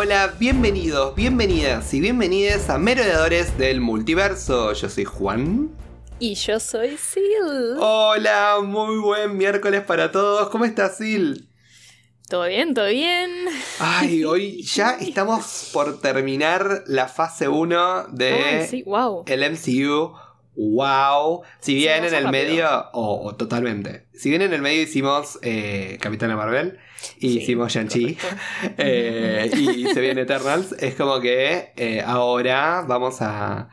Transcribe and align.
Hola, 0.00 0.32
bienvenidos, 0.38 1.16
bienvenidas 1.16 1.92
y 1.92 2.00
bienvenidas 2.00 2.70
a 2.70 2.78
Merodeadores 2.78 3.58
del 3.58 3.80
Multiverso. 3.80 4.72
Yo 4.72 4.88
soy 4.88 5.04
Juan. 5.04 5.70
Y 6.20 6.36
yo 6.36 6.60
soy 6.60 6.96
Sil. 7.02 7.74
Hola, 7.80 8.58
muy 8.62 8.96
buen 8.98 9.36
miércoles 9.36 9.82
para 9.82 10.12
todos. 10.12 10.50
¿Cómo 10.50 10.66
estás, 10.66 10.98
Sil? 11.02 11.50
Todo 12.28 12.46
bien, 12.46 12.74
todo 12.74 12.86
bien. 12.86 13.28
Ay, 13.80 14.22
hoy 14.24 14.62
ya 14.62 14.90
estamos 15.00 15.70
por 15.72 16.00
terminar 16.00 16.84
la 16.86 17.08
fase 17.08 17.48
1 17.48 18.06
de 18.12 18.68
sí, 18.70 18.84
wow. 18.84 19.24
el 19.26 19.50
MCU. 19.50 20.12
Wow. 20.54 21.42
Si 21.58 21.74
bien 21.74 22.02
Sí, 22.02 22.14
en 22.14 22.14
el 22.14 22.30
medio, 22.30 22.68
o 22.92 23.26
o 23.26 23.34
totalmente. 23.34 24.06
Si 24.14 24.30
bien 24.30 24.42
en 24.42 24.52
el 24.52 24.62
medio 24.62 24.80
hicimos 24.80 25.40
eh, 25.42 25.98
Capitana 26.00 26.36
Marvel 26.36 26.78
y 27.18 27.30
Sí, 27.32 27.38
hicimos 27.40 27.72
Shang-Chi 27.72 28.18
eh, 28.78 29.50
y 29.54 29.86
se 29.86 30.00
viene 30.00 30.22
Eternals, 30.22 30.72
es 30.80 30.94
como 30.94 31.20
que 31.20 31.72
eh, 31.76 32.02
ahora 32.04 32.84
vamos 32.86 33.22
a, 33.22 33.68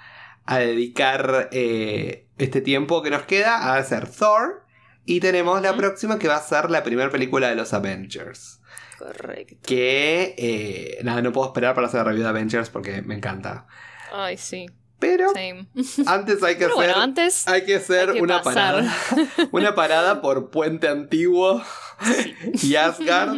a 0.46 0.58
dedicar 0.60 1.50
eh, 1.52 2.28
este 2.38 2.62
tiempo 2.62 3.02
que 3.02 3.10
nos 3.10 3.24
queda 3.24 3.58
a 3.58 3.78
hacer 3.78 4.10
Thor. 4.10 4.64
Y 5.08 5.20
tenemos 5.20 5.62
la 5.62 5.76
próxima 5.76 6.18
que 6.18 6.28
va 6.28 6.38
a 6.38 6.42
ser 6.42 6.72
la 6.72 6.84
primera 6.84 7.12
película 7.12 7.48
de 7.48 7.56
los 7.56 7.74
Avengers. 7.74 8.60
Correcto. 8.98 9.56
Que 9.62 10.98
nada, 11.04 11.22
no 11.22 11.32
puedo 11.32 11.46
esperar 11.48 11.76
para 11.76 11.86
hacer 11.86 12.00
la 12.00 12.06
review 12.06 12.24
de 12.24 12.30
Avengers 12.30 12.72
porque 12.72 13.04
me 13.04 13.14
encanta. 13.14 13.68
Ay, 14.12 14.36
sí. 14.38 14.66
Pero 14.98 15.28
Same. 15.30 15.68
antes 16.08 16.42
hay 16.42 16.56
que 16.56 16.66
Pero 16.66 16.80
hacer 16.80 16.90
bueno, 16.90 17.02
antes. 17.04 17.48
hay 17.48 17.66
que 17.66 17.76
hacer 17.76 18.10
hay 18.10 18.16
que 18.16 18.22
una 18.24 18.42
pasar. 18.42 18.76
parada. 18.76 18.96
Una 19.52 19.76
parada 19.76 20.22
por 20.22 20.50
Puente 20.50 20.88
Antiguo 20.88 21.62
y 22.64 22.76
Asgard 22.76 23.38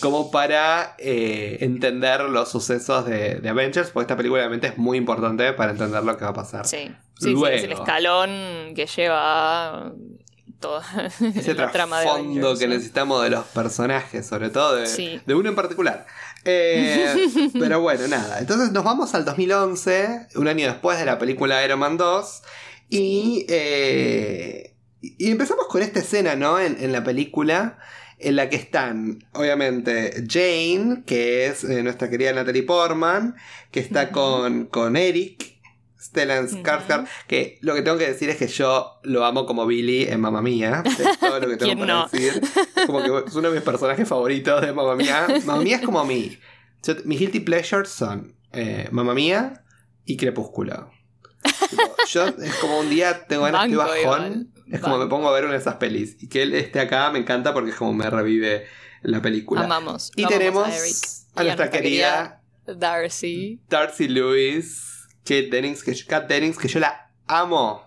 como 0.00 0.30
para 0.30 0.94
eh, 0.98 1.58
entender 1.60 2.22
los 2.22 2.50
sucesos 2.50 3.06
de, 3.06 3.36
de 3.36 3.48
Avengers, 3.48 3.90
porque 3.90 4.04
esta 4.04 4.16
película 4.16 4.40
obviamente 4.42 4.68
es 4.68 4.78
muy 4.78 4.98
importante 4.98 5.52
para 5.52 5.72
entender 5.72 6.02
lo 6.02 6.16
que 6.16 6.24
va 6.24 6.30
a 6.30 6.34
pasar. 6.34 6.66
Sí. 6.66 6.90
Sí, 7.20 7.32
sí, 7.36 7.44
es 7.52 7.62
el 7.62 7.70
Luego. 7.70 7.82
escalón 7.84 8.74
que 8.74 8.86
lleva 8.86 9.86
a 9.86 9.92
toda 10.58 10.82
Ese 11.34 11.54
trama 11.54 12.00
de 12.00 12.04
trasfondo 12.06 12.10
Avengers, 12.10 12.58
que 12.58 12.64
sí. 12.64 12.70
necesitamos 12.70 13.22
de 13.22 13.30
los 13.30 13.44
personajes, 13.46 14.26
sobre 14.26 14.50
todo 14.50 14.76
de, 14.76 14.86
Sí. 14.86 15.20
de 15.24 15.34
uno 15.34 15.48
en 15.48 15.54
particular. 15.54 16.06
Eh, 16.44 17.14
pero 17.58 17.80
bueno, 17.80 18.08
nada. 18.08 18.38
Entonces 18.40 18.72
nos 18.72 18.82
vamos 18.82 19.14
al 19.14 19.24
2011, 19.24 20.28
un 20.36 20.48
año 20.48 20.66
después 20.66 20.98
de 20.98 21.04
la 21.04 21.18
película 21.18 21.64
Iron 21.64 21.78
Man 21.78 21.96
2. 21.96 22.42
Y, 22.90 23.46
eh, 23.48 24.73
y 25.18 25.30
empezamos 25.30 25.66
con 25.68 25.82
esta 25.82 26.00
escena, 26.00 26.36
¿no? 26.36 26.58
En, 26.58 26.76
en 26.82 26.92
la 26.92 27.02
película. 27.04 27.78
En 28.16 28.36
la 28.36 28.48
que 28.48 28.56
están, 28.56 29.18
obviamente, 29.32 30.24
Jane, 30.28 31.02
que 31.04 31.46
es 31.46 31.64
eh, 31.64 31.82
nuestra 31.82 32.08
querida 32.08 32.32
Natalie 32.32 32.62
Portman, 32.62 33.34
que 33.72 33.80
está 33.80 34.12
con, 34.12 34.66
con 34.66 34.96
Eric, 34.96 35.58
Stellan. 36.00 36.48
Skarsgård, 36.48 37.06
que 37.26 37.58
lo 37.60 37.74
que 37.74 37.82
tengo 37.82 37.98
que 37.98 38.06
decir 38.06 38.30
es 38.30 38.36
que 38.36 38.46
yo 38.46 39.00
lo 39.02 39.24
amo 39.24 39.44
como 39.46 39.66
Billy 39.66 40.04
en 40.04 40.20
Mamma 40.20 40.40
Mía. 40.42 40.82
Es 40.86 41.18
todo 41.18 41.40
lo 41.40 41.48
que 41.48 41.56
tengo 41.56 41.64
¿Quién 41.72 41.78
para 41.80 41.92
no? 41.94 42.08
decir. 42.08 42.40
Es 42.76 42.86
como 42.86 43.02
que 43.02 43.28
es 43.28 43.34
uno 43.34 43.48
de 43.50 43.54
mis 43.56 43.64
personajes 43.64 44.08
favoritos 44.08 44.60
de 44.62 44.72
Mamma 44.72 44.94
Mía. 44.94 45.26
Mamma 45.44 45.62
Mía 45.62 45.76
es 45.76 45.82
como 45.82 46.04
mi. 46.04 46.38
yo- 46.84 46.94
mis 47.04 47.18
guilty 47.18 47.40
pleasures 47.40 47.88
son 47.90 48.36
eh, 48.52 48.88
Mamma 48.92 49.12
Mía 49.12 49.64
y 50.04 50.16
Crepúsculo. 50.16 50.88
Tipo, 51.68 51.82
yo 52.08 52.26
es 52.28 52.54
como 52.60 52.78
un 52.78 52.88
día 52.88 53.26
tengo 53.26 53.42
ganas 53.42 53.68
de 53.68 53.76
bajón. 53.76 54.00
igual, 54.00 54.48
Es 54.70 54.80
como 54.80 54.98
me 54.98 55.06
pongo 55.06 55.28
a 55.28 55.32
ver 55.32 55.44
una 55.44 55.54
de 55.54 55.58
esas 55.60 55.76
pelis. 55.76 56.16
Y 56.20 56.28
que 56.28 56.42
él 56.42 56.54
esté 56.54 56.80
acá 56.80 57.10
me 57.10 57.18
encanta 57.18 57.52
porque 57.52 57.70
es 57.70 57.76
como 57.76 57.92
me 57.92 58.08
revive 58.08 58.66
la 59.02 59.20
película. 59.20 59.62
Amamos. 59.62 60.10
y 60.16 60.26
tenemos 60.26 60.66
a, 60.66 60.76
Eric. 60.76 60.96
a 61.34 61.42
Y 61.42 61.46
nuestra 61.46 61.70
querida 61.70 62.42
Darcy. 62.66 63.60
Darcy 63.68 64.08
Lewis, 64.08 65.06
Kate 65.24 65.48
Dennings, 65.50 65.82
que, 65.82 65.94
Kat 66.06 66.28
Dennings, 66.28 66.56
que 66.58 66.68
yo 66.68 66.80
la 66.80 67.10
amo. 67.26 67.82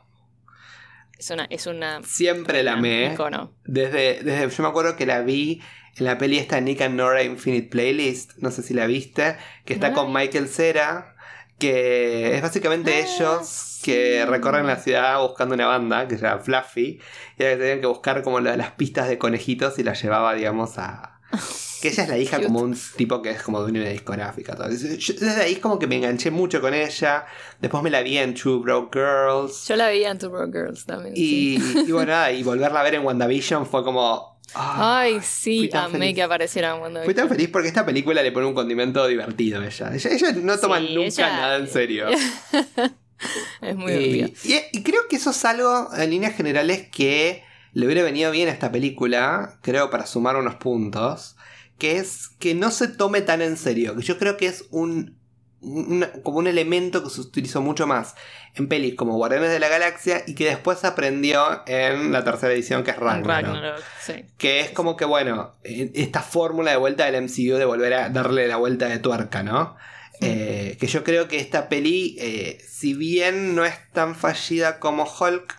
Es 1.18 1.32
una. 1.32 1.46
Es 1.46 1.66
una 1.66 2.02
Siempre 2.04 2.62
la 2.64 2.74
amé. 2.74 3.14
icono. 3.14 3.54
Desde, 3.66 4.22
desde, 4.24 4.50
yo 4.56 4.64
me 4.64 4.70
acuerdo 4.70 4.96
que 4.96 5.08
la 5.08 5.22
vi 5.22 5.62
en 5.96 6.06
la 6.06 6.20
peli 6.20 6.38
esta 6.38 6.62
Nick 6.62 6.82
and 6.82 6.96
Nora 6.96 7.24
Infinite 7.24 7.70
Playlist, 7.70 8.34
no 8.38 8.52
sé 8.52 8.62
si 8.62 8.76
la 8.76 8.86
viste, 8.86 9.36
que 9.66 9.74
está 9.74 9.90
No 9.90 9.96
con. 9.96 10.14
Michael 10.14 10.48
Cera, 10.48 11.16
que 11.58 12.36
es 12.36 12.42
básicamente 12.44 12.94
Ah, 12.94 13.00
ellos 13.00 13.48
que 13.84 14.26
recorren 14.26 14.68
la 14.68 14.76
ciudad 14.78 15.20
buscando 15.22 15.56
una 15.56 15.68
banda 15.68 16.08
que 16.08 16.18
se 16.18 16.24
llama 16.26 16.42
Fluffy, 16.42 17.00
y 17.38 17.44
ahora 17.44 17.58
tenían 17.58 17.82
que 17.82 17.88
buscar 17.88 18.22
como 18.24 18.40
la- 18.40 18.58
las 18.58 18.72
pistas 18.72 19.08
de 19.10 19.18
conejitos 19.18 19.78
y 19.80 19.84
las 19.84 20.02
llevaba, 20.02 20.34
digamos, 20.34 20.78
a... 20.78 21.20
Que 21.80 21.90
ella 21.90 22.04
es 22.04 22.10
la 22.10 22.18
hija 22.18 22.38
Cute. 22.38 22.48
como 22.48 22.62
un 22.62 22.76
tipo 22.96 23.22
que 23.22 23.30
es 23.30 23.44
como 23.44 23.64
de 23.64 23.72
una 23.72 23.88
discográfica. 23.90 24.56
Todo. 24.56 24.68
Yo- 24.72 25.14
desde 25.14 25.42
ahí 25.44 25.58
como 25.58 25.78
que 25.78 25.86
me 25.86 25.98
enganché 25.98 26.32
mucho 26.32 26.60
con 26.60 26.74
ella. 26.74 27.28
Después 27.62 27.84
me 27.84 27.92
la 27.92 28.02
vi 28.02 28.18
en 28.18 28.34
Two 28.34 28.62
Broke 28.62 28.98
Girls. 28.98 29.68
Yo 29.68 29.76
la 29.76 29.90
vi 29.92 30.04
en 30.04 30.18
Two 30.18 30.32
Broke 30.32 30.52
Girls 30.58 30.86
también. 30.88 31.16
sí. 31.16 31.60
Y, 31.88 31.92
bueno, 31.92 32.14
nada, 32.14 32.32
y 32.32 32.42
volverla 32.42 32.80
a 32.80 32.84
ver 32.84 32.96
en 32.96 33.06
WandaVision 33.06 33.68
fue 33.68 33.84
como... 33.84 34.40
ah, 34.56 35.02
Ay, 35.02 35.20
sí, 35.22 35.70
amé 35.72 36.00
feliz. 36.00 36.16
que 36.16 36.24
apareciera 36.24 36.74
en 36.74 36.80
Wonder 36.82 37.06
Fui 37.06 37.14
tan 37.14 37.30
feliz 37.30 37.50
porque 37.54 37.68
esta 37.68 37.86
película 37.86 38.24
le 38.24 38.32
pone 38.32 38.48
un 38.48 38.56
condimento 38.56 39.06
divertido 39.06 39.62
a 39.62 39.68
ella. 39.68 39.92
Ella, 39.94 40.10
ella 40.10 40.32
no 40.42 40.58
toma 40.58 40.80
Sí, 40.80 40.96
nunca 40.96 41.06
ella- 41.10 41.30
nada 41.38 41.58
en 41.58 41.68
serio. 41.68 42.08
Es 43.62 43.76
muy 43.76 43.94
y, 43.94 43.98
divertida. 44.14 44.56
y- 44.74 44.78
y 44.80 44.84
creo 44.84 45.02
que 45.10 45.16
eso 45.18 45.32
es 45.32 45.46
algo, 45.46 45.90
en 45.96 46.10
líneas 46.10 46.36
generales, 46.36 46.88
que 46.92 47.44
le 47.74 47.86
hubiera 47.86 48.04
venido 48.04 48.32
bien 48.32 48.50
a 48.50 48.52
esta 48.52 48.72
película, 48.72 49.58
creo, 49.62 49.90
para 49.90 50.06
sumar 50.06 50.36
unos 50.36 50.56
puntos, 50.56 51.36
que 51.78 51.98
es 51.98 52.30
que 52.40 52.56
no 52.56 52.72
se 52.72 52.88
tome 52.88 53.22
tan 53.22 53.42
en 53.42 53.58
serio, 53.58 53.96
que 53.96 54.02
yo 54.04 54.18
creo 54.18 54.36
que 54.38 54.48
es 54.48 54.66
un, 54.72 55.18
una- 55.62 56.12
como 56.24 56.38
un 56.40 56.48
elemento 56.48 57.04
que 57.04 57.10
se 57.10 57.22
utilizó 57.22 57.62
mucho 57.62 57.86
más 57.88 58.16
en 58.56 58.68
pelis 58.68 58.96
como 58.96 59.16
Guardianes 59.18 59.52
de 59.52 59.60
la 59.60 59.68
Galaxia 59.70 60.24
y 60.26 60.34
que 60.36 60.46
después 60.46 60.84
aprendió 60.86 61.62
en 61.68 62.12
la 62.12 62.24
tercera 62.24 62.54
edición 62.54 62.84
que 62.84 62.92
es 62.92 62.98
Ragnarok. 62.98 63.28
Ragnarok, 63.54 63.84
sí. 64.04 64.26
Que 64.38 64.62
es 64.62 64.72
como 64.72 64.96
que, 64.98 65.06
bueno, 65.06 65.56
eh, 65.64 65.92
esta 65.96 66.22
fórmula 66.22 66.72
de 66.72 66.78
vuelta 66.78 67.06
del 67.06 67.16
MCU 67.24 67.58
de 67.58 67.66
volver 67.66 67.94
a 67.94 68.10
darle 68.10 68.48
la 68.48 68.58
vuelta 68.58 68.88
de 68.88 68.98
tuerca, 69.00 69.44
¿no? 69.44 69.76
Eh, 70.22 70.78
que 70.80 70.88
yo 70.88 71.04
creo 71.04 71.28
que 71.28 71.40
esta 71.40 71.70
peli, 71.70 72.16
eh, 72.20 72.58
si 72.68 72.94
bien 72.94 73.56
no 73.56 73.66
es 73.66 73.76
tan 73.94 74.16
fallida 74.16 74.80
como 74.80 75.04
Hulk, 75.04 75.56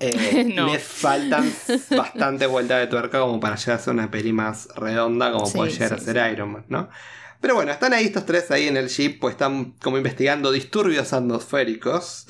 eh, 0.00 0.44
No. 0.54 0.66
le 0.72 0.78
faltan 0.80 1.52
bastante 1.96 2.46
vuelta 2.46 2.78
de 2.78 2.88
tuerca 2.88 3.20
como 3.20 3.38
para 3.38 3.54
llegar 3.56 3.76
a 3.78 3.82
ser 3.82 3.94
una 3.94 4.10
peli 4.10 4.32
más 4.32 4.68
redonda 4.74 5.30
como 5.32 5.46
Sí, 5.46 5.56
puede 5.56 5.70
llegar 5.70 5.90
sí, 5.90 5.94
a 5.94 5.98
ser 6.12 6.32
Iron 6.32 6.52
Man, 6.52 6.64
¿no? 6.68 6.88
Pero 7.40 7.54
bueno, 7.56 7.72
están 7.72 7.92
ahí 7.92 8.06
estos 8.06 8.24
tres 8.24 8.50
ahí 8.50 8.68
en 8.68 8.78
el 8.78 8.88
jeep, 8.88 9.20
pues 9.20 9.32
están 9.34 9.72
como 9.82 9.98
investigando 9.98 10.50
disturbios 10.50 11.12
atmosféricos. 11.12 12.24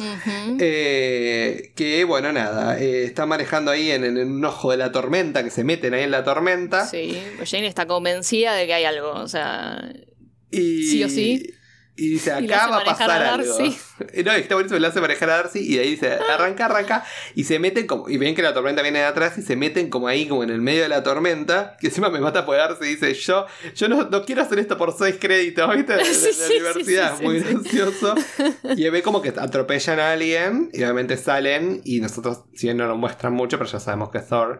Eh, 0.58 1.72
que 1.76 2.02
bueno, 2.02 2.32
nada, 2.32 2.80
eh, 2.80 3.04
está 3.04 3.24
manejando 3.24 3.70
ahí 3.70 3.92
en, 3.92 4.02
en 4.04 4.18
un 4.18 4.44
ojo 4.44 4.72
de 4.72 4.76
la 4.76 4.90
tormenta, 4.90 5.44
que 5.44 5.50
se 5.50 5.62
meten 5.62 5.94
ahí 5.94 6.02
en 6.02 6.10
la 6.10 6.24
tormenta. 6.24 6.84
Sí, 6.86 7.16
Jane 7.44 7.68
está 7.68 7.86
convencida 7.86 8.54
de 8.54 8.66
que 8.66 8.74
hay 8.74 8.84
algo, 8.86 9.12
o 9.12 9.28
sea, 9.28 9.88
Y, 10.54 10.82
Sí 10.90 11.04
o 11.04 11.08
sí. 11.08 11.50
Y 11.96 12.08
dice, 12.08 12.30
lo 12.40 12.52
acá 12.52 12.66
va 12.66 12.78
a 12.78 12.84
pasar 12.84 13.08
a 13.08 13.34
algo. 13.34 13.46
Darcy. 13.56 13.76
No, 14.24 14.32
está 14.32 14.56
buenísimo, 14.56 14.80
le 14.80 14.86
hace 14.88 15.00
manejar 15.00 15.30
a 15.30 15.36
Darcy 15.36 15.60
y 15.60 15.76
de 15.76 15.82
ahí 15.82 15.90
dice, 15.90 16.08
arranca, 16.28 16.64
arranca. 16.66 17.04
Y 17.36 17.44
se 17.44 17.60
meten 17.60 17.86
como, 17.86 18.08
y 18.08 18.16
ven 18.16 18.34
que 18.34 18.42
la 18.42 18.52
tormenta 18.52 18.82
viene 18.82 18.98
de 18.98 19.04
atrás 19.04 19.38
y 19.38 19.42
se 19.42 19.54
meten 19.54 19.90
como 19.90 20.08
ahí, 20.08 20.26
como 20.26 20.42
en 20.42 20.50
el 20.50 20.60
medio 20.60 20.82
de 20.82 20.88
la 20.88 21.04
tormenta. 21.04 21.76
Que 21.80 21.86
encima 21.86 22.10
me 22.10 22.18
mata 22.18 22.44
por 22.44 22.56
Darcy 22.56 22.84
y 22.84 22.88
dice, 22.96 23.14
yo, 23.14 23.46
yo 23.76 23.88
no, 23.88 24.08
no 24.10 24.24
quiero 24.24 24.42
hacer 24.42 24.58
esto 24.58 24.76
por 24.76 24.92
seis 24.98 25.18
créditos, 25.20 25.72
¿viste? 25.72 25.94
De, 25.94 26.04
Sí, 26.04 26.10
la 26.10 26.32
sí, 26.32 26.32
sí, 26.34 26.52
universidad, 26.56 27.16
sí, 27.16 27.22
muy 27.22 27.40
sí. 27.40 27.46
gracioso. 27.48 28.14
Y 28.76 28.88
ve 28.88 29.00
como 29.02 29.22
que 29.22 29.28
atropellan 29.28 30.00
a 30.00 30.10
alguien 30.14 30.70
y 30.72 30.82
obviamente 30.82 31.16
salen 31.16 31.80
y 31.84 32.00
nosotros, 32.00 32.40
si 32.56 32.66
bien 32.66 32.76
no 32.78 32.88
lo 32.88 32.96
muestran 32.96 33.32
mucho, 33.34 33.56
pero 33.56 33.70
ya 33.70 33.78
sabemos 33.78 34.10
que 34.10 34.18
es 34.18 34.26
Thor, 34.26 34.58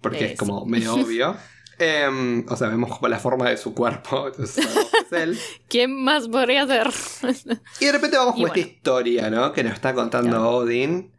porque 0.00 0.24
Eh, 0.24 0.32
es 0.32 0.36
como 0.36 0.66
medio 0.66 0.94
obvio. 0.94 1.36
Em, 1.82 2.44
o 2.48 2.56
sea, 2.56 2.68
vemos 2.68 2.96
como 2.96 3.08
la 3.08 3.18
forma 3.18 3.50
de 3.50 3.56
su 3.56 3.74
cuerpo, 3.74 4.26
entonces 4.28 4.64
es 4.66 5.12
él. 5.12 5.38
¿quién 5.68 6.04
más 6.04 6.28
podría 6.28 6.66
ser? 6.66 6.88
Y 7.80 7.86
de 7.86 7.92
repente 7.92 8.16
vamos 8.16 8.36
con 8.36 8.46
esta 8.46 8.58
historia, 8.60 9.30
¿no? 9.30 9.52
Que 9.52 9.64
nos 9.64 9.72
está 9.74 9.92
contando 9.92 10.30
Claro. 10.30 10.50
Odin. 10.50 11.10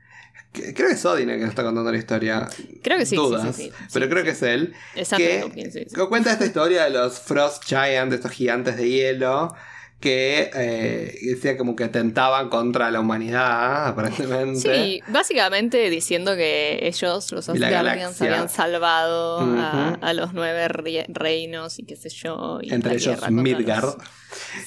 Creo 0.53 0.87
que 0.87 0.93
es 0.93 1.03
Odin 1.05 1.29
el 1.31 1.37
que 1.37 1.41
nos 1.41 1.49
está 1.49 1.63
contando 1.63 1.91
la 1.91 1.97
historia. 1.97 2.47
Creo 2.81 2.97
que 2.97 3.05
sí, 3.05 3.11
sí, 3.11 3.15
Dudas, 3.15 3.55
sí, 3.55 3.63
sí, 3.63 3.71
pero 3.91 4.05
sí, 4.05 4.09
creo 4.11 4.21
sí. 4.21 4.25
que 4.25 4.29
es 4.31 4.41
él. 4.43 4.73
Es 4.95 5.09
que, 5.09 5.85
que 5.93 6.07
cuenta 6.07 6.31
esta 6.31 6.45
historia 6.45 6.83
de 6.83 6.91
los 6.91 7.19
Frost 7.19 7.65
Giants, 7.65 8.11
de 8.11 8.15
estos 8.17 8.31
gigantes 8.31 8.77
de 8.77 8.89
hielo, 8.89 9.53
que 10.03 10.51
eh, 10.53 11.17
decía 11.23 11.55
como 11.55 11.77
que 11.77 11.85
atentaban 11.85 12.49
contra 12.49 12.91
la 12.91 12.99
humanidad, 12.99 13.87
aparentemente. 13.87 14.59
Sí, 14.59 15.01
básicamente 15.07 15.89
diciendo 15.89 16.35
que 16.35 16.79
ellos, 16.83 17.31
los 17.31 17.47
Asgardians, 17.47 18.21
habían 18.21 18.49
salvado 18.49 19.39
a, 19.39 20.13
los 20.13 20.33
nueve 20.33 20.67
re- 20.67 21.05
reinos 21.07 21.79
y 21.79 21.85
qué 21.85 21.95
sé 21.95 22.09
yo. 22.09 22.59
y 22.61 22.73
Entre 22.73 22.95
ellos 22.95 23.03
tierra 23.17 23.29
Midgard. 23.31 23.83
los- 23.85 23.97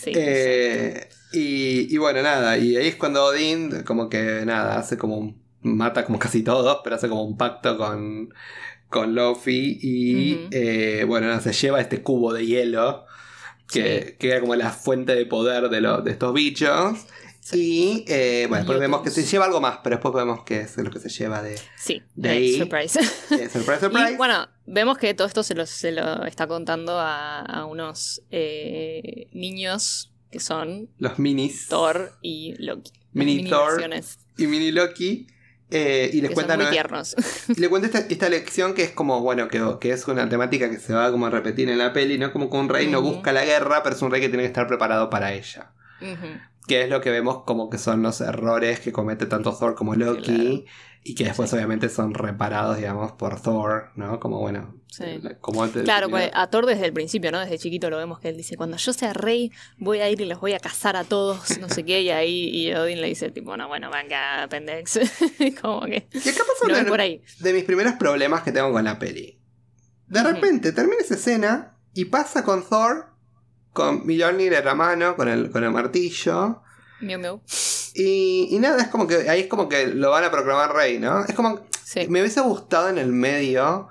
Sí, 0.02 0.12
Eh, 0.14 1.08
y, 1.32 1.94
y 1.94 1.98
bueno, 1.98 2.22
nada, 2.22 2.56
y 2.56 2.76
ahí 2.76 2.88
es 2.88 2.96
cuando 2.96 3.24
Odin 3.26 3.82
como 3.82 4.08
que 4.08 4.42
nada, 4.46 4.78
hace 4.78 4.96
como 4.96 5.18
un, 5.18 5.42
mata 5.60 6.04
como 6.06 6.18
casi 6.18 6.42
todos, 6.42 6.78
pero 6.82 6.96
hace 6.96 7.08
como 7.08 7.24
un 7.24 7.36
pacto 7.36 7.76
con, 7.76 8.32
con 8.88 9.14
Luffy 9.14 9.78
y 9.82 10.46
eh, 10.52 11.04
bueno, 11.06 11.26
nada, 11.26 11.40
se 11.40 11.52
lleva 11.52 11.80
este 11.80 12.00
cubo 12.02 12.32
de 12.32 12.46
hielo 12.46 13.05
que, 13.70 14.16
que 14.18 14.28
era 14.30 14.40
como 14.40 14.54
la 14.56 14.70
fuente 14.70 15.14
de 15.14 15.26
poder 15.26 15.68
de, 15.68 15.80
lo- 15.80 16.00
de 16.02 16.10
estos 16.12 16.32
bichos. 16.32 16.98
Y 17.52 18.04
eh, 18.08 18.46
bueno, 18.48 18.64
después 18.64 18.80
vemos 18.80 19.02
que 19.02 19.10
se 19.10 19.22
lleva 19.22 19.44
algo 19.44 19.60
más, 19.60 19.78
pero 19.84 19.96
después 19.96 20.12
vemos 20.14 20.42
que 20.42 20.62
es 20.62 20.76
lo 20.78 20.90
que 20.90 20.98
se 20.98 21.08
lleva 21.08 21.42
de, 21.42 21.56
Sí, 21.78 22.02
De 22.16 22.28
eh, 22.28 22.32
ahí- 22.32 22.58
surprise. 22.58 23.00
surprise, 23.04 23.50
surprise. 23.88 24.12
Y 24.12 24.16
bueno, 24.16 24.48
vemos 24.66 24.98
que 24.98 25.14
todo 25.14 25.28
esto 25.28 25.44
se 25.44 25.54
lo, 25.54 25.64
se 25.64 25.92
lo 25.92 26.24
está 26.24 26.48
contando 26.48 26.98
a, 26.98 27.40
a 27.42 27.64
unos 27.66 28.20
eh, 28.32 29.28
niños 29.32 30.12
que 30.32 30.40
son 30.40 30.88
los 30.98 31.20
minis 31.20 31.68
Thor 31.68 32.12
y 32.20 32.54
Loki. 32.58 32.90
Mini 33.12 33.44
Thor. 33.48 33.70
versiones 33.72 34.18
y 34.36 34.46
mini 34.48 34.72
Loki. 34.72 35.28
Eh, 35.70 36.10
y 36.12 36.20
les 36.20 36.30
cuentan 36.30 36.58
muy 36.58 36.66
¿no? 36.66 36.70
tiernos. 36.70 37.16
Y 37.48 37.60
le 37.60 37.68
cuento 37.68 37.86
esta, 37.86 38.00
esta 38.00 38.28
lección 38.28 38.74
que 38.74 38.84
es 38.84 38.90
como, 38.90 39.20
bueno, 39.20 39.48
que, 39.48 39.62
que 39.80 39.90
es 39.90 40.06
una 40.06 40.28
temática 40.28 40.70
que 40.70 40.78
se 40.78 40.94
va 40.94 41.10
como 41.10 41.26
a 41.26 41.30
repetir 41.30 41.68
en 41.68 41.78
la 41.78 41.92
peli, 41.92 42.18
¿no? 42.18 42.32
Como 42.32 42.50
que 42.50 42.56
un 42.56 42.68
rey 42.68 42.86
no 42.88 43.02
busca 43.02 43.32
la 43.32 43.44
guerra, 43.44 43.82
pero 43.82 43.96
es 43.96 44.02
un 44.02 44.10
rey 44.10 44.20
que 44.20 44.28
tiene 44.28 44.44
que 44.44 44.48
estar 44.48 44.66
preparado 44.66 45.10
para 45.10 45.32
ella. 45.32 45.70
Que 46.66 46.82
es 46.82 46.90
lo 46.90 47.00
que 47.00 47.10
vemos 47.10 47.44
como 47.44 47.70
que 47.70 47.78
son 47.78 48.02
los 48.02 48.20
errores 48.20 48.80
que 48.80 48.92
comete 48.92 49.26
tanto 49.26 49.54
Thor 49.56 49.74
como 49.74 49.94
Loki. 49.94 50.22
Claro. 50.24 50.64
Y 51.08 51.14
que 51.14 51.22
después 51.22 51.52
obviamente 51.52 51.88
son 51.88 52.14
reparados, 52.14 52.78
digamos, 52.78 53.12
por 53.12 53.40
Thor, 53.40 53.90
¿no? 53.94 54.18
Como 54.18 54.40
bueno, 54.40 54.74
Sí. 54.88 55.04
eh, 55.04 55.36
como 55.40 55.62
antes 55.62 55.84
Claro, 55.84 56.10
pues 56.10 56.30
a 56.34 56.48
Thor 56.48 56.66
desde 56.66 56.84
el 56.84 56.92
principio, 56.92 57.30
¿no? 57.30 57.38
Desde 57.38 57.58
chiquito 57.58 57.88
lo 57.90 57.98
vemos 57.98 58.18
que 58.18 58.28
él 58.30 58.36
dice, 58.36 58.56
cuando 58.56 58.76
yo 58.76 58.92
sea 58.92 59.12
rey, 59.12 59.52
voy 59.78 60.00
a 60.00 60.10
ir 60.10 60.20
y 60.20 60.24
los 60.24 60.40
voy 60.40 60.54
a 60.54 60.58
cazar 60.58 60.96
a 60.96 61.04
todos, 61.04 61.58
no 61.60 61.68
sé 61.68 61.84
qué, 61.84 62.02
y 62.02 62.10
ahí 62.10 62.48
y 62.52 62.72
Odin 62.74 63.00
le 63.00 63.06
dice, 63.06 63.30
tipo, 63.30 63.56
no, 63.56 63.68
bueno, 63.68 63.88
venga, 63.92 64.48
pendex. 64.50 64.98
como 65.62 65.82
que 65.82 66.08
Y 66.12 66.28
acá 66.28 66.40
pasa 66.68 66.84
por 66.88 67.00
ahí. 67.00 67.22
de 67.38 67.52
mis 67.52 67.62
primeros 67.62 67.92
problemas 67.94 68.42
que 68.42 68.50
tengo 68.50 68.72
con 68.72 68.82
la 68.84 68.98
peli. 68.98 69.38
De 70.08 70.24
repente 70.24 70.72
termina 70.72 71.02
esa 71.02 71.14
escena 71.14 71.76
y 71.94 72.06
pasa 72.06 72.42
con 72.42 72.68
Thor, 72.68 73.14
con 73.76 74.06
Mjolnir 74.06 74.54
en 74.54 74.64
la 74.64 74.74
mano, 74.74 75.14
con 75.16 75.28
el, 75.28 75.50
con 75.50 75.62
el 75.62 75.70
martillo. 75.70 76.62
Miau. 77.02 77.42
Y, 77.94 78.48
y 78.50 78.58
nada, 78.58 78.82
es 78.82 78.88
como 78.88 79.06
que 79.06 79.28
ahí 79.28 79.42
es 79.42 79.46
como 79.48 79.68
que 79.68 79.86
lo 79.88 80.10
van 80.10 80.24
a 80.24 80.30
proclamar 80.30 80.74
rey, 80.74 80.98
¿no? 80.98 81.24
Es 81.24 81.34
como 81.34 81.60
Sí. 81.84 82.06
me 82.08 82.20
hubiese 82.20 82.40
gustado 82.40 82.88
en 82.88 82.96
el 82.98 83.12
medio 83.12 83.88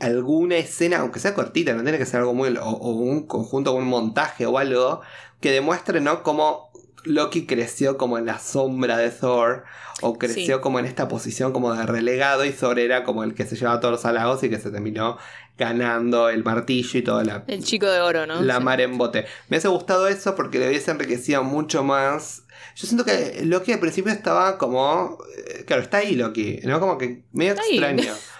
alguna 0.00 0.56
escena, 0.56 0.98
aunque 0.98 1.20
sea 1.20 1.34
cortita, 1.34 1.72
no 1.74 1.82
tiene 1.82 1.98
que 1.98 2.06
ser 2.06 2.20
algo 2.20 2.32
muy. 2.34 2.56
o, 2.56 2.64
o 2.64 2.90
un 2.92 3.26
conjunto, 3.26 3.72
un 3.74 3.84
montaje 3.86 4.46
o 4.46 4.56
algo, 4.58 5.02
que 5.40 5.52
demuestre, 5.52 6.00
¿no? 6.00 6.22
Cómo 6.22 6.65
Loki 7.06 7.46
creció 7.46 7.96
como 7.96 8.18
en 8.18 8.26
la 8.26 8.38
sombra 8.38 8.96
de 8.98 9.10
Thor, 9.10 9.64
o 10.02 10.18
creció 10.18 10.56
Sí. 10.56 10.60
como 10.62 10.78
en 10.78 10.84
esta 10.84 11.08
posición 11.08 11.52
como 11.52 11.72
de 11.74 11.86
relegado, 11.86 12.44
y 12.44 12.50
Thor 12.50 12.78
era 12.78 13.02
como 13.04 13.24
el 13.24 13.34
que 13.34 13.46
se 13.46 13.56
llevaba 13.56 13.80
todos 13.80 13.92
los 13.92 14.04
halagos 14.04 14.42
y 14.44 14.50
que 14.50 14.58
se 14.58 14.70
terminó 14.70 15.16
ganando 15.56 16.28
el 16.28 16.44
martillo 16.44 16.98
y 16.98 17.02
toda 17.02 17.24
la, 17.24 17.44
El 17.46 17.64
chico 17.64 17.86
de 17.86 18.00
oro, 18.00 18.26
¿no? 18.26 18.42
la 18.42 18.58
Sí. 18.58 18.62
mar 18.64 18.80
en 18.80 18.98
bote. 18.98 19.22
Me 19.48 19.56
hubiese 19.56 19.68
gustado 19.68 20.06
eso 20.08 20.34
porque 20.34 20.58
le 20.58 20.68
hubiese 20.68 20.90
enriquecido 20.90 21.42
mucho 21.44 21.82
más. 21.82 22.42
Yo 22.74 22.86
siento 22.86 23.04
que 23.06 23.40
Loki 23.44 23.72
al 23.72 23.80
principio 23.80 24.12
estaba 24.12 24.58
como. 24.58 25.18
eh, 25.48 25.64
Claro, 25.66 25.82
está 25.82 25.98
ahí 25.98 26.14
Loki, 26.14 26.60
¿no? 26.64 26.78
Como 26.78 26.98
que 26.98 27.22
medio 27.32 27.52
Está 27.52 27.62
ahí. 27.64 27.70
extraño. 27.78 28.02
Eh, 28.12 28.16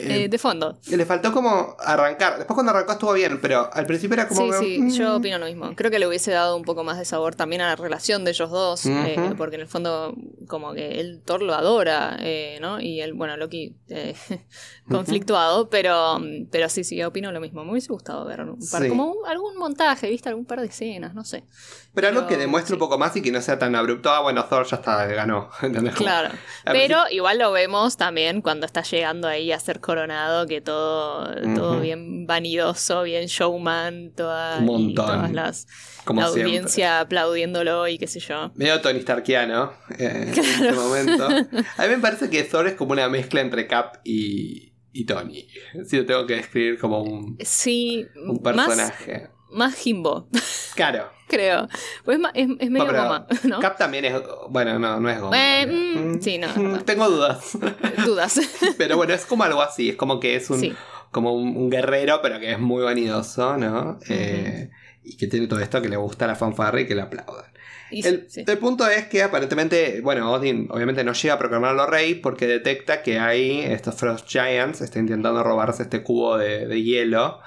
Eh, 0.00 0.28
de 0.28 0.38
fondo. 0.38 0.78
le 0.88 1.06
faltó 1.06 1.32
como 1.32 1.76
arrancar. 1.78 2.38
Después 2.38 2.54
cuando 2.54 2.70
arrancó 2.72 2.92
estuvo 2.92 3.12
bien, 3.12 3.40
pero 3.40 3.68
al 3.72 3.86
principio 3.86 4.14
era 4.14 4.26
como. 4.28 4.52
Sí, 4.54 4.76
sí, 4.76 4.78
mm, 4.80 4.90
yo 4.90 5.16
opino 5.16 5.38
lo 5.38 5.46
mismo. 5.46 5.74
Creo 5.76 5.90
que 5.90 5.98
le 5.98 6.06
hubiese 6.06 6.30
dado 6.32 6.56
un 6.56 6.62
poco 6.62 6.82
más 6.84 6.98
de 6.98 7.04
sabor 7.04 7.34
también 7.34 7.60
a 7.62 7.68
la 7.68 7.76
relación 7.76 8.24
de 8.24 8.30
ellos 8.32 8.50
dos, 8.50 8.86
eh, 8.86 9.16
porque 9.36 9.56
en 9.56 9.62
el 9.62 9.68
fondo 9.68 10.14
como 10.48 10.72
que 10.72 11.00
el 11.00 11.22
Thor 11.22 11.42
lo 11.42 11.54
adora, 11.54 12.16
eh, 12.20 12.58
¿no? 12.60 12.80
Y 12.80 13.00
el, 13.00 13.12
bueno, 13.14 13.36
Loki 13.36 13.76
eh, 13.88 14.14
conflictuado, 14.88 15.68
pero, 15.70 16.18
pero 16.50 16.68
sí, 16.68 16.84
sí, 16.84 17.02
opino 17.02 17.30
lo 17.32 17.40
mismo. 17.40 17.64
Me 17.64 17.72
hubiese 17.72 17.92
gustado 17.92 18.24
ver 18.26 18.40
un 18.42 18.58
par, 18.70 18.82
Sí. 18.82 18.88
como 18.88 19.12
un- 19.12 19.26
algún 19.28 19.56
montaje, 19.56 20.08
¿viste? 20.10 20.28
Algún 20.28 20.44
par 20.46 20.60
de 20.60 20.66
escenas, 20.66 21.14
no 21.14 21.24
sé. 21.24 21.44
Pero 21.92 22.08
algo 22.08 22.26
que 22.26 22.36
demuestre 22.36 22.68
sí. 22.68 22.72
un 22.74 22.78
poco 22.78 22.98
más 22.98 23.16
y 23.16 23.22
que 23.22 23.32
no 23.32 23.40
sea 23.40 23.58
tan 23.58 23.74
abrupto. 23.74 24.10
Ah, 24.10 24.20
bueno, 24.20 24.44
Thor 24.44 24.64
ya 24.66 24.76
está, 24.76 25.04
ganó. 25.06 25.50
¿Entendés? 25.62 25.94
Claro. 25.96 26.30
Pero 26.64 26.98
igual 27.10 27.38
lo 27.38 27.50
vemos 27.52 27.96
también 27.96 28.42
cuando 28.42 28.64
está 28.66 28.82
llegando 28.82 29.26
ahí 29.26 29.50
a 29.50 29.58
ser 29.58 29.80
coronado, 29.80 30.46
que 30.46 30.60
todo, 30.60 31.34
todo 31.54 31.80
bien 31.80 32.26
vanidoso, 32.26 33.02
bien 33.02 33.26
showman, 33.26 34.12
toda, 34.14 34.58
Un 34.58 34.64
y 34.64 34.66
montón. 34.66 35.06
todas 35.06 35.32
las 35.32 35.66
Como 36.04 36.20
la 36.20 36.28
siempre. 36.28 36.44
audiencia 36.44 37.00
aplaudiéndolo 37.00 37.88
y 37.88 37.98
qué 37.98 38.06
sé 38.06 38.20
yo. 38.20 38.52
Medio 38.54 38.80
Tony 38.80 39.00
Starkiano 39.00 39.72
eh, 39.98 40.32
en 40.32 40.38
este 40.38 40.72
momento. 40.72 41.26
A 41.76 41.82
mí 41.82 41.88
me 41.88 41.98
parece 41.98 42.30
que 42.30 42.44
Thor 42.44 42.66
es 42.68 42.74
como 42.74 42.92
una 42.92 43.08
mezcla 43.08 43.40
entre 43.40 43.66
Cap 43.66 43.96
y, 44.04 44.74
y 44.92 45.06
Tony. 45.06 45.48
Si 45.86 45.96
lo 45.96 46.06
tengo 46.06 46.24
que 46.26 46.36
describir 46.36 46.78
como 46.78 47.02
un, 47.02 47.36
Sí, 47.44 48.06
un 48.16 48.40
más, 48.42 48.54
personaje. 48.68 49.30
más 49.50 49.74
Jimbo, 49.74 50.28
Claro. 50.74 51.10
creo. 51.28 51.68
Pues 52.04 52.18
es, 52.34 52.48
es, 52.58 52.70
medio 52.70 52.84
No, 52.84 52.90
pero 52.90 53.02
goma, 53.04 53.26
¿no? 53.44 53.60
Cap 53.60 53.78
también 53.78 54.04
es. 54.04 54.14
Bueno, 54.48 54.78
no, 54.78 55.00
no 55.00 55.08
es 55.10 55.20
goma. 55.20 55.36
Eh, 55.36 55.66
mm, 55.66 56.20
sí, 56.20 56.38
no, 56.38 56.48
Mm, 56.48 56.72
verdad. 56.72 56.84
Tengo 56.84 57.08
dudas. 57.08 57.58
Dudas. 58.06 58.40
pero 58.78 58.96
bueno, 58.96 59.12
es 59.14 59.26
como 59.26 59.44
algo 59.44 59.62
así. 59.62 59.90
Es 59.90 59.96
como 59.96 60.20
que 60.20 60.36
es 60.36 60.50
un, 60.50 60.60
Sí. 60.60 60.74
como 61.10 61.32
un, 61.34 61.70
guerrero, 61.70 62.20
pero 62.22 62.38
que 62.40 62.52
es 62.52 62.58
muy 62.58 62.82
vanidoso, 62.82 63.56
¿no? 63.56 63.98
Eh, 64.08 64.70
y 65.02 65.16
que 65.16 65.26
tiene 65.26 65.46
todo 65.46 65.60
esto 65.60 65.80
que 65.80 65.88
le 65.88 65.96
gusta 65.96 66.26
la 66.26 66.34
fanfarra 66.36 66.80
y 66.80 66.86
que 66.86 66.94
le 66.94 67.02
aplaudan. 67.02 67.50
Y 67.92 68.06
El, 68.06 68.26
sí. 68.30 68.44
el 68.46 68.58
punto 68.58 68.86
es 68.88 69.06
que 69.06 69.22
aparentemente, 69.24 70.00
bueno, 70.00 70.30
Odin 70.30 70.68
obviamente 70.70 71.02
no 71.02 71.12
llega 71.12 71.34
a 71.34 71.38
proclamarlo 71.38 71.86
rey 71.86 72.14
porque 72.14 72.46
detecta 72.46 73.02
que 73.02 73.18
hay 73.18 73.62
estos 73.62 73.96
Frost 73.96 74.28
Giants, 74.28 74.80
está 74.80 75.00
intentando 75.00 75.42
robarse 75.42 75.82
este 75.82 76.02
cubo 76.04 76.38
de, 76.38 76.66
de 76.66 76.82
hielo. 76.82 77.40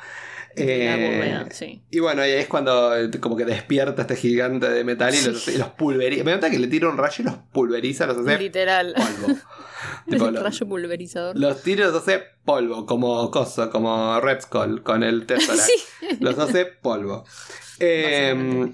La 0.55 0.63
Eh, 0.65 1.15
bóveda, 1.15 1.47
sí. 1.51 1.81
y 1.89 2.00
bueno, 2.00 2.21
ahí 2.21 2.31
es 2.31 2.47
cuando 2.47 2.95
eh, 2.95 3.09
como 3.19 3.35
que 3.35 3.45
despierta 3.45 4.03
este 4.03 4.15
gigante 4.15 4.69
de 4.69 4.83
metal 4.83 5.13
y 5.13 5.21
los, 5.25 5.44
pulveriza. 5.77 6.23
Me 6.23 6.31
nota 6.33 6.50
que 6.50 6.59
le 6.59 6.67
tira 6.67 6.89
un 6.89 6.97
rayo 6.97 7.15
y 7.19 7.23
los 7.23 7.35
pulveriza, 7.51 8.05
los 8.05 8.17
hace 8.17 8.38
Literal. 8.38 8.94
polvo. 8.95 9.39
Tipo, 10.09 10.27
El 10.27 10.35
rayo 10.38 10.67
pulverizador. 10.67 11.38
los 11.38 11.61
tira 11.63 11.83
y 11.83 11.88
los 11.88 11.95
hace 11.95 12.23
polvo, 12.45 12.85
como 12.85 13.29
coso, 13.31 13.69
como 13.69 14.19
Red 14.19 14.41
Skull 14.41 14.83
con 14.83 15.03
el 15.03 15.25
Tesseract. 15.25 15.61
Sí. 16.00 16.17
Los 16.19 16.38
hace 16.38 16.65
polvo. 16.65 17.23
Eh, 17.79 18.71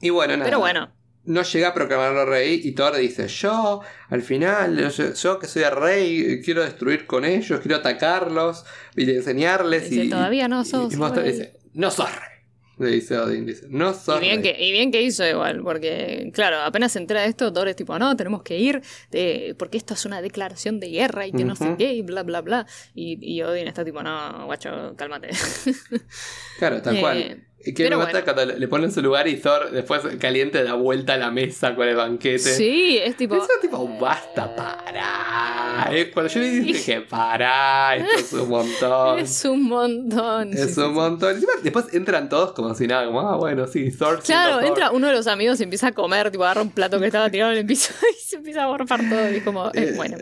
y 0.00 0.10
bueno, 0.10 0.34
nada. 0.34 0.44
Pero 0.46 0.58
bueno, 0.60 0.90
no 1.28 1.42
llega 1.42 1.68
a 1.68 1.74
proclamarlo 1.74 2.24
rey 2.26 2.60
y 2.64 2.72
Thor 2.72 2.96
dice, 2.96 3.28
yo 3.28 3.80
al 4.08 4.22
final, 4.22 4.90
yo, 4.90 5.12
yo 5.14 5.38
que 5.38 5.46
soy 5.46 5.62
el 5.62 5.72
rey, 5.76 6.40
quiero 6.44 6.62
destruir 6.62 7.06
con 7.06 7.24
ellos, 7.24 7.60
quiero 7.60 7.76
atacarlos 7.76 8.64
y 8.96 9.08
enseñarles. 9.10 9.90
Dice, 9.90 10.04
y, 10.04 10.10
"Todavía 10.10 10.48
no 10.48 10.64
sos 10.64 10.92
y 10.92 10.96
Mostra 10.96 11.22
rey". 11.22 11.32
dice, 11.32 11.52
no 11.74 11.90
sos 11.90 12.10
rey. 12.10 12.22
Le 12.80 12.90
dice 12.92 13.18
Odin, 13.18 13.44
dice, 13.44 13.66
no 13.70 13.92
sos 13.92 14.18
y 14.18 14.20
bien, 14.20 14.40
rey". 14.42 14.54
que, 14.54 14.64
y 14.64 14.70
bien 14.70 14.92
que 14.92 15.02
hizo 15.02 15.26
igual, 15.26 15.62
porque 15.64 16.30
claro, 16.32 16.58
apenas 16.60 16.92
se 16.92 17.00
entera 17.00 17.22
de 17.22 17.26
esto, 17.28 17.52
Thor 17.52 17.66
es 17.68 17.74
tipo, 17.74 17.98
no, 17.98 18.16
tenemos 18.16 18.42
que 18.44 18.56
ir, 18.56 18.80
eh, 19.10 19.54
porque 19.58 19.78
esto 19.78 19.94
es 19.94 20.04
una 20.06 20.22
declaración 20.22 20.78
de 20.78 20.88
guerra 20.90 21.26
y 21.26 21.32
que 21.32 21.44
no 21.44 21.56
sé 21.56 21.74
qué, 21.76 21.92
y 21.92 22.02
bla, 22.02 22.22
bla, 22.22 22.40
bla. 22.40 22.66
Y, 22.94 23.18
y 23.20 23.42
Odin 23.42 23.66
está 23.66 23.84
tipo, 23.84 24.00
no, 24.02 24.46
guacho, 24.46 24.94
cálmate. 24.96 25.30
Claro, 26.58 26.80
tal 26.82 26.96
Eh, 26.98 27.00
cual. 27.00 27.47
Que 27.74 27.84
me 27.84 27.88
pero 27.90 27.98
bueno. 28.00 28.20
cuando 28.24 28.44
le 28.46 28.58
le 28.58 28.68
pone 28.68 28.84
en 28.86 28.92
su 28.92 29.02
lugar 29.02 29.26
y 29.28 29.36
Thor 29.36 29.70
después 29.70 30.02
caliente 30.18 30.62
da 30.64 30.74
vuelta 30.74 31.14
a 31.14 31.16
la 31.16 31.30
mesa 31.30 31.74
con 31.74 31.86
el 31.88 31.96
banquete. 31.96 32.38
sí, 32.38 32.98
es 33.02 33.16
tipo... 33.16 33.36
Eso 33.36 33.46
tipo, 33.60 33.88
basta, 33.98 34.54
para. 34.54 35.88
Eh, 35.90 36.10
Cuando 36.12 36.32
yo 36.32 36.40
le 36.40 36.48
dije, 36.60 37.00
para, 37.02 37.96
esto 37.96 38.16
es 38.18 38.32
un 38.42 38.48
montón. 38.48 39.18
Es 39.28 39.44
un 39.44 39.62
montón. 39.64 40.52
Es 40.52 40.74
Sí, 40.74 40.80
un 40.80 40.86
sí. 40.88 40.92
montón. 40.92 41.40
Después 41.62 41.86
entran 41.92 42.28
todos 42.28 42.52
como 42.52 42.74
si 42.74 42.86
nada, 42.86 43.06
como, 43.06 43.20
ah, 43.20 43.36
bueno, 43.36 43.66
sí, 43.66 43.90
Thor. 43.90 44.22
Claro, 44.22 44.56
Thor. 44.56 44.64
entra 44.66 44.90
uno 44.90 45.06
de 45.08 45.12
los 45.14 45.26
amigos 45.26 45.60
y 45.60 45.62
empieza 45.64 45.88
a 45.88 45.92
comer, 45.92 46.30
tipo 46.30 46.44
agarra 46.44 46.62
un 46.62 46.70
plato 46.70 46.98
que 46.98 47.06
estaba 47.06 47.30
tirado 47.30 47.52
en 47.52 47.58
el 47.58 47.66
piso 47.66 47.92
y 48.18 48.22
se 48.22 48.36
empieza 48.36 48.64
a 48.64 48.66
borfar 48.66 49.00
todo. 49.08 49.30
Y 49.30 49.36
es 49.36 49.42
como, 49.42 49.68
eh, 49.68 49.72
Eh, 49.74 49.92
bueno. 49.96 50.16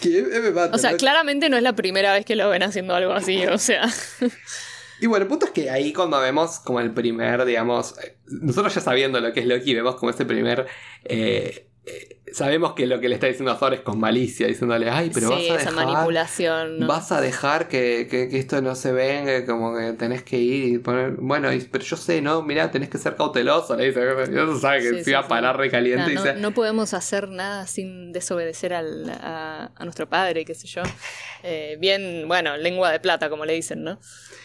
que 0.00 0.22
me 0.22 0.50
mata, 0.50 0.74
O 0.74 0.78
sea, 0.78 0.96
claramente 0.96 1.48
no 1.48 1.56
es 1.56 1.62
la 1.62 1.74
primera 1.74 2.12
vez 2.12 2.24
que 2.24 2.36
lo 2.36 2.48
ven 2.48 2.62
haciendo 2.62 2.94
algo 2.94 3.12
así, 3.12 3.44
o 3.46 3.58
sea. 3.58 3.88
Y 5.00 5.06
bueno, 5.06 5.22
el 5.24 5.28
punto 5.28 5.46
es 5.46 5.52
que 5.52 5.70
ahí 5.70 5.92
cuando 5.92 6.20
vemos 6.20 6.58
como 6.60 6.80
el 6.80 6.92
primer, 6.92 7.44
digamos, 7.44 7.94
eh, 8.02 8.18
nosotros 8.26 8.74
ya 8.74 8.80
sabiendo 8.80 9.20
lo 9.20 9.32
que 9.32 9.40
es 9.40 9.46
Loki, 9.46 9.74
vemos 9.74 9.96
como 9.96 10.10
ese 10.10 10.24
primer... 10.24 10.66
eh, 11.04 11.64
eh, 11.86 12.20
sabemos 12.34 12.74
que 12.74 12.86
lo 12.86 13.00
que 13.00 13.08
le 13.08 13.14
está 13.14 13.26
diciendo 13.28 13.50
a 13.50 13.58
Thor 13.58 13.72
es 13.72 13.80
con 13.80 13.98
malicia, 13.98 14.46
diciéndole, 14.46 14.90
ay, 14.90 15.10
pero 15.14 15.28
sí, 15.28 15.48
vas 15.48 15.58
a 15.58 15.62
esa 15.62 15.70
dejar... 15.70 15.86
manipulación. 15.86 16.78
¿no? 16.80 16.86
Vas 16.86 17.12
a 17.12 17.22
dejar 17.22 17.68
que, 17.68 18.06
que- 18.10 18.28
que 18.28 18.38
esto 18.38 18.60
no 18.60 18.74
se 18.74 18.92
venga, 18.92 19.46
como 19.46 19.74
que 19.74 19.94
tenés 19.94 20.22
que 20.22 20.36
ir 20.36 20.74
y 20.74 20.78
poner. 20.78 21.12
Bueno, 21.12 21.50
y- 21.50 21.60
pero 21.62 21.82
yo 21.84 21.96
sé, 21.96 22.20
¿no? 22.20 22.42
Mirá, 22.42 22.70
tenés 22.70 22.90
que 22.90 22.98
ser 22.98 23.16
cauteloso. 23.16 23.74
Le 23.76 23.86
dice, 23.86 24.02
yo 24.30 24.58
sabe 24.58 24.80
que 24.82 24.88
Sí, 24.90 24.94
se 24.96 25.04
sí, 25.04 25.10
iba 25.10 25.20
a 25.20 25.28
parar 25.28 25.56
recaliente 25.56 26.12
No, 26.12 26.20
no, 26.20 26.22
dice. 26.24 26.34
no 26.38 26.52
podemos 26.52 26.92
hacer 26.92 27.30
nada 27.30 27.66
sin 27.66 28.12
desobedecer 28.12 28.74
al- 28.74 29.08
a, 29.08 29.72
a 29.74 29.84
nuestro 29.84 30.06
padre, 30.10 30.44
qué 30.44 30.54
sé 30.54 30.66
yo. 30.66 30.82
Eh, 31.42 31.78
bien, 31.80 32.28
bueno, 32.28 32.58
lengua 32.58 32.92
de 32.92 33.00
plata, 33.00 33.30
como 33.30 33.46
le 33.46 33.54
dicen, 33.54 33.82
¿no? 33.82 33.98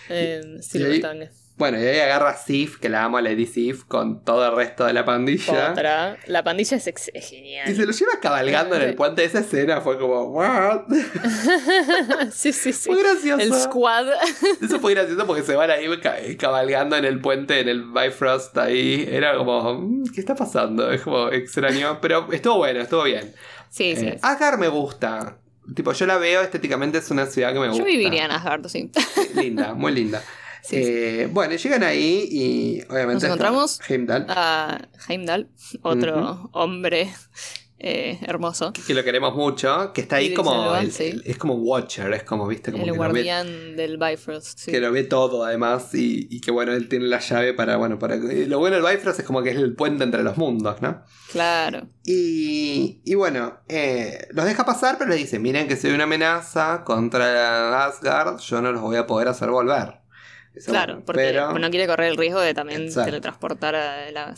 Eh, 0.10 0.58
Silver 0.62 0.92
ahí- 0.92 1.02
Tongue. 1.02 1.30
Bueno, 1.56 1.80
y 1.80 1.86
ahí 1.86 2.00
agarra 2.00 2.32
a 2.32 2.36
Sif, 2.38 2.80
que 2.80 2.90
la 2.90 3.04
amo 3.04 3.18
a 3.18 3.22
Lady 3.22 3.46
Sif, 3.46 3.84
con 3.84 4.26
todo 4.26 4.44
el 4.50 4.56
resto 4.56 4.86
de 4.86 4.94
la 4.94 5.06
pandilla. 5.06 5.70
Otra. 5.72 6.18
La 6.26 6.44
pandilla 6.44 6.78
es, 6.78 6.88
ex- 6.88 7.12
es 7.14 7.30
genial. 7.30 7.70
Y 7.72 7.76
se 7.76 7.86
lo 7.86 7.92
lleva 7.92 8.14
cabalgando 8.20 8.76
en 8.76 8.82
el 8.82 8.96
puente. 8.96 9.24
Esa 9.24 9.40
escena 9.42 9.80
fue 9.80 10.00
como, 10.00 10.24
¿what? 10.32 10.82
sí, 12.32 12.52
sí, 12.54 12.74
sí. 12.74 12.90
Fue 12.92 13.02
gracioso. 13.04 13.42
El 13.44 13.54
squad. 13.54 14.08
Eso 14.62 14.80
fue 14.80 14.96
gracioso 14.96 15.28
porque 15.28 15.44
se 15.44 15.56
van 15.56 15.70
ahí 15.70 15.86
ca- 16.02 16.18
cabalgando 16.40 16.96
en 16.98 17.06
el 17.06 17.22
puente, 17.22 17.60
en 17.60 17.70
el 17.70 17.84
Bifrost 17.84 18.58
ahí. 18.58 19.08
Era 19.10 19.38
como, 19.38 19.76
mm, 19.76 20.04
¿qué 20.14 20.20
está 20.22 20.36
pasando? 20.36 20.92
Es 20.92 21.02
como 21.02 21.30
extraño. 21.30 22.00
Pero 22.02 22.28
estuvo 22.32 22.58
bueno, 22.58 22.82
estuvo 22.82 23.04
bien. 23.04 23.32
Sí, 23.70 23.96
sí. 23.96 24.08
Eh, 24.08 24.20
Asgard 24.22 24.58
me 24.60 24.68
gusta. 24.70 25.38
Tipo, 25.76 25.94
yo 25.94 26.06
la 26.06 26.18
veo 26.18 26.42
estéticamente, 26.42 26.98
es 26.98 27.10
una 27.12 27.26
ciudad 27.26 27.54
que 27.54 27.60
me 27.60 27.68
gusta. 27.68 27.80
Yo 27.82 27.86
viviría 27.86 28.26
en 28.26 28.32
Asgard, 28.32 28.68
sí. 28.68 28.92
Linda, 29.36 29.74
muy 29.74 29.92
linda. 29.94 30.22
Sí, 30.66 30.78
Eh, 30.80 31.28
Bueno, 31.30 31.56
llegan 31.56 31.84
ahí 31.84 32.26
y 32.32 32.82
obviamente. 32.90 33.16
Nos 33.16 33.24
encontramos 33.26 33.82
Heimdall, 33.90 34.26
A 34.30 34.80
Heimdall, 35.10 35.50
otro 35.82 36.50
hombre 36.54 37.14
eh, 37.84 38.18
hermoso. 38.24 38.72
que 38.74 38.94
lo 38.94 39.04
queremos 39.04 39.36
mucho, 39.36 39.92
que 39.94 40.02
está 40.02 40.16
ahí 40.16 40.34
como. 40.34 40.76
El- 40.76 40.92
sí. 40.92 41.04
el- 41.08 41.24
es 41.26 41.38
como 41.38 41.56
un 41.56 41.62
Watcher, 41.68 42.12
es 42.14 42.24
como, 42.24 42.48
viste, 42.48 42.72
como 42.72 42.84
El 42.84 42.92
que 42.92 42.96
lo 42.98 43.02
ve- 43.04 43.08
guardián 43.14 43.76
del 43.76 43.98
Bifrost. 43.98 44.58
sí. 44.58 44.72
que 44.72 44.80
lo 44.80 44.92
ve 44.92 45.04
todo 45.04 45.44
además 45.46 45.94
y, 45.94 46.28
y 46.32 46.40
que 46.42 46.50
bueno, 46.52 46.72
él 46.74 46.88
tiene 46.90 47.06
la 47.06 47.20
llave 47.20 47.54
para, 47.54 47.76
bueno, 47.78 48.00
para... 48.00 48.16
Lo 48.16 48.60
bueno 48.60 48.78
del 48.82 48.86
Bifrost 48.96 49.20
es 49.20 49.26
como 49.26 49.44
que 49.44 49.50
es 49.52 49.58
el 49.58 49.76
puente 49.76 50.04
entre 50.04 50.24
los 50.24 50.38
mundos, 50.38 50.82
¿no? 50.82 51.04
Claro. 51.32 51.88
Y, 52.06 53.02
y 53.06 53.16
bueno, 53.16 53.60
eh, 53.68 54.28
los 54.32 54.46
deja 54.46 54.66
pasar, 54.66 54.98
pero 54.98 55.10
le 55.10 55.16
dice, 55.18 55.40
miren 55.40 55.68
que 55.68 55.76
soy 55.76 55.92
una 55.92 56.06
amenaza 56.06 56.84
contra 56.86 57.86
Asgard, 57.86 58.40
yo 58.40 58.62
no 58.62 58.72
los 58.72 58.82
voy 58.82 58.96
a 58.98 59.06
poder 59.06 59.28
hacer 59.28 59.50
volver. 59.50 60.00
Claro, 60.68 60.94
bueno, 60.94 61.06
porque 61.06 61.22
pero... 61.32 61.58
no 61.58 61.70
quiere 61.72 61.88
correr 61.88 62.12
el 62.12 62.18
riesgo 62.18 62.40
de 62.40 62.54
también 62.54 62.84
Exacto. 62.84 63.06
teletransportar 63.10 63.76
a 63.76 64.12
la 64.12 64.36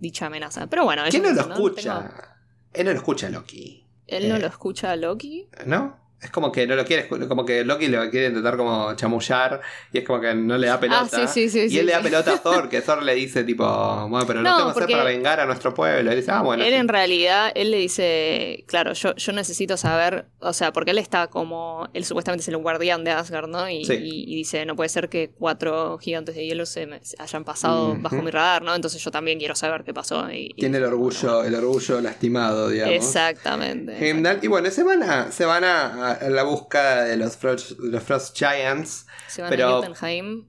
dicha 0.00 0.26
amenaza. 0.26 0.66
Pero 0.66 0.84
bueno, 0.84 1.02
¿Quién 1.10 1.22
no 1.22 1.30
lo 1.32 1.40
escucha? 1.42 1.98
Tengo- 2.08 2.37
Él 2.72 2.86
no 2.86 2.92
lo 2.92 2.98
escucha 2.98 3.26
a 3.26 3.30
Loki, 3.30 3.84
Él 4.06 4.28
no 4.28 4.36
Eh. 4.36 4.40
lo 4.40 4.46
escucha 4.46 4.90
a 4.92 4.96
Loki. 4.96 5.48
¿no? 5.66 5.96
Es 6.20 6.30
como 6.32 6.50
que 6.50 6.66
no 6.66 6.74
lo 6.74 6.84
quiere, 6.84 7.06
como 7.06 7.44
que 7.46 7.64
Loki 7.64 7.86
lo 7.86 8.10
quiere 8.10 8.26
intentar 8.28 8.56
como 8.56 8.92
chamullar 8.96 9.60
y 9.92 9.98
es 9.98 10.04
como 10.04 10.20
que 10.20 10.34
no 10.34 10.58
le 10.58 10.66
da 10.66 10.80
pelota. 10.80 11.08
Ah, 11.22 11.26
sí, 11.28 11.48
sí, 11.48 11.68
sí. 11.68 11.74
y 11.76 11.78
él 11.78 11.86
le 11.86 11.92
da 11.92 12.00
pelota 12.00 12.32
a 12.34 12.38
Thor, 12.42 12.68
que 12.68 12.80
Thor 12.80 13.04
le 13.04 13.14
dice 13.14 13.44
tipo, 13.44 13.64
bueno, 14.08 14.26
pero 14.26 14.42
lo 14.42 14.50
No, 14.50 14.56
tengo 14.56 14.74
que 14.74 14.80
hacer 14.84 14.90
para 14.96 15.04
vengar 15.04 15.38
a 15.38 15.46
nuestro 15.46 15.72
pueblo. 15.74 16.12
Y 16.12 16.16
dice, 16.16 16.32
ah, 16.32 16.42
bueno. 16.42 16.64
él 16.64 16.74
en 16.74 16.88
realidad, 16.88 17.52
él 17.54 17.70
le 17.70 17.76
dice, 17.78 18.64
claro, 18.66 18.94
yo, 18.94 19.14
yo 19.14 19.32
necesito 19.32 19.76
saber, 19.76 20.26
o 20.40 20.52
sea, 20.52 20.72
porque 20.72 20.90
él 20.90 20.98
está 20.98 21.28
como, 21.28 21.88
él 21.94 22.04
supuestamente 22.04 22.42
es 22.42 22.48
el 22.48 22.56
guardián 22.56 23.04
de 23.04 23.12
Asgard, 23.12 23.46
¿no? 23.48 23.68
Y, 23.70 23.82
y- 23.88 24.24
y 24.26 24.34
dice, 24.34 24.66
no 24.66 24.74
puede 24.74 24.88
ser 24.88 25.08
que 25.08 25.30
cuatro 25.38 25.98
gigantes 25.98 26.34
de 26.34 26.44
hielo 26.46 26.66
se, 26.66 26.86
me- 26.86 27.04
se 27.04 27.14
hayan 27.22 27.44
pasado 27.44 27.94
bajo 27.96 28.16
mi 28.22 28.30
radar, 28.32 28.62
¿no? 28.62 28.74
Entonces 28.74 29.02
yo 29.04 29.10
también 29.12 29.38
quiero 29.38 29.54
saber 29.54 29.84
qué 29.84 29.94
pasó. 29.94 30.28
Y, 30.32 30.52
Tiene 30.54 30.78
el 30.78 30.84
orgullo, 30.84 31.44
el 31.44 31.54
orgullo 31.54 32.00
lastimado, 32.00 32.70
digamos. 32.70 32.94
Exactamente. 32.96 33.96
Heimdall. 34.04 34.38
Y 34.42 34.48
bueno, 34.48 34.70
se 34.70 34.82
van 34.82 35.02
a, 35.02 35.30
se 35.30 35.44
van 35.44 35.62
a, 35.64 36.07
a 36.12 36.28
la 36.30 36.42
búsqueda 36.42 37.04
de 37.04 37.16
los 37.16 37.36
Frost, 37.36 37.78
los 37.80 38.02
Frost 38.02 38.36
Giants, 38.36 39.06
Se 39.28 39.42
van 39.42 39.50
pero 39.50 39.68
a 39.68 39.80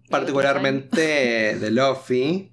particularmente 0.09 1.57
de 1.59 1.71
Luffy, 1.71 2.51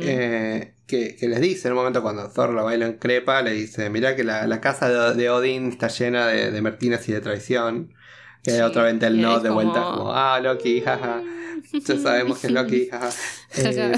eh, 0.00 0.74
que, 0.86 1.16
que 1.16 1.28
les 1.28 1.40
dice 1.40 1.68
en 1.68 1.72
un 1.72 1.78
momento 1.78 2.02
cuando 2.02 2.28
Thor 2.30 2.50
lo 2.50 2.64
baila 2.64 2.86
en 2.86 2.94
crepa, 2.98 3.42
le 3.42 3.52
dice, 3.52 3.90
mirá 3.90 4.16
que 4.16 4.24
la, 4.24 4.46
la 4.46 4.60
casa 4.60 4.88
de, 4.88 5.14
de 5.14 5.30
Odín 5.30 5.68
está 5.68 5.88
llena 5.88 6.26
de, 6.28 6.50
de 6.50 6.62
mertines 6.62 7.08
y 7.08 7.12
de 7.12 7.20
traición. 7.20 7.92
Que 8.42 8.52
Sí, 8.52 8.60
otra 8.60 8.84
vez 8.84 9.02
el 9.02 9.16
y 9.18 9.22
no 9.22 9.40
de 9.40 9.50
vuelta, 9.50 9.82
como- 9.82 9.96
como, 9.98 10.12
ah, 10.14 10.38
Loki, 10.40 10.80
jaja. 10.80 11.20
Ya 11.72 11.98
sabemos 11.98 12.38
que 12.38 12.46
es 12.46 12.52
Loki, 12.52 12.88
jaja. 12.88 13.08
Eh, 13.58 13.92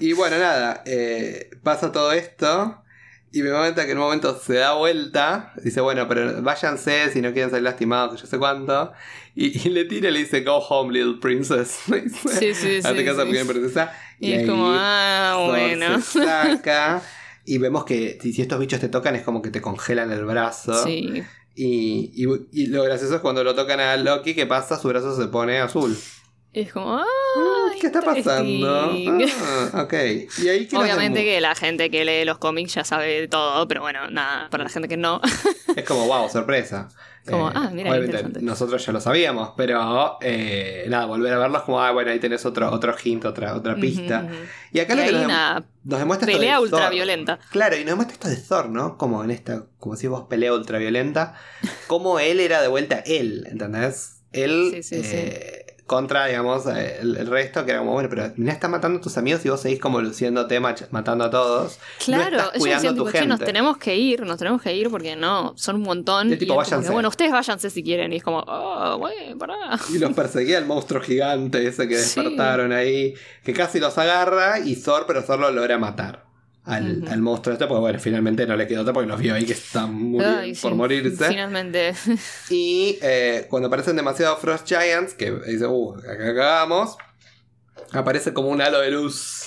y 0.00 0.12
bueno, 0.14 0.38
nada, 0.38 0.82
eh, 0.84 1.50
pasa 1.62 1.92
todo 1.92 2.12
esto. 2.12 2.82
Y 3.32 3.42
me 3.42 3.50
momento 3.52 3.80
que 3.82 3.92
en 3.92 3.98
un 3.98 4.04
momento 4.04 4.38
se 4.44 4.54
da 4.54 4.74
vuelta. 4.74 5.52
Dice, 5.62 5.80
bueno, 5.80 6.08
pero 6.08 6.42
váyanse 6.42 7.12
si 7.12 7.20
no 7.22 7.32
quieren 7.32 7.50
ser 7.50 7.62
lastimados, 7.62 8.16
que 8.16 8.22
yo 8.22 8.26
sé 8.26 8.38
cuánto. 8.38 8.92
Y, 9.36 9.56
y 9.66 9.70
le 9.70 9.84
tira 9.84 10.08
y 10.08 10.12
le 10.12 10.18
dice, 10.20 10.40
go 10.42 10.56
home, 10.58 10.92
little 10.92 11.20
princess. 11.20 11.78
Dice, 11.86 12.28
Sí, 12.28 12.54
sí, 12.54 12.76
Hazte 12.82 12.98
sí, 12.98 13.04
casa, 13.04 13.22
sí. 13.22 13.28
pequeña 13.30 13.44
princesa. 13.48 13.92
Y 14.18 14.32
es 14.32 14.40
ahí 14.40 14.46
como, 14.46 14.66
ah, 14.68 15.46
bueno. 15.48 16.00
se 16.00 16.24
saca. 16.24 17.02
Y 17.46 17.58
vemos 17.58 17.84
que 17.84 18.18
si, 18.20 18.40
estos 18.42 18.60
bichos 18.60 18.80
te 18.80 18.88
tocan 18.88 19.16
es 19.16 19.22
como 19.22 19.40
que 19.42 19.50
te 19.50 19.60
congelan 19.62 20.12
el 20.12 20.24
brazo. 20.24 20.84
Sí. 20.84 21.22
Y, 21.56 22.12
y- 22.14 22.46
y 22.52 22.66
lo 22.66 22.82
gracioso 22.84 23.14
es 23.16 23.20
cuando 23.20 23.42
lo 23.42 23.54
tocan 23.54 23.80
a 23.80 23.96
Loki, 23.96 24.34
¿qué 24.34 24.46
pasa? 24.46 24.78
Su 24.78 24.88
brazo 24.88 25.16
se 25.16 25.26
pone 25.28 25.58
azul. 25.58 25.96
Es 26.52 26.72
como, 26.72 26.96
ah, 26.96 27.04
¿Qué 27.80 27.86
está 27.86 28.00
pasando? 28.02 28.92
Ah, 29.06 29.82
ok. 29.84 29.92
Y 30.42 30.48
ahí 30.48 30.68
Obviamente 30.74 31.22
que 31.22 31.40
la 31.40 31.54
gente 31.54 31.90
que 31.90 32.04
lee 32.04 32.24
los 32.24 32.38
cómics 32.38 32.74
ya 32.74 32.84
sabe 32.84 33.28
todo, 33.28 33.68
pero 33.68 33.82
bueno, 33.82 34.10
nada, 34.10 34.48
para 34.50 34.64
la 34.64 34.70
gente 34.70 34.88
que 34.88 34.96
no. 34.96 35.20
Es 35.76 35.84
como, 35.84 36.06
wow, 36.06 36.28
sorpresa. 36.28 36.88
Eh, 37.26 37.30
Como, 37.30 37.48
ah, 37.54 37.70
mira, 37.72 37.90
obviamente 37.90 38.40
nosotros 38.40 38.84
ya 38.84 38.92
lo 38.92 39.00
sabíamos, 39.00 39.50
pero 39.56 40.18
eh, 40.22 40.86
nada, 40.88 41.04
volver 41.06 41.34
a 41.34 41.38
verlos 41.38 41.62
como, 41.62 41.80
ah, 41.80 41.92
bueno, 41.92 42.10
ahí 42.10 42.18
tenés 42.18 42.44
otro, 42.44 42.68
otro 42.72 42.96
hint, 43.04 43.26
otra, 43.26 43.54
otra 43.54 43.76
pista. 43.76 44.26
Y 44.72 44.80
acá 44.80 44.94
Y 44.94 44.96
lo 44.96 45.04
que 45.04 45.12
nos, 45.12 45.22
dem- 45.22 45.64
nos 45.84 45.98
demuestra 46.00 46.28
esto 46.28 46.38
pelea 46.40 46.56
de 46.56 46.62
ultra 46.62 46.80
Thor. 46.80 46.90
violenta. 46.94 47.38
Claro, 47.50 47.76
y 47.76 47.80
nos 47.80 47.90
demuestra 47.90 48.14
esto 48.14 48.28
de 48.28 48.36
Thor, 48.36 48.70
¿no? 48.70 48.96
Como 48.98 49.22
en 49.22 49.30
esta, 49.30 49.66
como 49.78 49.94
si 49.94 50.08
vos 50.08 50.26
pelea 50.28 50.52
ultraviolenta, 50.54 51.34
como 51.86 52.18
él 52.18 52.40
era 52.40 52.60
de 52.62 52.68
vuelta 52.68 52.98
él, 53.06 53.46
¿entendés? 53.48 54.16
Él 54.32 54.70
Sí, 54.74 54.82
sí, 54.82 55.04
sí. 55.04 55.16
Contra, 55.90 56.26
digamos, 56.26 56.66
eh, 56.68 56.98
el, 57.00 57.16
el 57.16 57.26
resto, 57.26 57.64
que 57.64 57.72
era 57.72 57.80
como, 57.80 57.94
bueno, 57.94 58.08
pero 58.08 58.30
mira, 58.36 58.52
está 58.52 58.68
matando 58.68 59.00
a 59.00 59.02
tus 59.02 59.18
amigos 59.18 59.44
y 59.44 59.48
vos 59.48 59.60
seguís 59.60 59.80
como 59.80 60.00
luciéndote, 60.00 60.60
matando 60.60 61.24
a 61.24 61.30
todos. 61.30 61.80
Claro, 62.04 62.30
no 62.30 62.36
estás 62.38 62.54
ellos 62.54 62.58
cuidando 62.62 62.80
decían, 62.92 62.96
tu 62.96 63.10
"Che, 63.10 63.26
nos 63.26 63.40
tenemos 63.40 63.76
que 63.76 63.96
ir, 63.96 64.24
nos 64.24 64.38
tenemos 64.38 64.62
que 64.62 64.72
ir 64.72 64.88
porque 64.88 65.16
no, 65.16 65.52
son 65.56 65.76
un 65.76 65.82
montón. 65.82 66.32
Y 66.32 66.36
tipo, 66.36 66.54
como 66.54 66.92
bueno, 66.92 67.08
ustedes 67.08 67.32
váyanse 67.32 67.70
si 67.70 67.82
quieren. 67.82 68.12
Y 68.12 68.18
es 68.18 68.22
como, 68.22 68.38
oh, 68.46 68.98
güey, 68.98 69.34
pará. 69.34 69.80
Y 69.92 69.98
los 69.98 70.12
perseguía 70.12 70.58
el 70.58 70.64
monstruo 70.66 71.02
gigante 71.02 71.66
ese 71.66 71.88
que 71.88 71.98
Sí. 71.98 72.20
despertaron 72.20 72.70
ahí, 72.72 73.14
que 73.42 73.52
casi 73.52 73.80
los 73.80 73.98
agarra 73.98 74.60
y 74.60 74.76
Thor, 74.76 75.06
pero 75.08 75.24
Thor 75.24 75.40
lo 75.40 75.50
logra 75.50 75.76
matar. 75.76 76.29
Al, 76.64 76.98
Ujú. 77.02 77.10
al 77.12 77.22
monstruo 77.22 77.54
este, 77.54 77.66
porque 77.66 77.80
bueno, 77.80 77.98
finalmente 77.98 78.46
no 78.46 78.54
le 78.54 78.66
quedó 78.66 78.82
otra 78.82 78.92
porque 78.92 79.08
los 79.08 79.18
vio 79.18 79.34
ahí 79.34 79.46
que 79.46 79.54
están 79.54 79.94
muy 79.94 80.22
Ay, 80.24 80.54
por 80.54 80.72
sí, 80.72 80.76
morirse. 80.76 81.28
Finalmente. 81.28 81.94
Y 82.50 82.98
eh, 83.00 83.46
cuando 83.48 83.68
aparecen 83.68 83.96
demasiados 83.96 84.38
Frost 84.40 84.68
Giants, 84.68 85.14
que 85.14 85.30
dice, 85.46 85.66
uh, 85.66 85.94
acá 85.98 86.16
cagamos, 86.18 86.96
aparece 87.92 88.32
como 88.34 88.48
un 88.48 88.60
halo 88.60 88.80
de 88.80 88.90
luz. 88.90 89.46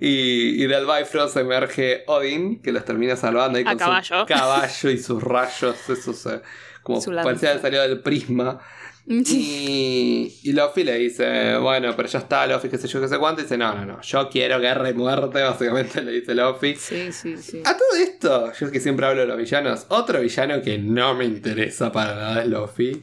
Y, 0.00 0.62
y 0.62 0.66
del 0.68 0.86
Bifrost 0.86 1.36
emerge 1.38 2.04
Odin, 2.06 2.62
que 2.62 2.70
los 2.72 2.84
termina 2.84 3.16
salvando 3.16 3.58
ahí 3.58 3.64
con 3.64 3.76
caballo. 3.78 4.20
su 4.20 4.26
caballo 4.26 4.90
y 4.90 4.98
sus 4.98 5.22
rayos, 5.22 5.76
esos 5.88 6.24
eh, 6.26 6.40
como 6.84 7.00
Su 7.00 7.10
parecía 7.12 7.50
haber 7.50 7.62
salido 7.62 7.82
del 7.82 8.00
prisma. 8.00 8.60
Sí. 9.24 10.38
Y, 10.42 10.50
y 10.50 10.52
Luffy 10.52 10.84
le 10.84 10.98
dice, 10.98 11.56
bueno, 11.58 11.94
pero 11.96 12.08
ya 12.08 12.18
está, 12.18 12.46
Luffy, 12.46 12.68
qué 12.68 12.76
sé 12.78 12.88
yo, 12.88 13.00
qué 13.00 13.08
sé 13.08 13.18
cuánto. 13.18 13.40
Y 13.40 13.44
dice, 13.44 13.56
no, 13.56 13.74
no, 13.74 13.86
no, 13.86 14.00
yo 14.02 14.28
quiero 14.28 14.60
guerra 14.60 14.90
y 14.90 14.94
muerte, 14.94 15.42
básicamente 15.42 16.02
le 16.02 16.12
dice 16.12 16.34
Luffy. 16.34 16.76
Sí, 16.76 17.10
sí, 17.12 17.36
sí. 17.38 17.62
A 17.64 17.76
todo 17.76 17.96
esto, 17.98 18.52
yo 18.52 18.70
que 18.70 18.80
siempre 18.80 19.06
hablo 19.06 19.22
de 19.22 19.26
los 19.26 19.38
villanos, 19.38 19.86
otro 19.88 20.20
villano 20.20 20.60
que 20.62 20.78
no 20.78 21.14
me 21.14 21.24
interesa 21.24 21.90
para 21.90 22.14
nada 22.14 22.42
es 22.42 22.48
Luffy. 22.48 23.02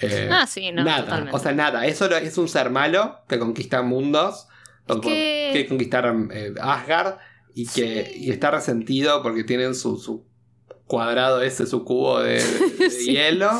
Eh, 0.00 0.28
Ah, 0.30 0.46
sí, 0.46 0.72
no, 0.72 0.82
nada, 0.82 1.04
totalmente. 1.04 1.36
o 1.36 1.38
sea, 1.38 1.52
nada, 1.52 1.86
es 1.86 1.96
solo 1.98 2.16
es 2.16 2.36
un 2.36 2.48
ser 2.48 2.70
malo 2.70 3.18
que 3.28 3.38
conquista 3.38 3.80
mundos, 3.82 4.48
o 4.88 5.00
que- 5.00 5.50
que 5.52 5.66
conquistar 5.68 6.12
eh, 6.32 6.52
Asgard 6.60 7.18
y 7.54 7.66
que 7.68 8.10
Sí. 8.12 8.24
y 8.24 8.30
está 8.32 8.50
resentido 8.50 9.22
porque 9.22 9.44
tienen 9.44 9.76
su, 9.76 9.96
su 9.98 10.26
cuadrado 10.86 11.40
ese, 11.42 11.66
su 11.66 11.84
cubo 11.84 12.20
de, 12.20 12.42
de 12.42 12.42
Sí. 12.90 13.12
hielo 13.12 13.50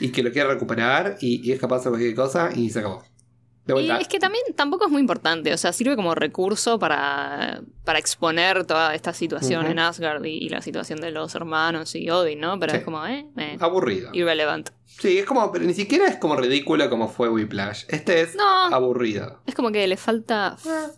y 0.00 0.10
que 0.10 0.22
lo 0.22 0.30
quiere 0.32 0.48
recuperar 0.48 1.16
y, 1.20 1.46
y 1.48 1.52
es 1.52 1.60
capaz 1.60 1.84
de 1.84 1.90
cualquier 1.90 2.14
cosa 2.14 2.50
y 2.54 2.70
se 2.70 2.80
acabó. 2.80 3.02
De 3.66 3.82
Y 3.82 3.90
es 3.90 4.08
que 4.08 4.18
también 4.18 4.42
tampoco 4.56 4.86
es 4.86 4.90
muy 4.90 5.00
importante, 5.02 5.52
o 5.52 5.58
sea, 5.58 5.74
sirve 5.74 5.94
como 5.94 6.14
recurso 6.14 6.78
para, 6.78 7.60
para 7.84 7.98
exponer 7.98 8.64
toda 8.64 8.94
esta 8.94 9.12
situación 9.12 9.66
en 9.66 9.78
Asgard 9.78 10.24
y, 10.24 10.38
y 10.38 10.48
la 10.48 10.62
situación 10.62 11.02
de 11.02 11.10
los 11.10 11.34
hermanos 11.34 11.94
y 11.94 12.08
Odin, 12.08 12.40
¿no? 12.40 12.58
Pero 12.58 12.72
Sí. 12.72 12.78
es 12.78 12.84
como, 12.84 13.04
eh, 13.06 13.26
eh, 13.36 13.58
Aburrido. 13.60 14.08
irrelevant. 14.14 14.70
Sí, 14.86 15.18
es 15.18 15.26
como, 15.26 15.52
pero 15.52 15.66
ni 15.66 15.74
siquiera 15.74 16.06
es 16.08 16.16
como 16.16 16.34
ridículo 16.34 16.88
como 16.88 17.08
fue 17.08 17.28
Whiplash. 17.28 17.84
Este 17.88 18.22
es 18.22 18.34
No. 18.36 18.74
aburrido. 18.74 19.42
Es 19.46 19.54
como 19.54 19.70
que 19.70 19.86
le 19.86 19.98
falta 19.98 20.56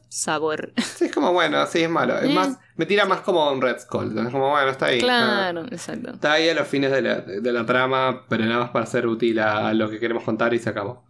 sabor. 0.08 0.72
Sí, 0.96 1.06
es 1.06 1.12
como, 1.12 1.32
bueno, 1.32 1.66
sí, 1.66 1.80
es 1.82 1.90
malo. 1.90 2.18
Es 2.18 2.30
Eh. 2.30 2.34
más, 2.34 2.56
me 2.80 2.86
tira 2.86 3.04
más 3.04 3.20
como 3.20 3.52
un 3.52 3.60
Red 3.60 3.78
Skull. 3.80 4.16
Es 4.18 4.32
como, 4.32 4.48
bueno, 4.50 4.70
está 4.70 4.86
ahí. 4.86 5.00
Ah, 5.00 5.50
Claro, 5.52 5.66
exacto. 5.70 6.12
Está 6.12 6.32
ahí 6.32 6.48
a 6.48 6.54
los 6.54 6.66
fines 6.66 6.90
de 6.90 7.02
la, 7.02 7.16
de 7.20 7.52
la 7.52 7.66
trama, 7.66 8.22
pero 8.26 8.46
nada 8.46 8.60
más 8.60 8.70
para 8.70 8.86
ser 8.86 9.06
útil 9.06 9.38
a, 9.38 9.68
a 9.68 9.74
lo 9.74 9.90
que 9.90 9.98
queremos 10.00 10.24
contar 10.24 10.54
y 10.54 10.58
se 10.58 10.70
acabó. 10.70 11.04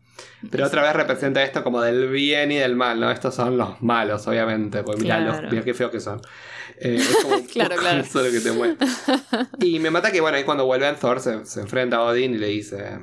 Pero 0.51 0.67
otra 0.67 0.83
vez 0.83 0.93
representa 0.95 1.43
esto 1.45 1.63
como 1.63 1.81
del 1.81 2.09
bien 2.09 2.51
y 2.51 2.57
del 2.57 2.75
mal, 2.75 2.99
¿no? 2.99 3.09
Estos 3.11 3.37
son 3.37 3.57
los 3.57 3.81
malos, 3.83 4.27
obviamente. 4.27 4.83
Porque 4.83 5.03
mirá, 5.03 5.19
Claro. 5.19 5.43
los, 5.43 5.53
mirá 5.53 5.63
qué 5.65 5.75
feos 5.75 5.93
que 5.93 6.01
son. 6.01 6.21
Eh, 6.79 6.97
es 6.99 7.17
como 7.23 7.37
un 7.37 7.47
Claro, 7.47 7.77
claro. 7.77 8.01
eso 8.01 8.21
lo 8.23 8.31
que 8.33 8.41
te 8.41 8.51
mueve. 8.51 8.77
Y 9.61 9.79
me 9.79 9.91
mata 9.91 10.11
que, 10.11 10.21
bueno, 10.21 10.37
ahí 10.39 10.45
cuando 10.45 10.67
vuelve 10.67 10.93
Thor 10.95 11.21
se, 11.21 11.45
se 11.47 11.61
enfrenta 11.61 11.99
a 11.99 12.03
Odin 12.03 12.35
y 12.35 12.39
le 12.39 12.49
dice: 12.49 12.99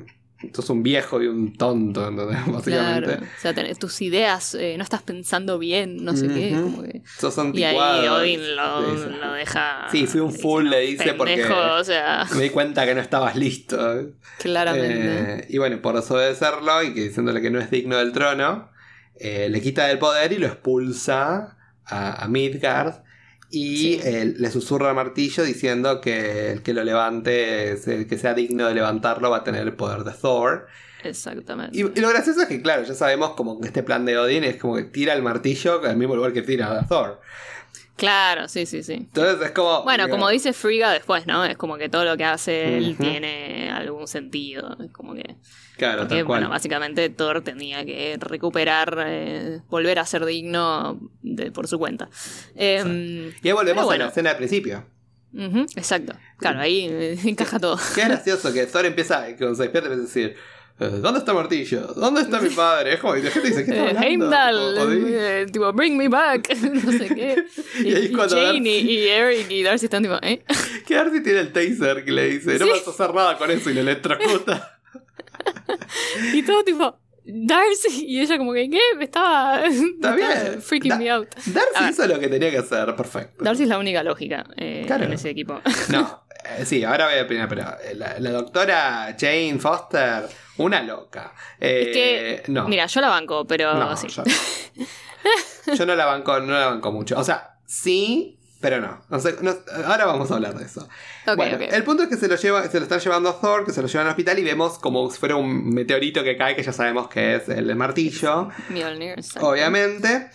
sos 0.53 0.70
un 0.70 0.84
viejo 0.84 1.22
y 1.22 1.27
un 1.27 1.53
tonto. 1.56 2.01
Básicamente. 2.48 2.72
Claro. 3.08 3.24
O 3.24 3.41
sea, 3.41 3.53
tenés 3.53 3.79
tus 3.79 4.01
ideas, 4.01 4.56
eh, 4.56 4.75
no 4.77 4.84
estás 4.84 5.01
pensando 5.03 5.58
bien, 5.60 6.03
no 6.03 6.15
sé 6.15 6.27
qué. 6.27 6.51
Como 6.62 6.84
que... 6.84 7.01
Sos 7.17 7.36
Y 7.38 7.63
ahí 7.63 7.75
anticuado. 7.75 8.15
Odin 8.22 8.56
lo, 8.56 9.34
deja. 9.34 9.88
Sí, 9.91 10.06
fui 10.08 10.22
un 10.22 10.34
"No, 10.41 10.60
le 10.62 10.79
dice, 10.82 11.13
porque- 11.13 11.36
pendejo", 11.38 11.56
O 11.75 11.84
sea, 11.84 12.25
Me 12.36 12.44
di 12.44 12.50
cuenta 12.50 12.86
que 12.86 12.94
no 12.96 13.01
estabas 13.01 13.36
listo. 13.36 13.77
claramente. 14.39 15.39
Eh, 15.41 15.48
y 15.50 15.58
bueno, 15.58 15.82
por 15.82 15.96
desobedecerlo 15.96 16.84
y 16.84 16.94
que 16.94 17.01
diciéndole 17.03 17.41
que 17.41 17.50
no 17.50 17.60
es 17.60 17.72
digno 17.72 17.98
del 17.98 18.12
trono, 18.12 18.70
eh, 19.20 19.48
le 19.50 19.62
quita 19.62 19.89
el 19.89 19.98
poder 20.00 20.32
y 20.34 20.38
lo 20.38 20.48
expulsa 20.48 21.58
a, 21.86 22.24
a 22.24 22.27
Midgard. 22.27 23.03
Y 23.50 24.00
Sí. 24.00 24.34
le 24.38 24.51
susurra 24.51 24.89
al 24.89 24.96
martillo 24.96 25.44
diciendo 25.44 26.01
que 26.01 26.51
el 26.51 26.62
que 26.63 26.74
lo 26.74 26.84
levante, 26.84 27.72
el 27.72 28.08
que 28.08 28.18
sea 28.18 28.34
digno 28.34 28.68
de 28.68 28.74
levantarlo, 28.74 29.30
va 29.30 29.38
a 29.38 29.44
tener 29.44 29.62
el 29.63 29.74
poder 29.74 30.04
de 30.04 30.12
Thor. 30.12 30.68
Exactamente. 31.04 31.77
Y, 31.77 31.82
y 31.82 32.01
lo 32.01 32.10
gracioso 32.10 32.42
es 32.42 32.48
que, 32.48 32.62
claro, 32.62 32.84
ya 32.84 32.94
sabemos 32.94 33.32
como 33.36 33.60
que 33.62 33.68
este 33.68 33.84
plan 33.84 34.04
de 34.06 34.18
Odin 34.18 34.44
es 34.44 34.58
como 34.58 34.75
que 34.75 34.84
tira 34.84 35.13
el 35.13 35.22
martillo 35.24 35.82
al 35.86 35.96
mismo 35.96 36.16
lugar 36.16 36.34
que 36.34 36.42
tira 36.42 36.77
a 36.80 36.86
Thor. 36.88 37.22
Claro, 37.98 38.48
sí, 38.48 38.66
sí, 38.68 38.84
sí. 38.84 38.94
Entonces 38.94 39.42
es 39.48 39.51
como. 39.51 39.84
Bueno, 39.84 40.08
como 40.08 40.30
dice 40.30 40.54
Frigga 40.54 40.92
después, 40.92 41.25
¿no? 41.27 41.44
Es 41.44 41.58
como 41.58 41.77
que 41.77 41.89
todo 41.89 42.06
lo 42.06 42.16
que 42.16 42.24
hace 42.25 42.77
él 42.77 42.96
tiene 42.98 43.72
algún 43.72 44.08
sentido. 44.08 44.77
Es 44.80 44.92
como 44.92 45.13
que. 45.16 45.36
Claro, 45.77 46.04
Porque, 46.04 46.16
tal 46.16 46.25
cual. 46.25 46.39
bueno, 46.42 46.50
básicamente 46.50 47.10
Thor 47.10 47.42
tenía 47.42 47.84
que 47.86 48.16
recuperar, 48.20 49.04
eh, 49.08 49.60
volver 49.70 50.00
a 50.00 50.06
ser 50.06 50.25
digno 50.25 51.00
de- 51.22 51.51
por 51.51 51.68
su 51.68 51.77
cuenta. 51.80 52.08
Eh, 52.56 53.34
y 53.42 53.48
ahí 53.48 53.54
volvemos 53.54 53.92
a 53.92 53.98
la 53.98 54.08
escena 54.08 54.30
del 54.30 54.38
principio. 54.38 54.86
exacto. 55.75 56.13
Claro, 56.38 56.60
ahí 56.60 56.88
eh, 56.89 57.18
encaja 57.25 57.60
todo. 57.60 57.77
Qué 57.96 58.04
gracioso 58.06 58.54
que 58.54 58.66
Thor 58.68 58.86
empieza, 58.86 59.25
cuando 59.38 59.56
se 59.56 59.63
despierta, 59.63 59.89
empieza 59.92 60.20
a 60.20 60.22
decir: 60.24 60.36
¿Dónde 60.80 61.20
está 61.20 61.32
el 61.32 61.38
martillo? 61.38 61.88
¿Dónde 61.96 62.22
está 62.22 62.40
mi 62.40 62.50
padre? 62.50 62.94
Es 62.94 63.00
como, 63.00 63.16
y 63.16 63.24
la 63.24 63.32
gente 63.32 63.48
dice: 63.50 63.66
¿Qué 63.66 63.72
está 63.72 63.84
Eh, 63.84 63.88
hablando? 63.90 64.08
Heimdall, 64.08 65.12
eh, 65.12 65.46
tipo, 65.52 65.74
bring 65.74 65.98
me 65.98 66.08
back, 66.08 66.56
no 66.62 66.92
sé 66.92 67.08
qué. 67.16 67.44
Y 67.84 67.96
ahí 67.96 68.12
cuando 68.12 68.36
Jane 68.36 68.58
y, 68.60 68.62
Darcy- 68.62 68.90
y 68.90 69.08
Eric 69.08 69.52
y 69.52 69.64
Darcy 69.64 69.86
están 69.86 70.04
tipo, 70.04 70.18
¿eh? 70.22 70.44
Que 70.88 70.96
Darcy 70.96 71.24
tiene 71.24 71.40
el 71.40 71.52
taser 71.52 72.06
que 72.06 72.12
le 72.12 72.30
dice: 72.30 72.60
No 72.60 72.66
Sí. 72.66 72.72
vas 72.72 72.88
a 72.88 72.92
hacer 72.92 73.14
nada 73.16 73.38
con 73.38 73.50
eso 73.50 73.70
y 73.70 73.74
le 73.74 73.82
electrocuta. 73.82 74.80
Y 76.34 76.44
todo 76.44 76.64
tipo, 76.64 77.00
Darcy, 77.26 78.06
y 78.06 78.22
ella 78.22 78.38
como 78.38 78.54
que, 78.54 78.70
¿qué? 78.70 78.80
Me 78.98 79.04
estaba, 79.06 79.62
me 79.62 79.68
estaba 79.68 80.16
bien. 80.16 80.62
freaking 80.62 80.90
Da- 80.92 80.98
me 80.98 81.10
out. 81.12 81.28
Darcy 81.36 81.72
A 81.76 81.82
ver. 81.82 81.92
hizo 81.92 82.08
lo 82.08 82.20
que 82.20 82.28
tenía 82.30 82.52
que 82.52 82.58
hacer, 82.60 82.96
perfecto. 82.96 83.44
Darcy 83.44 83.64
es 83.64 83.70
la 83.70 83.78
única 83.80 84.04
lógica 84.04 84.46
eh, 84.58 84.84
Claro. 84.88 85.06
en 85.06 85.14
ese 85.14 85.30
equipo. 85.32 85.60
No, 85.90 86.24
eh, 86.27 86.27
sí, 86.66 86.84
ahora 86.84 87.08
voy 87.08 87.20
a 87.20 87.24
opinar, 87.24 87.48
pero 87.50 87.63
eh, 87.84 87.94
la, 87.96 88.20
la 88.20 88.32
doctora 88.32 89.16
Jane 89.20 89.58
Foster, 89.60 90.24
una 90.58 90.82
loca. 90.82 91.34
Eh, 91.60 91.82
es 92.36 92.42
que, 92.42 92.51
no. 92.51 92.68
mira, 92.68 92.86
yo 92.86 93.01
la 93.01 93.10
banco, 93.10 93.46
pero 93.46 93.74
No, 93.75 93.96
sí. 93.98 94.08
yo, 94.08 94.24
yo 95.74 95.86
no 95.86 95.96
la 95.96 96.06
banco, 96.06 96.39
no 96.39 96.54
la 96.54 96.68
banco 96.68 96.92
mucho. 96.92 97.18
O 97.18 97.24
sea, 97.24 97.58
sí, 97.66 98.39
pero 98.62 98.80
no. 98.82 99.01
O 99.10 99.20
sea, 99.20 99.34
no- 99.42 99.56
ahora 99.86 100.06
vamos 100.06 100.32
a 100.32 100.36
hablar 100.36 100.56
de 100.58 100.66
eso. 100.66 100.88
Ok, 101.27 101.36
bueno, 101.36 101.58
ok. 101.58 101.63
el 101.74 101.84
punto 101.84 102.04
es 102.04 102.10
que 102.10 102.18
se 102.18 102.27
lo 102.27 102.36
lleva, 102.36 102.68
se 102.68 102.77
lo 102.80 102.84
están 102.84 103.00
llevando 103.00 103.30
a 103.30 103.39
Thor, 103.39 103.66
que 103.66 103.72
se 103.72 103.82
lo 103.82 103.88
llevan 103.88 104.08
al 104.08 104.12
hospital 104.12 104.39
y 104.39 104.44
vemos 104.44 104.80
como 104.80 105.10
si 105.12 105.18
fuera 105.20 105.36
un 105.36 105.70
meteorito 105.74 106.24
que 106.24 106.38
cae, 106.38 106.56
que 106.56 106.63
ya 106.63 106.74
sabemos 106.74 107.08
que 107.08 107.36
es 107.36 107.50
el 107.50 107.75
martillo, 107.75 108.50
Mjolnir, 108.70 109.16
obviamente. 109.42 110.30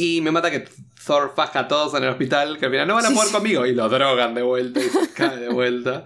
Y 0.00 0.20
me 0.20 0.30
mata 0.30 0.48
que 0.48 0.64
Thor 1.04 1.32
faja 1.34 1.60
a 1.60 1.68
todos 1.68 1.92
en 1.94 2.04
el 2.04 2.10
hospital, 2.10 2.56
que 2.58 2.66
al 2.66 2.70
final 2.70 2.86
no 2.86 2.94
van 2.94 3.06
a 3.06 3.08
sí. 3.08 3.32
conmigo, 3.32 3.66
y 3.66 3.74
lo 3.74 3.88
drogan 3.88 4.32
de 4.32 4.42
vuelta 4.42 4.78
y 4.78 4.84
se 4.84 5.12
cae 5.14 5.36
de 5.38 5.48
vuelta. 5.48 6.04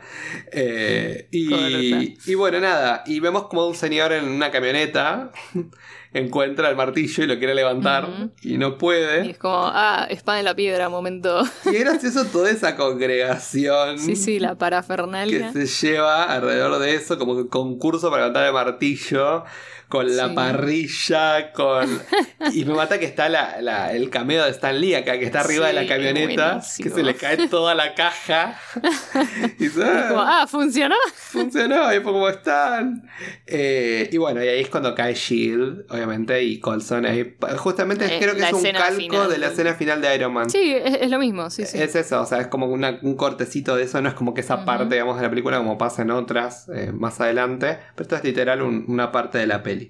Eh, 0.50 1.28
y, 1.30 2.14
y 2.30 2.34
bueno, 2.34 2.58
nada, 2.60 3.02
y 3.06 3.20
vemos 3.20 3.48
como 3.48 3.66
un 3.66 3.74
señor 3.74 4.12
en 4.12 4.24
una 4.30 4.50
camioneta 4.50 5.30
encuentra 6.14 6.68
el 6.70 6.76
martillo 6.76 7.24
y 7.24 7.26
lo 7.26 7.38
quiere 7.38 7.54
levantar 7.54 8.30
y 8.42 8.58
no 8.58 8.68
Y 8.68 8.70
puede. 8.72 9.30
es 9.30 9.38
como, 9.38 9.62
ah, 9.66 10.06
espada 10.10 10.38
en 10.38 10.44
la 10.46 10.54
piedra, 10.54 10.88
momento. 10.88 11.42
Y 11.70 11.76
es 11.76 11.84
gracioso 11.84 12.24
toda 12.26 12.50
esa 12.50 12.76
congregación 12.76 13.98
Sí, 13.98 14.16
sí, 14.16 14.38
la 14.38 14.50
que 14.50 14.56
parafernalia. 14.56 15.52
se 15.52 15.66
lleva 15.66 16.24
alrededor 16.24 16.78
de 16.80 16.94
eso, 16.94 17.18
como 17.18 17.36
que 17.36 17.48
concurso 17.48 18.10
para 18.10 18.22
levantar 18.26 18.46
el 18.46 18.52
martillo, 18.52 19.44
con 19.92 20.16
la 20.16 20.28
Sí. 20.30 20.34
parrilla, 20.34 21.52
con... 21.52 22.00
Y 22.54 22.64
me 22.64 22.72
mata 22.74 22.98
que 22.98 23.04
está 23.04 23.28
la, 23.28 23.60
la- 23.60 23.92
el 23.92 24.08
cameo 24.08 24.42
de 24.44 24.50
Stan 24.50 24.80
Lee 24.80 24.94
acá, 24.94 25.18
que 25.18 25.26
está 25.26 25.40
arriba 25.40 25.66
de 25.66 25.74
la 25.74 25.86
camioneta, 25.86 26.52
buenísimo. 26.54 26.88
que 26.88 26.94
se 26.94 27.02
le 27.02 27.14
cae 27.14 27.48
toda 27.48 27.74
la 27.74 27.94
caja. 27.94 28.58
y 29.58 29.64
dice, 29.64 29.80
como, 30.08 30.20
"Ah, 30.22 30.40
ah, 30.42 30.46
funcionó. 30.46 30.94
funcionó, 31.14 31.92
y 31.94 32.00
fue 32.00 32.12
como 32.12 32.28
están. 32.28 33.08
Eh, 33.46 34.08
y 34.10 34.16
bueno, 34.16 34.42
y 34.42 34.48
ahí 34.48 34.60
es 34.62 34.68
cuando 34.70 34.94
cae 34.94 35.14
Shield, 35.14 35.84
obviamente, 35.90 36.42
y 36.42 36.58
Colson 36.58 37.04
ahí. 37.06 37.36
Justamente 37.58 38.06
Eh, 38.06 38.18
creo 38.18 38.34
que 38.34 38.42
es 38.42 38.52
un 38.52 38.62
calco 38.62 38.96
final. 38.96 39.28
de 39.30 39.38
la 39.38 39.48
escena 39.48 39.74
final 39.74 40.00
de 40.00 40.14
Iron 40.16 40.32
Man. 40.32 40.48
Sí, 40.50 40.72
es, 40.74 41.02
es 41.02 41.10
lo 41.10 41.18
mismo, 41.18 41.50
sí, 41.50 41.66
sí. 41.66 41.78
Es 41.78 41.94
eso, 41.94 42.22
o 42.22 42.26
sea, 42.26 42.40
es 42.40 42.46
como 42.46 42.66
una- 42.66 42.98
un 43.02 43.14
cortecito 43.16 43.76
de 43.76 43.84
eso, 43.84 44.00
no 44.00 44.08
es 44.08 44.14
como 44.14 44.32
que 44.34 44.40
esa 44.40 44.64
parte, 44.64 44.94
digamos, 44.94 45.16
de 45.16 45.22
la 45.22 45.28
película 45.30 45.58
como 45.58 45.76
pasa 45.76 46.02
en 46.02 46.10
otras 46.12 46.68
eh, 46.74 46.92
más 46.92 47.20
adelante, 47.20 47.78
pero 47.94 48.02
esto 48.04 48.16
es 48.16 48.24
literal 48.24 48.62
un- 48.62 48.84
una 48.88 49.12
parte 49.12 49.38
de 49.38 49.46
la 49.46 49.62
peli. 49.62 49.81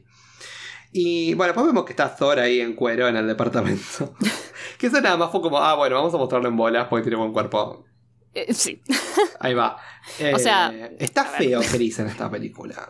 Y 0.93 1.33
bueno, 1.35 1.55
pues 1.55 1.67
vemos 1.67 1.85
que 1.85 1.93
está 1.93 2.15
Thor 2.15 2.39
ahí 2.39 2.61
en 2.61 2.75
cuero 2.75 3.09
en 3.09 3.17
el 3.17 3.27
departamento. 3.27 4.15
que 4.79 4.89
eso 4.89 5.01
nada 5.01 5.17
más 5.17 5.31
fue 5.31 5.41
como, 5.41 5.59
ah, 5.59 5.75
bueno, 5.75 5.97
vamos 5.97 6.13
a 6.15 6.19
mostrarlo 6.19 6.49
en 6.49 6.57
bolas 6.57 6.87
porque 6.89 7.05
tiene 7.05 7.17
buen 7.17 7.33
cuerpo. 7.33 7.85
Eh, 8.35 8.53
sí. 8.55 8.81
Ahí 9.41 9.55
va. 9.55 9.77
O 10.35 10.39
sea, 10.39 10.71
Eh, 10.75 10.97
está 10.99 11.25
feo 11.25 11.61
Chris 11.61 11.99
en 12.01 12.09
esta 12.09 12.31
película. 12.31 12.89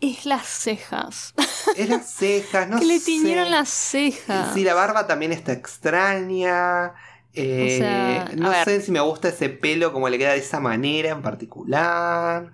Es 0.00 0.26
las 0.26 0.46
cejas. 0.46 1.34
Es 1.76 1.88
las 1.88 2.08
cejas, 2.12 2.68
no 2.68 2.78
que 2.78 2.84
le 2.84 3.00
tiñeron 3.00 3.50
las 3.50 3.68
cejas. 3.70 4.52
Sí, 4.54 4.62
la 4.62 4.74
barba 4.74 5.06
también 5.06 5.32
está 5.32 5.52
extraña. 5.52 6.92
Eh, 7.32 7.64
O 7.64 7.78
sea, 7.78 8.30
no 8.36 8.50
ver. 8.50 8.64
sé 8.64 8.80
si 8.80 8.92
me 8.92 9.00
gusta 9.00 9.28
ese 9.30 9.48
pelo 9.48 9.92
como 9.92 10.08
le 10.08 10.18
queda 10.18 10.32
de 10.32 10.38
esa 10.38 10.60
manera 10.60 11.08
en 11.10 11.22
particular. 11.22 12.52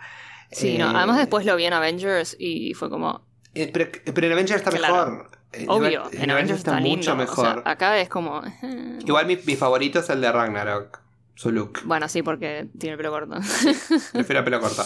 Sí, 0.51 0.77
Eh, 0.77 0.79
no. 0.79 0.89
Además, 0.97 1.19
después 1.19 1.45
lo 1.45 1.55
vi 1.57 1.65
en 1.65 1.73
Avengers 1.75 2.35
y 2.39 2.73
fue 2.75 2.89
como. 2.89 3.27
Eh, 3.55 3.71
pero, 3.73 3.91
pero 4.15 4.27
en 4.27 4.33
Avengers 4.35 4.61
está 4.63 4.71
Claro. 4.71 5.11
mejor. 5.11 5.31
En 5.53 5.69
Obvio, 5.69 6.05
Aven- 6.05 6.23
en 6.23 6.31
Avengers 6.31 6.59
está, 6.61 6.75
mucho 6.75 6.87
lindo. 7.11 7.17
mejor. 7.17 7.59
O 7.59 7.63
sea, 7.63 7.73
acá 7.73 7.99
es 7.99 8.09
como. 8.09 8.43
eh, 8.63 8.99
Igual 9.05 9.27
mi, 9.27 9.37
mi 9.37 9.57
favorito 9.57 9.99
es 9.99 10.09
el 10.11 10.21
de 10.21 10.31
Ragnarok. 10.31 11.01
Su 11.35 11.51
look. 11.53 11.81
Bueno, 11.85 12.07
sí, 12.09 12.23
porque 12.23 12.69
tiene 12.79 12.93
el 12.93 12.97
pelo 12.99 13.11
corto. 13.11 13.37
Prefiero 14.13 14.45
pelo 14.45 14.61
corto. 14.61 14.85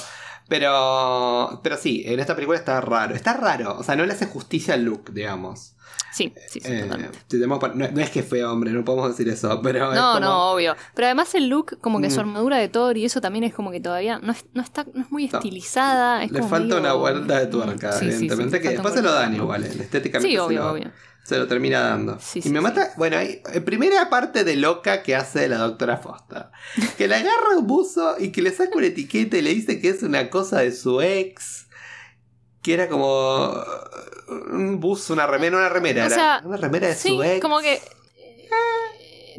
Pero, 0.49 1.61
pero 1.63 1.77
sí, 1.77 2.03
en 2.07 2.21
esta 2.21 2.35
película 2.35 2.57
está 2.59 2.81
raro. 2.81 3.15
Está 3.15 3.33
raro. 3.35 3.77
O 3.79 3.83
sea, 3.83 3.97
no 3.97 4.07
le 4.07 4.13
hace 4.13 4.27
justicia 4.27 4.75
al 4.75 4.85
look, 4.85 5.13
digamos. 5.13 5.74
Sí, 6.15 6.33
sí, 6.49 6.61
sí, 6.61 6.73
Eh, 6.73 6.83
totalmente. 6.83 7.19
tenemos 7.29 7.61
no, 7.75 7.89
no 7.91 8.01
es 8.01 8.11
que 8.11 8.23
feo, 8.23 8.53
hombre, 8.53 8.71
no 8.71 8.85
podemos 8.85 9.09
decir 9.11 9.29
eso. 9.33 9.61
Pero 9.63 9.91
es 9.93 9.99
No, 9.99 10.13
como- 10.15 10.21
no, 10.21 10.51
obvio. 10.53 10.77
Pero 10.95 11.07
además 11.07 11.35
el 11.35 11.49
look, 11.49 11.79
como 11.81 12.01
que 12.01 12.09
su 12.11 12.17
Mm. 12.17 12.21
armadura 12.21 12.57
de 12.59 12.69
Thor 12.69 12.97
y 12.97 13.05
eso 13.05 13.21
también 13.21 13.45
es 13.45 13.53
como 13.55 13.71
que 13.73 13.81
todavía 13.81 14.19
no, 14.21 14.33
es, 14.33 14.45
no 14.55 14.63
está, 14.63 14.87
no 14.95 15.03
es 15.03 15.11
muy 15.11 15.25
estilizada. 15.25 16.23
Es 16.23 16.31
Le 16.31 16.39
como 16.39 16.51
falta 16.51 16.67
medio- 16.77 16.81
una 16.81 16.93
vuelta 16.95 17.39
de 17.41 17.47
tuerca, 17.47 17.93
Sí, 17.93 18.07
evidentemente. 18.07 18.61
que 18.61 18.69
después 18.71 18.95
se 18.95 19.03
lo 19.03 19.13
dan 19.13 19.35
igual, 19.35 19.65
eh, 19.65 19.69
estéticamente. 19.81 20.29
Sí, 20.29 20.35
se 20.35 20.41
obvio, 20.41 20.61
lo- 20.63 20.71
obvio. 20.73 20.93
Se 21.25 21.39
lo 21.39 21.47
termina 21.47 21.81
dando. 21.81 22.19
Y 22.35 22.51
me 22.51 22.61
mata, 22.61 22.91
bueno, 22.99 23.17
hay 23.17 23.41
eh, 23.55 23.61
primera 23.63 24.11
parte 24.11 24.45
de 24.45 24.57
loca 24.57 25.03
que 25.03 25.17
hace 25.17 25.49
la 25.49 25.57
doctora 25.57 25.97
Foster. 25.97 26.49
Que 26.99 27.09
le 27.09 27.15
agarra 27.15 27.57
un 27.57 27.67
buzo 27.67 28.17
y 28.19 28.31
que 28.31 28.43
le 28.43 28.51
saca 28.53 28.77
una 28.77 28.89
etiqueta 28.89 29.39
y 29.39 29.43
le 29.43 29.55
dice 29.55 29.81
que 29.81 29.89
es 29.89 30.03
una 30.03 30.29
cosa 30.29 30.59
de 30.59 30.71
su 30.73 31.01
ex. 31.01 31.64
Que 32.65 32.75
era 32.75 32.89
como 32.89 33.55
un 34.51 34.81
buzo, 34.81 35.13
una 35.13 35.27
remera, 35.29 35.57
una 35.59 35.69
remera. 35.69 36.03
O 36.03 36.07
era 36.07 36.15
sea, 36.15 36.43
una 36.45 36.57
remera 36.57 36.89
de 36.89 36.95
Sí, 36.97 37.11
su 37.11 37.23
ex. 37.23 37.41
como 37.41 37.61
que. 37.61 37.75
eh, 37.75 37.81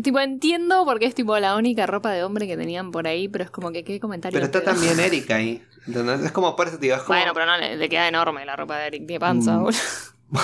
Tipo, 0.04 0.20
entiendo 0.20 0.84
porque 0.86 1.06
es 1.06 1.16
tipo 1.16 1.38
la 1.40 1.56
única 1.56 1.86
ropa 1.88 2.12
de 2.12 2.24
hombre 2.24 2.48
que 2.48 2.56
tenían 2.58 2.92
por 2.92 3.08
ahí, 3.08 3.28
pero 3.30 3.44
es 3.46 3.50
como 3.50 3.72
que 3.72 3.84
qué 3.84 4.00
comentario. 4.00 4.36
Pero 4.36 4.46
está 4.46 4.60
pedo. 4.60 4.74
también 4.74 5.00
Erika 5.00 5.36
ahí. 5.38 5.64
Es 6.24 6.32
como 6.32 6.56
por 6.56 6.68
eso, 6.68 6.78
tío. 6.78 6.96
Es 6.96 7.02
como, 7.02 7.18
Bueno, 7.18 7.34
pero 7.34 7.46
no, 7.46 7.58
le, 7.58 7.76
le 7.78 7.90
queda 7.90 8.08
enorme 8.08 8.46
la 8.46 8.56
ropa 8.56 8.78
de 8.78 8.88
Eric. 8.88 9.08
Tiene 9.08 9.20
panza, 9.20 9.54
Mm. 9.58 9.64
boludo. 9.64 9.80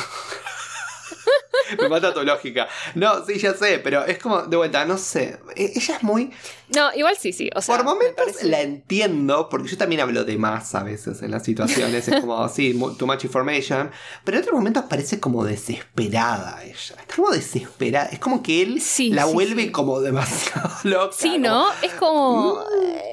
Me 1.81 1.87
mata 1.89 2.13
tu 2.13 2.21
lógica. 2.23 2.67
No, 2.95 3.25
sí, 3.25 3.37
ya 3.39 3.53
sé, 3.53 3.79
pero 3.79 4.05
es 4.05 4.17
como, 4.17 4.41
de 4.43 4.57
vuelta, 4.57 4.83
no 4.85 4.97
sé. 4.97 5.39
E- 5.55 5.71
Ella 5.75 5.95
es 5.97 6.03
muy. 6.03 6.31
No, 6.75 6.89
igual 6.95 7.15
sí, 7.19 7.31
sí. 7.33 7.49
O 7.55 7.61
sea, 7.61 7.75
Por 7.77 7.85
me 7.85 7.91
momentos 7.91 8.25
parece- 8.25 8.47
la 8.47 8.61
entiendo, 8.61 9.47
porque 9.49 9.69
yo 9.69 9.77
también 9.77 10.01
hablo 10.01 10.23
de 10.23 10.37
más 10.37 10.73
a 10.75 10.83
veces 10.83 11.21
en 11.21 11.31
las 11.31 11.43
situaciones. 11.43 12.07
es 12.07 12.19
como, 12.21 12.47
sí, 12.49 12.77
too 12.97 13.05
much 13.07 13.23
information. 13.23 13.91
Pero 14.25 14.37
en 14.37 14.43
otros 14.43 14.57
momentos 14.57 14.83
parece 14.89 15.19
como 15.19 15.43
desesperada 15.45 16.63
ella. 16.63 16.73
Está 16.73 17.15
como 17.15 17.29
desesperada. 17.31 18.07
Es 18.07 18.19
como 18.19 18.41
que 18.43 18.61
él 18.61 18.81
Sí, 18.81 19.09
la 19.11 19.25
sí, 19.25 19.33
vuelve 19.33 19.63
sí. 19.65 19.71
como 19.71 19.99
demasiado 20.01 20.69
loca. 20.83 21.15
Sí, 21.17 21.29
como- 21.33 21.47
¿no? 21.47 21.67
Es 21.81 21.93
como. 21.93 22.55
Mm. 22.55 22.59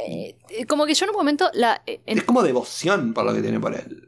eh, 0.09 0.37
como 0.67 0.87
que 0.87 0.95
yo 0.95 1.05
en 1.05 1.11
un 1.11 1.17
momento 1.17 1.51
la. 1.55 1.83
eh, 1.87 2.01
en- 2.07 2.19
Es 2.19 2.25
como 2.25 2.43
devoción 2.43 3.13
por 3.15 3.25
lo 3.25 3.35
que 3.35 3.43
tiene 3.43 3.61
por 3.61 3.75
él. 3.75 4.08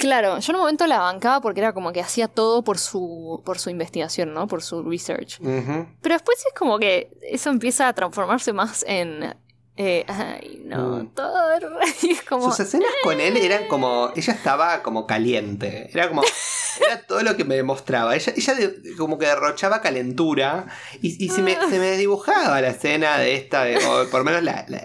Claro, 0.00 0.38
yo 0.38 0.50
en 0.52 0.56
un 0.56 0.60
momento 0.62 0.86
la 0.86 0.98
bancaba 0.98 1.40
porque 1.40 1.60
era 1.60 1.72
como 1.72 1.92
que 1.92 2.00
hacía 2.00 2.26
todo 2.28 2.62
por 2.64 2.78
su, 2.78 3.42
por 3.44 3.58
su 3.58 3.70
investigación, 3.70 4.34
¿no? 4.34 4.46
Por 4.48 4.62
su 4.62 4.82
research. 4.82 5.38
Pero 5.40 6.14
después 6.14 6.38
es 6.38 6.52
como 6.58 6.78
que 6.78 7.10
eso 7.22 7.50
empieza 7.50 7.86
a 7.88 7.92
transformarse 7.92 8.52
más 8.52 8.84
en, 8.88 9.34
Eh, 9.76 10.04
ay, 10.08 10.62
no, 10.66 11.04
Mm. 11.04 11.10
Y 12.02 12.10
es 12.10 12.22
como. 12.22 12.50
Sus 12.50 12.60
escenas 12.60 12.90
con 13.02 13.18
él 13.20 13.36
eran 13.38 13.66
como. 13.68 14.10
Ella 14.14 14.34
estaba 14.34 14.82
como 14.82 15.06
caliente. 15.06 15.88
Era 15.92 16.08
como. 16.08 16.22
Era 16.86 17.00
todo 17.06 17.22
lo 17.22 17.36
que 17.36 17.44
me 17.44 17.56
demostraba. 17.56 18.14
Ella, 18.14 18.32
ella 18.36 18.54
de- 18.54 18.96
como 18.98 19.16
que 19.18 19.26
derrochaba 19.26 19.80
calentura. 19.80 20.66
Y, 21.00 21.24
y 21.24 21.28
se, 21.30 21.40
me, 21.42 21.54
se 21.70 21.78
me 21.78 21.96
dibujaba 21.96 22.60
la 22.60 22.68
escena 22.68 23.18
de 23.18 23.34
esta, 23.36 23.64
de, 23.64 23.76
o 23.78 24.08
por 24.10 24.20
lo 24.20 24.24
menos 24.24 24.42
la- 24.42 24.64
la- 24.68 24.84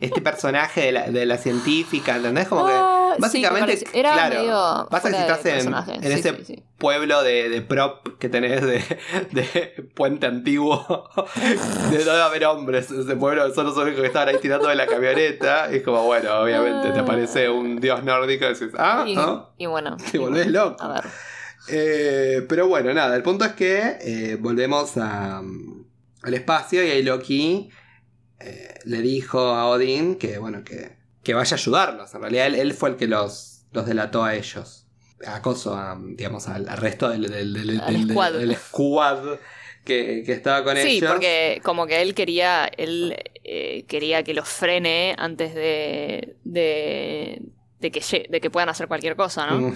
este 0.00 0.20
personaje 0.20 0.82
de 0.82 0.92
la, 0.92 1.10
de 1.10 1.26
la 1.26 1.38
científica, 1.38 2.16
¿entendés? 2.16 2.48
Como 2.48 2.66
que. 2.66 2.72
Ah, 2.74 3.00
Básicamente, 3.16 3.84
era 3.92 4.12
claro, 4.12 4.34
medio 4.40 4.88
pasa 4.90 5.08
que 5.08 5.14
si 5.14 5.20
estás 5.20 5.46
en, 5.46 5.52
personaje. 5.54 5.92
en 5.94 6.02
Sí, 6.02 6.08
ese 6.08 6.44
sí, 6.44 6.62
pueblo 6.78 7.22
de, 7.22 7.48
de 7.48 7.62
prop 7.62 8.08
que 8.18 8.28
tenés 8.28 8.60
de, 8.60 8.82
de 9.30 9.88
puente 9.94 10.26
antiguo, 10.26 11.08
de 11.92 12.04
no 12.04 12.10
haber 12.10 12.44
hombres, 12.46 12.90
ese 12.90 13.14
pueblo 13.14 13.42
solo 13.54 13.54
son 13.54 13.66
los 13.66 13.76
únicos 13.76 14.00
que 14.00 14.06
estaban 14.08 14.30
ahí 14.30 14.38
tirando 14.42 14.66
de 14.68 14.74
la 14.74 14.86
camioneta, 14.86 15.68
y 15.72 15.76
es 15.76 15.82
como, 15.84 16.02
bueno, 16.02 16.40
obviamente 16.40 16.90
te 16.90 16.98
aparece 16.98 17.48
un 17.48 17.80
dios 17.80 18.02
nórdico 18.02 18.46
y 18.46 18.48
decís, 18.48 18.70
ah, 18.78 19.04
Y, 19.06 19.14
¿no? 19.14 19.50
y 19.56 19.66
bueno. 19.66 19.96
Te 20.10 20.18
volvés 20.18 20.48
loco. 20.48 20.82
A 20.82 20.88
ver. 20.94 21.04
Eh, 21.68 22.44
pero 22.48 22.66
bueno, 22.66 22.92
nada, 22.92 23.14
el 23.14 23.22
punto 23.22 23.44
es 23.44 23.52
que 23.52 23.96
eh, 24.00 24.36
volvemos 24.40 24.96
a, 24.96 25.40
mm, 25.40 25.84
al 26.22 26.34
espacio 26.34 26.84
y 26.84 26.90
ahí 26.90 27.02
Loki 27.02 27.70
eh, 28.44 28.74
le 28.84 29.00
dijo 29.02 29.38
a 29.40 29.66
Odín 29.68 30.16
que, 30.16 30.38
bueno, 30.38 30.62
que, 30.64 30.92
que 31.22 31.34
vaya 31.34 31.56
a 31.56 31.58
ayudarlos. 31.58 32.14
En 32.14 32.20
realidad 32.20 32.46
él, 32.48 32.54
él 32.56 32.74
fue 32.74 32.90
el 32.90 32.96
que 32.96 33.06
los, 33.06 33.62
los 33.72 33.86
delató 33.86 34.24
a 34.24 34.34
ellos. 34.34 34.86
Acoso 35.26 35.74
a, 35.74 35.98
digamos, 36.02 36.48
al, 36.48 36.68
al 36.68 36.76
resto 36.76 37.08
del, 37.08 37.22
del, 37.30 37.52
del, 37.54 37.80
Al 37.80 38.08
squad. 38.10 38.32
del 38.32 38.56
squad 38.56 39.38
que, 39.84 40.22
que 40.26 40.32
estaba 40.32 40.62
con 40.64 40.76
Sí, 40.76 40.98
ellos. 40.98 41.10
porque 41.12 41.60
como 41.64 41.86
que 41.86 42.02
él 42.02 42.14
quería, 42.14 42.66
él 42.66 43.16
eh, 43.44 43.84
quería 43.86 44.22
que 44.22 44.34
los 44.34 44.48
frene 44.48 45.14
antes 45.18 45.54
de, 45.54 46.36
de, 46.44 47.42
de 47.80 47.90
que, 47.90 48.26
de 48.28 48.40
que 48.40 48.50
puedan 48.50 48.68
hacer 48.70 48.88
cualquier 48.88 49.14
cosa, 49.16 49.46
¿no? 49.46 49.68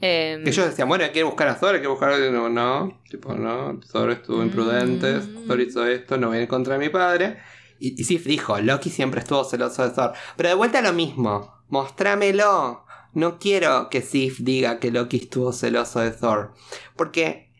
Eh, 0.00 0.40
Que 0.44 0.50
ellos 0.50 0.66
decían, 0.66 0.88
bueno, 0.88 1.04
hay 1.04 1.10
que 1.10 1.22
buscar 1.22 1.48
a 1.48 1.58
Thor, 1.58 1.74
hay 1.76 1.80
que 1.80 1.86
buscar 1.86 2.12
a. 2.12 2.18
No, 2.18 2.48
no, 2.48 3.00
tipo, 3.08 3.34
no, 3.34 3.78
Thor 3.90 4.10
estuvo 4.10 4.42
imprudente, 4.42 5.14
Mm. 5.14 5.46
Thor 5.46 5.60
hizo 5.60 5.86
esto, 5.86 6.16
no 6.18 6.30
viene 6.30 6.48
contra 6.48 6.76
mi 6.78 6.88
padre. 6.88 7.38
Y, 7.82 8.00
y 8.00 8.04
Sif 8.04 8.26
dijo, 8.26 8.58
Loki 8.60 8.90
siempre 8.90 9.20
estuvo 9.20 9.42
celoso 9.44 9.82
de 9.82 9.90
Thor. 9.90 10.12
Pero 10.36 10.48
de 10.50 10.54
vuelta 10.54 10.80
lo 10.80 10.92
mismo, 10.92 11.52
mostrámelo. 11.68 12.84
No 13.14 13.38
quiero 13.40 13.88
que 13.90 14.02
Sif 14.02 14.38
diga 14.38 14.78
que 14.78 14.92
Loki 14.92 15.16
estuvo 15.16 15.52
celoso 15.52 15.98
de 15.98 16.12
Thor. 16.12 16.54
Porque 16.96 17.50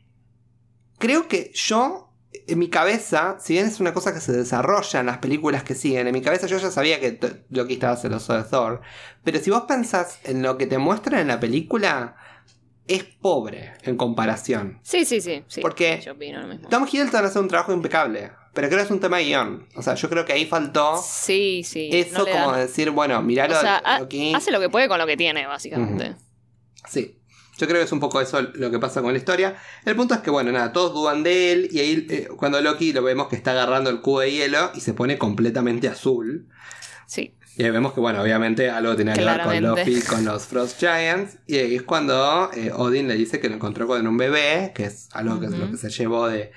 creo 0.99 1.27
que 1.27 1.51
yo, 1.55 2.15
en 2.47 2.59
mi 2.61 2.69
cabeza, 2.69 3.37
si 3.41 3.55
bien 3.55 3.67
es 3.67 3.81
una 3.81 3.93
cosa 3.93 4.15
que 4.15 4.21
se 4.21 4.33
desarrolla 4.33 5.01
en 5.01 5.07
las 5.07 5.19
películas 5.19 5.65
que 5.65 5.75
siguen, 5.75 6.07
en 6.07 6.13
mi 6.13 6.23
cabeza 6.23 6.47
yo 6.47 6.57
ya 6.59 6.71
sabía 6.71 7.01
que 7.01 7.19
Loki 7.51 7.75
estaba 7.75 7.97
celoso 7.97 8.33
de 8.35 8.45
Thor. 8.45 8.81
Pero 9.25 9.41
si 9.41 9.51
vos 9.51 9.63
pensás 9.63 10.21
en 10.23 10.41
lo 10.43 10.57
que 10.57 10.67
te 10.69 10.79
muestran 10.79 11.21
en 11.21 11.29
la 11.29 11.41
película, 11.41 12.17
es 12.87 13.05
pobre 13.05 13.73
en 13.83 13.97
comparación. 13.97 14.79
sí, 14.83 15.05
sí, 15.05 15.21
sí, 15.21 15.45
sí. 15.49 15.61
Porque 15.61 16.01
Yo 16.05 16.13
opino 16.13 16.41
lo 16.41 16.47
mismo. 16.49 16.69
Tom 16.69 16.87
Hiddleston 16.91 17.25
hace 17.25 17.39
un 17.39 17.49
trabajo 17.49 17.73
impecable, 17.73 18.33
pero 18.55 18.69
creo 18.69 18.79
que 18.81 18.85
es 18.85 18.91
un 18.91 19.01
tema 19.01 19.19
de 19.19 19.25
guion. 19.25 19.67
O 19.77 19.83
sea, 19.83 19.95
yo 19.95 20.09
creo 20.11 20.25
que 20.25 20.33
ahí 20.33 20.47
faltó 20.47 21.01
Sí, 21.03 21.62
sí. 21.65 21.88
eso 21.93 22.19
no 22.19 22.27
como 22.27 22.53
dan- 22.53 22.61
decir, 22.61 22.91
bueno, 22.91 23.21
miralo 23.23 23.57
O 23.57 23.61
sea, 23.61 23.83
Loki. 24.01 24.35
hace 24.35 24.51
lo 24.51 24.61
que 24.61 24.69
puede 24.69 24.88
con 24.88 24.99
lo 24.99 25.07
que 25.07 25.17
tiene, 25.17 25.47
básicamente. 25.47 26.17
Sí. 26.88 27.19
Yo 27.59 27.67
creo 27.69 27.79
que 27.81 27.85
es 27.85 27.93
un 27.93 28.01
poco 28.01 28.21
eso 28.21 28.41
lo 28.41 28.71
que 28.71 28.79
pasa 28.79 29.03
con 29.03 29.12
la 29.12 29.19
historia. 29.19 29.57
El 29.85 29.95
punto 29.95 30.15
es 30.15 30.21
que, 30.21 30.31
bueno, 30.31 30.51
nada, 30.53 30.73
todos 30.73 30.95
dudan 30.95 31.23
de 31.23 31.53
él. 31.53 31.69
Y 31.71 31.81
ahí, 31.81 32.07
eh, 32.11 32.29
cuando 32.37 32.61
Loki 32.61 32.93
lo 32.93 33.03
vemos 33.03 33.29
que 33.29 33.37
está 33.37 33.53
agarrando 33.53 33.91
el 33.91 34.01
cubo 34.01 34.21
de 34.21 34.33
hielo 34.33 34.71
y 34.75 34.81
se 34.81 34.95
pone 34.95 35.19
completamente 35.19 35.87
azul. 35.87 36.49
Sí. 37.07 37.37
Y 37.57 37.65
ahí 37.65 37.71
vemos 37.71 37.93
que, 37.93 38.01
bueno, 38.01 38.23
obviamente 38.23 38.71
algo 38.71 38.97
tiene 38.97 39.12
que 39.12 39.23
ver 39.25 39.43
con. 39.43 39.62
Loki, 39.62 40.01
con 40.01 40.25
los 40.25 40.47
Frost 40.47 40.79
Giants. 40.81 41.37
Y 41.47 41.57
ahí 41.59 41.77
es 41.77 41.83
cuando 41.83 42.51
eh, 42.55 42.73
Odin 42.75 43.07
le 43.07 43.15
dice 43.15 43.38
que 43.38 43.49
lo 43.51 43.55
encontró 43.57 43.87
con 43.87 44.05
un 44.07 44.17
bebé, 44.17 44.73
que 44.75 44.85
es 44.87 45.09
algo 45.12 45.38
que 45.38 45.47
es 45.47 45.53
lo 45.53 45.71
que 45.71 45.77
se 45.77 45.91
llevó 45.91 46.29
de, 46.29 46.51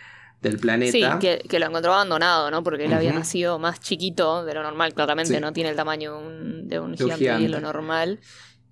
del 0.50 0.60
planeta. 0.60 0.92
Sí, 0.92 1.04
que, 1.20 1.40
que 1.48 1.60
lo 1.60 1.66
encontró 1.68 1.94
abandonado, 1.94 2.50
¿no? 2.52 2.64
Porque 2.64 2.86
él 2.86 2.94
había 2.94 3.12
nacido 3.14 3.60
más 3.60 3.80
chiquito 3.80 4.46
de 4.46 4.54
lo 4.54 4.64
normal, 4.64 4.94
claramente 4.94 5.34
Sí. 5.34 5.40
no 5.42 5.52
tiene 5.54 5.72
el 5.72 5.76
tamaño 5.76 6.14
de 6.14 6.26
un, 6.26 6.68
de 6.68 6.80
un 6.80 6.96
De 6.96 7.04
un 7.04 7.12
gigante, 7.12 7.24
de 7.26 7.38
gigante. 7.38 7.50
lo 7.50 7.60
normal. 7.62 8.20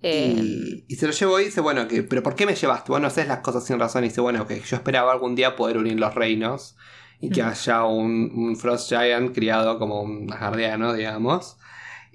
Eh, 0.02 0.34
Y, 0.38 0.86
y 0.88 0.96
se 0.96 1.08
lo 1.08 1.14
llevó 1.14 1.40
y 1.40 1.46
dice, 1.46 1.62
bueno, 1.62 1.88
que, 1.88 2.04
pero 2.04 2.22
¿por 2.24 2.36
qué 2.36 2.46
me 2.46 2.56
llevaste? 2.56 2.92
Vos 2.92 3.00
no 3.02 3.08
haces 3.08 3.28
las 3.28 3.40
cosas 3.40 3.66
sin 3.66 3.80
razón. 3.80 4.04
Y 4.04 4.10
dice, 4.10 4.22
bueno, 4.22 4.46
que 4.48 4.60
yo 4.62 4.76
esperaba 4.76 5.12
algún 5.12 5.36
día 5.36 5.56
poder 5.56 5.78
unir 5.78 6.00
los 6.00 6.14
reinos 6.14 6.76
y 7.20 7.30
que 7.30 7.42
Mm. 7.42 7.48
haya 7.48 7.84
un, 7.86 8.32
un 8.36 8.56
Frost 8.58 8.90
Giant 8.90 9.34
criado 9.34 9.80
como 9.80 10.02
un 10.02 10.32
asgardiano, 10.32 10.94
digamos. 10.94 11.58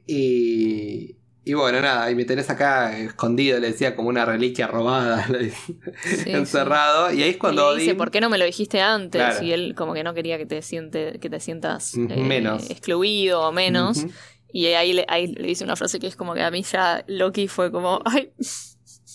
Y, 0.07 1.18
y 1.49 1.55
bueno, 1.55 1.81
nada, 1.81 2.11
y 2.11 2.15
me 2.15 2.25
tenés 2.25 2.51
acá 2.51 2.97
escondido, 2.99 3.59
le 3.59 3.69
decía, 3.69 3.97
como 3.97 4.09
una 4.11 4.25
reliquia 4.25 4.67
robada, 4.67 5.27
sí, 6.05 6.31
encerrado. 6.31 7.13
Y 7.13 7.23
ahí 7.23 7.31
es 7.31 7.37
cuando 7.39 7.63
Y 7.73 7.75
le 7.75 7.81
dice, 7.81 7.93
Odín- 7.93 7.99
¿por 7.99 8.11
qué 8.11 8.21
no 8.21 8.29
me 8.31 8.39
lo 8.39 8.45
dijiste 8.45 8.81
antes? 8.81 9.21
Claro. 9.21 9.45
Y 9.45 9.53
él 9.53 9.75
como 9.75 9.95
que 9.95 10.05
no 10.05 10.15
quería 10.15 10.39
que 10.39 10.47
te, 10.47 10.61
siente, 10.63 11.19
que 11.21 11.31
te 11.31 11.41
sientas 11.41 11.95
Ujú, 11.95 12.07
eh, 12.13 12.25
menos. 12.25 12.71
excluido 12.71 13.43
o 13.43 13.53
menos. 13.53 14.05
Y 14.53 14.67
ahí 14.67 14.93
le, 14.95 15.05
ahí 15.09 15.27
le 15.29 15.47
dice 15.47 15.65
una 15.65 15.77
frase 15.77 15.99
que 16.01 16.07
es 16.07 16.17
como 16.17 16.35
que 16.35 16.43
a 16.43 16.51
mí 16.51 16.63
ya 16.63 17.05
Loki 17.07 17.49
fue 17.49 17.71
como, 17.71 18.01
ay, 18.05 18.33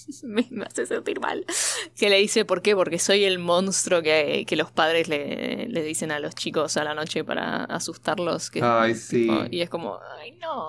me, 0.23 0.47
me 0.49 0.65
hace 0.65 0.85
sentir 0.85 1.19
mal. 1.19 1.45
Que 1.95 2.09
le 2.09 2.17
dice, 2.17 2.45
¿por 2.45 2.61
qué? 2.61 2.75
Porque 2.75 2.99
soy 2.99 3.23
el 3.23 3.39
monstruo 3.39 4.01
que, 4.01 4.45
que 4.47 4.55
los 4.55 4.71
padres 4.71 5.07
le, 5.07 5.67
le 5.67 5.83
dicen 5.83 6.11
a 6.11 6.19
los 6.19 6.35
chicos 6.35 6.77
a 6.77 6.83
la 6.83 6.93
noche 6.93 7.23
para 7.23 7.63
asustarlos. 7.65 8.49
Que, 8.49 8.61
Ay, 8.61 8.95
sí. 8.95 9.23
tipo, 9.23 9.45
y 9.51 9.61
es 9.61 9.69
como, 9.69 9.99
ay, 10.19 10.31
no. 10.41 10.67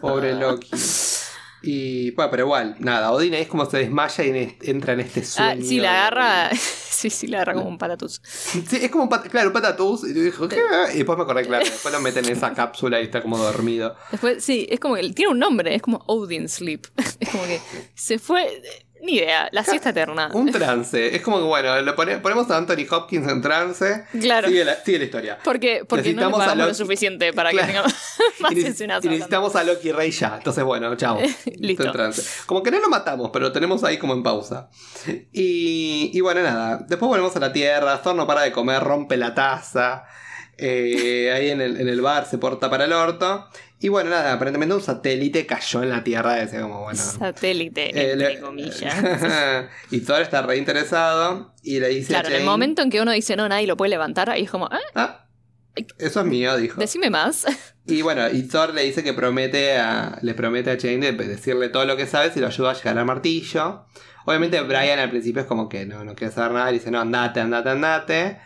Pobre 0.00 0.34
Loki. 0.38 0.70
Y 1.62 2.12
bueno, 2.12 2.30
pero 2.30 2.44
igual, 2.44 2.76
nada, 2.78 3.10
Odin 3.12 3.34
ahí 3.34 3.42
es 3.42 3.48
como 3.48 3.68
se 3.68 3.78
desmaya 3.78 4.24
y 4.24 4.28
en- 4.30 4.56
entra 4.62 4.92
en 4.92 5.00
este 5.00 5.24
sueño. 5.24 5.60
Ah, 5.60 5.64
sí, 5.66 5.80
la 5.80 6.06
agarra, 6.06 6.50
sí, 6.56 7.10
sí, 7.10 7.26
la 7.26 7.38
agarra 7.38 7.54
como 7.54 7.68
un 7.68 7.78
patatús. 7.78 8.20
Sí, 8.24 8.78
es 8.80 8.90
como 8.90 9.04
un 9.04 9.10
pat- 9.10 9.28
claro, 9.28 9.48
un 9.48 9.52
patatús. 9.52 10.04
Y 10.04 10.12
dijo, 10.12 10.48
¿qué? 10.48 10.60
Y 10.94 10.98
después 10.98 11.18
me 11.18 11.24
acordé, 11.24 11.44
claro, 11.46 11.64
después 11.64 11.92
lo 11.92 12.00
meten 12.00 12.24
en 12.26 12.32
esa 12.32 12.52
cápsula 12.54 13.00
y 13.00 13.04
está 13.04 13.22
como 13.22 13.38
dormido. 13.38 13.96
Después, 14.12 14.42
sí, 14.44 14.66
es 14.70 14.78
como 14.78 14.94
que 14.94 15.10
tiene 15.12 15.32
un 15.32 15.38
nombre, 15.38 15.74
es 15.74 15.82
como 15.82 16.02
Odin 16.06 16.48
Sleep. 16.48 16.86
Es 17.20 17.28
como 17.30 17.44
que 17.44 17.60
se 17.94 18.18
fue, 18.18 18.62
ni 19.02 19.16
idea, 19.16 19.48
la 19.52 19.64
siesta 19.64 19.90
eterna. 19.90 20.30
Un 20.32 20.50
trance. 20.52 21.14
Es 21.14 21.22
como 21.22 21.38
que, 21.38 21.44
bueno, 21.44 21.80
lo 21.82 21.94
pone- 21.94 22.18
ponemos 22.18 22.50
a 22.50 22.56
Anthony 22.56 22.86
Hopkins 22.90 23.28
en 23.28 23.40
trance. 23.42 24.04
Claro. 24.20 24.48
Sigue 24.48 24.64
la, 24.64 24.74
sigue 24.76 24.98
la 24.98 25.04
historia. 25.04 25.38
Porque, 25.44 25.84
porque 25.88 26.12
no 26.14 26.26
le 26.26 26.32
pagamos 26.36 26.68
lo 26.68 26.74
suficiente 26.74 27.32
para 27.34 27.50
Claro. 27.50 27.66
que 27.66 27.72
tenga 27.72 27.88
más 28.40 28.52
escenas 28.52 28.78
y 28.78 28.82
hablando. 28.82 29.10
necesitamos 29.10 29.56
a 29.56 29.64
Loki 29.64 29.92
Rey 29.92 30.10
ya. 30.10 30.36
Entonces, 30.38 30.64
bueno, 30.64 30.94
chao. 30.96 31.18
Listo. 31.58 31.82
Está 31.84 31.84
en 31.84 31.92
trance. 31.92 32.22
Como 32.46 32.62
que 32.62 32.70
no 32.70 32.80
lo 32.80 32.88
matamos, 32.88 33.30
pero 33.32 33.46
lo 33.46 33.52
tenemos 33.52 33.84
ahí 33.84 33.98
como 33.98 34.12
en 34.14 34.22
pausa. 34.22 34.68
Y, 35.32 36.10
y 36.12 36.20
bueno, 36.20 36.42
nada. 36.42 36.78
Después 36.88 37.08
volvemos 37.08 37.34
a 37.36 37.40
la 37.40 37.52
Tierra. 37.52 38.00
Thor 38.02 38.14
no 38.16 38.26
para 38.26 38.42
de 38.42 38.52
comer, 38.52 38.82
rompe 38.82 39.16
la 39.16 39.34
taza. 39.34 40.04
Eh, 40.58 41.32
ahí 41.32 41.50
en 41.50 41.60
el, 41.60 41.80
en 41.80 41.88
el 41.88 42.00
bar 42.00 42.26
se 42.26 42.36
porta 42.38 42.68
para 42.68 42.84
el 42.84 42.92
orto. 42.92 43.46
Y 43.80 43.88
bueno, 43.88 44.10
nada, 44.10 44.32
aparentemente 44.32 44.74
un 44.74 44.82
satélite 44.82 45.46
cayó 45.46 45.82
en 45.84 45.90
la 45.90 46.02
Tierra. 46.02 46.34
Decía 46.34 46.62
como, 46.62 46.82
bueno. 46.82 46.98
Satélite, 47.00 47.90
eh, 47.96 48.12
entre 48.12 48.34
le- 48.34 48.40
comillas. 48.40 48.94
y 49.92 50.00
Thor 50.00 50.20
está 50.22 50.42
re 50.42 50.56
interesado. 50.56 51.54
Y 51.62 51.78
le 51.78 51.88
dice 51.88 52.08
Claro, 52.08 52.28
en 52.28 52.34
el 52.34 52.44
momento 52.44 52.82
en 52.82 52.90
que 52.90 53.00
uno 53.00 53.12
dice 53.12 53.36
no, 53.36 53.48
nadie 53.48 53.66
lo 53.68 53.76
puede 53.76 53.90
levantar, 53.90 54.30
ahí 54.30 54.42
es 54.44 54.50
como, 54.50 54.66
ah, 54.66 54.80
Ah, 54.94 55.24
eso 55.98 56.20
es 56.20 56.26
mío, 56.26 56.56
dijo. 56.56 56.80
decime 56.80 57.08
más. 57.08 57.46
Y 57.86 58.02
bueno, 58.02 58.28
y 58.28 58.42
Thor 58.48 58.74
le 58.74 58.82
dice 58.82 59.04
que 59.04 59.12
promete 59.12 59.78
a, 59.78 60.18
le 60.22 60.34
promete 60.34 60.72
a 60.72 60.76
Jane 60.78 61.12
de 61.12 61.12
decirle 61.12 61.68
todo 61.68 61.84
lo 61.84 61.96
que 61.96 62.06
sabe 62.06 62.32
si 62.32 62.40
lo 62.40 62.48
ayuda 62.48 62.72
a 62.72 62.74
llegar 62.74 62.98
al 62.98 63.04
martillo. 63.04 63.86
Obviamente 64.26 64.60
Brian 64.60 64.98
al 64.98 65.08
principio 65.08 65.42
es 65.42 65.48
como 65.48 65.68
que 65.68 65.86
no, 65.86 66.04
no 66.04 66.14
quiere 66.16 66.32
saber 66.34 66.50
nada, 66.52 66.66
le 66.66 66.78
dice 66.78 66.90
no, 66.90 67.00
andate, 67.00 67.38
andate, 67.40 67.68
andate. 67.70 68.40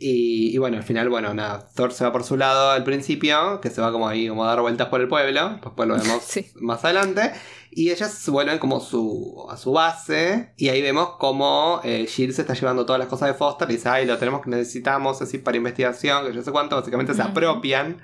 Y, 0.00 0.54
y 0.54 0.58
bueno, 0.58 0.76
al 0.76 0.82
final, 0.82 1.08
bueno, 1.08 1.32
nada, 1.34 1.68
Thor 1.74 1.92
se 1.92 2.04
va 2.04 2.12
por 2.12 2.24
su 2.24 2.36
lado 2.36 2.70
al 2.70 2.84
principio, 2.84 3.60
que 3.60 3.70
se 3.70 3.80
va 3.80 3.92
como 3.92 4.08
ahí, 4.08 4.28
como 4.28 4.44
a 4.44 4.48
dar 4.48 4.60
vueltas 4.60 4.88
por 4.88 5.00
el 5.00 5.08
pueblo, 5.08 5.58
después 5.62 5.88
lo 5.88 5.96
vemos 5.96 6.22
Sí. 6.28 6.46
más 6.56 6.84
adelante. 6.84 7.32
Y 7.76 7.90
ellas 7.90 8.22
vuelven 8.28 8.58
como 8.58 8.78
su, 8.80 9.46
a 9.50 9.56
su 9.56 9.72
base, 9.72 10.52
y 10.56 10.68
ahí 10.68 10.80
vemos 10.80 11.16
como 11.18 11.80
eh, 11.82 12.06
Jill 12.08 12.32
se 12.32 12.42
está 12.42 12.54
llevando 12.54 12.86
todas 12.86 13.00
las 13.00 13.08
cosas 13.08 13.28
de 13.28 13.34
Foster, 13.34 13.68
y 13.68 13.74
dice, 13.74 13.88
ay, 13.88 14.06
lo 14.06 14.16
tenemos 14.18 14.42
que 14.42 14.50
necesitamos, 14.50 15.20
así 15.20 15.38
para 15.38 15.56
investigación, 15.56 16.26
que 16.26 16.32
yo 16.32 16.42
sé 16.42 16.52
cuánto, 16.52 16.76
básicamente 16.76 17.14
se 17.14 17.22
apropian 17.22 18.00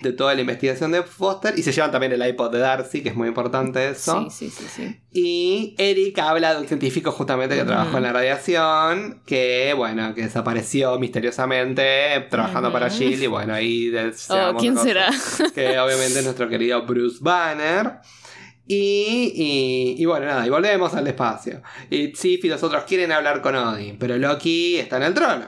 de 0.00 0.12
toda 0.12 0.34
la 0.34 0.40
investigación 0.42 0.92
de 0.92 1.02
Foster, 1.02 1.54
y 1.58 1.62
se 1.62 1.72
llevan 1.72 1.90
también 1.90 2.12
el 2.12 2.26
iPod 2.26 2.50
de 2.52 2.58
Darcy, 2.58 3.02
que 3.02 3.08
es 3.10 3.14
muy 3.14 3.28
importante 3.28 3.88
eso. 3.90 4.28
Sí, 4.30 4.50
sí, 4.50 4.50
sí, 4.50 4.66
sí. 4.68 5.00
Y 5.12 5.74
Eric 5.78 6.18
habla 6.18 6.54
de 6.54 6.60
un 6.60 6.66
científico 6.68 7.12
justamente 7.12 7.54
que 7.54 7.62
Ujú. 7.62 7.70
trabajó 7.70 7.96
en 7.96 8.02
la 8.02 8.12
radiación, 8.12 9.22
que 9.24 9.72
bueno, 9.76 10.14
que 10.14 10.22
desapareció 10.22 10.98
misteriosamente 10.98 12.26
trabajando 12.28 12.72
para 12.72 12.90
Jill 12.90 13.22
y 13.22 13.26
bueno, 13.26 13.54
ahí 13.54 13.92
Oh, 14.28 14.56
¿quién 14.58 14.76
será? 14.76 15.10
Que 15.54 15.78
obviamente 15.78 16.18
es 16.18 16.24
nuestro 16.24 16.48
querido 16.48 16.84
Bruce 16.84 17.18
Banner. 17.20 17.98
Y, 18.66 19.32
y, 19.96 20.02
y 20.02 20.04
bueno, 20.06 20.24
nada, 20.26 20.46
y 20.46 20.50
volvemos 20.50 20.94
al 20.94 21.06
espacio. 21.06 21.62
Y 21.90 22.14
Sif 22.14 22.44
y 22.44 22.48
los 22.48 22.62
otros 22.62 22.84
quieren 22.84 23.12
hablar 23.12 23.42
con 23.42 23.54
Odin, 23.54 23.98
pero 23.98 24.16
Loki 24.16 24.76
está 24.78 24.96
en 24.96 25.02
el 25.02 25.14
trono. 25.14 25.46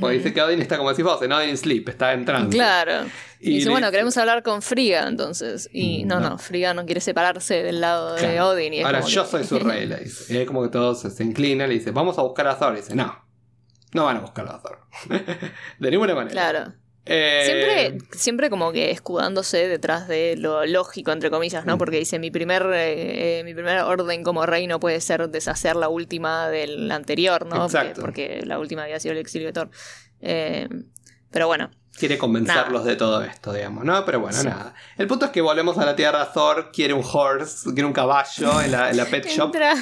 Porque 0.00 0.16
dice 0.18 0.32
que 0.34 0.42
Odin 0.42 0.60
está 0.60 0.76
como 0.78 0.90
decís 0.90 1.04
vos, 1.04 1.20
en 1.22 1.32
Odin 1.32 1.56
Sleep, 1.56 1.88
está 1.88 2.12
en 2.12 2.24
trance. 2.24 2.50
Claro. 2.56 3.06
Y, 3.40 3.50
Y 3.50 3.54
dice, 3.56 3.70
bueno, 3.70 3.90
queremos 3.90 4.16
hablar 4.16 4.42
con 4.42 4.62
Frigga, 4.62 5.06
entonces. 5.08 5.68
Y 5.72 6.04
Mm, 6.04 6.08
no, 6.08 6.20
no. 6.20 6.30
no, 6.30 6.38
Frigga 6.38 6.74
no 6.74 6.84
quiere 6.86 7.00
separarse 7.00 7.62
del 7.62 7.80
lado 7.80 8.14
de. 8.14 8.40
Odin. 8.40 8.74
Y 8.74 8.78
es 8.80 8.84
Ahora 8.86 9.00
yo 9.00 9.24
que- 9.24 9.30
soy 9.30 9.44
su 9.44 9.58
rey, 9.58 9.86
le 9.88 9.96
dice. 9.98 10.32
Y 10.34 10.38
ahí 10.38 10.46
como 10.46 10.62
que 10.62 10.68
todos 10.68 11.00
se, 11.00 11.10
se 11.10 11.22
inclinan, 11.24 11.68
le 11.68 11.74
dice, 11.76 11.90
vamos 11.90 12.18
a 12.18 12.22
buscar 12.22 12.46
a 12.48 12.58
Thor. 12.58 12.72
Y 12.74 12.76
dice, 12.76 12.94
no, 12.94 13.14
no 13.92 14.04
van 14.04 14.16
a 14.16 14.20
buscar 14.20 14.48
a 14.48 14.60
Thor. 14.60 14.80
de 15.78 15.90
ninguna 15.90 16.14
manera. 16.14 16.32
Claro. 16.32 16.72
Eh, 17.08 17.42
Siempre, 17.46 18.18
siempre 18.18 18.50
como 18.50 18.72
que 18.72 18.90
escudándose 18.90 19.68
detrás 19.68 20.08
de 20.08 20.34
lo 20.36 20.66
lógico, 20.66 21.12
entre 21.12 21.30
comillas, 21.30 21.64
¿no? 21.64 21.76
Mm. 21.76 21.78
Porque 21.78 21.98
dice, 21.98 22.18
mi 22.18 22.32
primer, 22.32 22.62
eh, 22.74 23.38
eh, 23.38 23.44
mi 23.44 23.54
primer 23.54 23.78
orden 23.82 24.24
como 24.24 24.44
rey 24.44 24.66
no 24.66 24.80
puede 24.80 25.00
ser 25.00 25.28
deshacer 25.28 25.76
la 25.76 25.88
última 25.88 26.48
del 26.48 26.90
anterior, 26.90 27.46
¿no? 27.46 27.56
Porque, 27.62 27.76
Exacto. 27.78 28.00
porque 28.00 28.42
la 28.44 28.58
última 28.58 28.82
había 28.82 28.98
sido 28.98 29.12
el 29.12 29.18
exilio 29.18 29.46
de 29.46 29.52
Thor. 29.52 29.70
Eh, 30.20 30.68
pero 31.30 31.46
bueno, 31.46 31.70
Quiere 31.98 32.18
convencerlos 32.18 32.84
de 32.84 32.94
todo 32.94 33.22
esto, 33.22 33.54
digamos, 33.54 33.82
¿no? 33.82 34.04
Pero 34.04 34.20
bueno, 34.20 34.36
Sí. 34.36 34.46
nada. 34.46 34.74
El 34.98 35.06
punto 35.06 35.24
es 35.24 35.30
que 35.30 35.40
volvemos 35.40 35.78
a 35.78 35.86
la 35.86 35.96
Tierra. 35.96 36.30
Thor 36.30 36.70
quiere 36.70 36.92
un 36.92 37.02
horse, 37.10 37.70
quiere 37.72 37.86
un 37.86 37.94
caballo 37.94 38.60
en 38.60 38.72
la, 38.72 38.90
en 38.90 38.98
la 38.98 39.06
pet 39.06 39.24
shop. 39.28 39.46
entra 39.46 39.72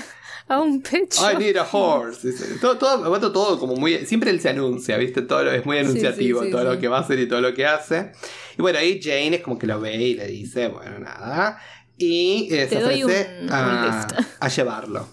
a 0.48 0.60
un 0.60 0.82
pet 0.82 1.14
I 1.18 1.36
need 1.38 1.56
a 1.56 1.64
horse. 1.72 2.32
Todo, 2.60 2.76
todo, 2.78 3.32
todo 3.32 3.58
como 3.58 3.76
muy. 3.76 4.04
Siempre 4.06 4.30
él 4.30 4.40
se 4.40 4.50
anuncia, 4.50 4.96
¿viste? 4.98 5.22
Todo 5.22 5.44
lo- 5.44 5.52
es 5.52 5.64
muy 5.64 5.78
anunciativo 5.78 6.40
sí, 6.40 6.46
sí, 6.46 6.52
todo 6.52 6.62
sí. 6.62 6.68
lo 6.68 6.78
que 6.80 6.88
va 6.88 6.98
a 6.98 7.00
hacer 7.00 7.18
y 7.18 7.28
todo 7.28 7.40
lo 7.40 7.54
que 7.54 7.66
hace. 7.66 8.12
Y 8.58 8.62
bueno, 8.62 8.78
ahí 8.78 9.00
Jane 9.02 9.36
es 9.36 9.42
como 9.42 9.58
que 9.58 9.66
lo 9.66 9.80
ve 9.80 9.94
y 9.96 10.14
le 10.14 10.26
dice, 10.26 10.68
bueno, 10.68 10.98
nada. 10.98 11.58
Y 11.96 12.48
eh, 12.52 12.68
se 12.68 12.82
ofrece 12.82 13.38
un- 13.40 13.44
un 13.46 13.52
a, 13.52 14.06
lift. 14.16 14.26
a 14.40 14.48
llevarlo, 14.48 15.08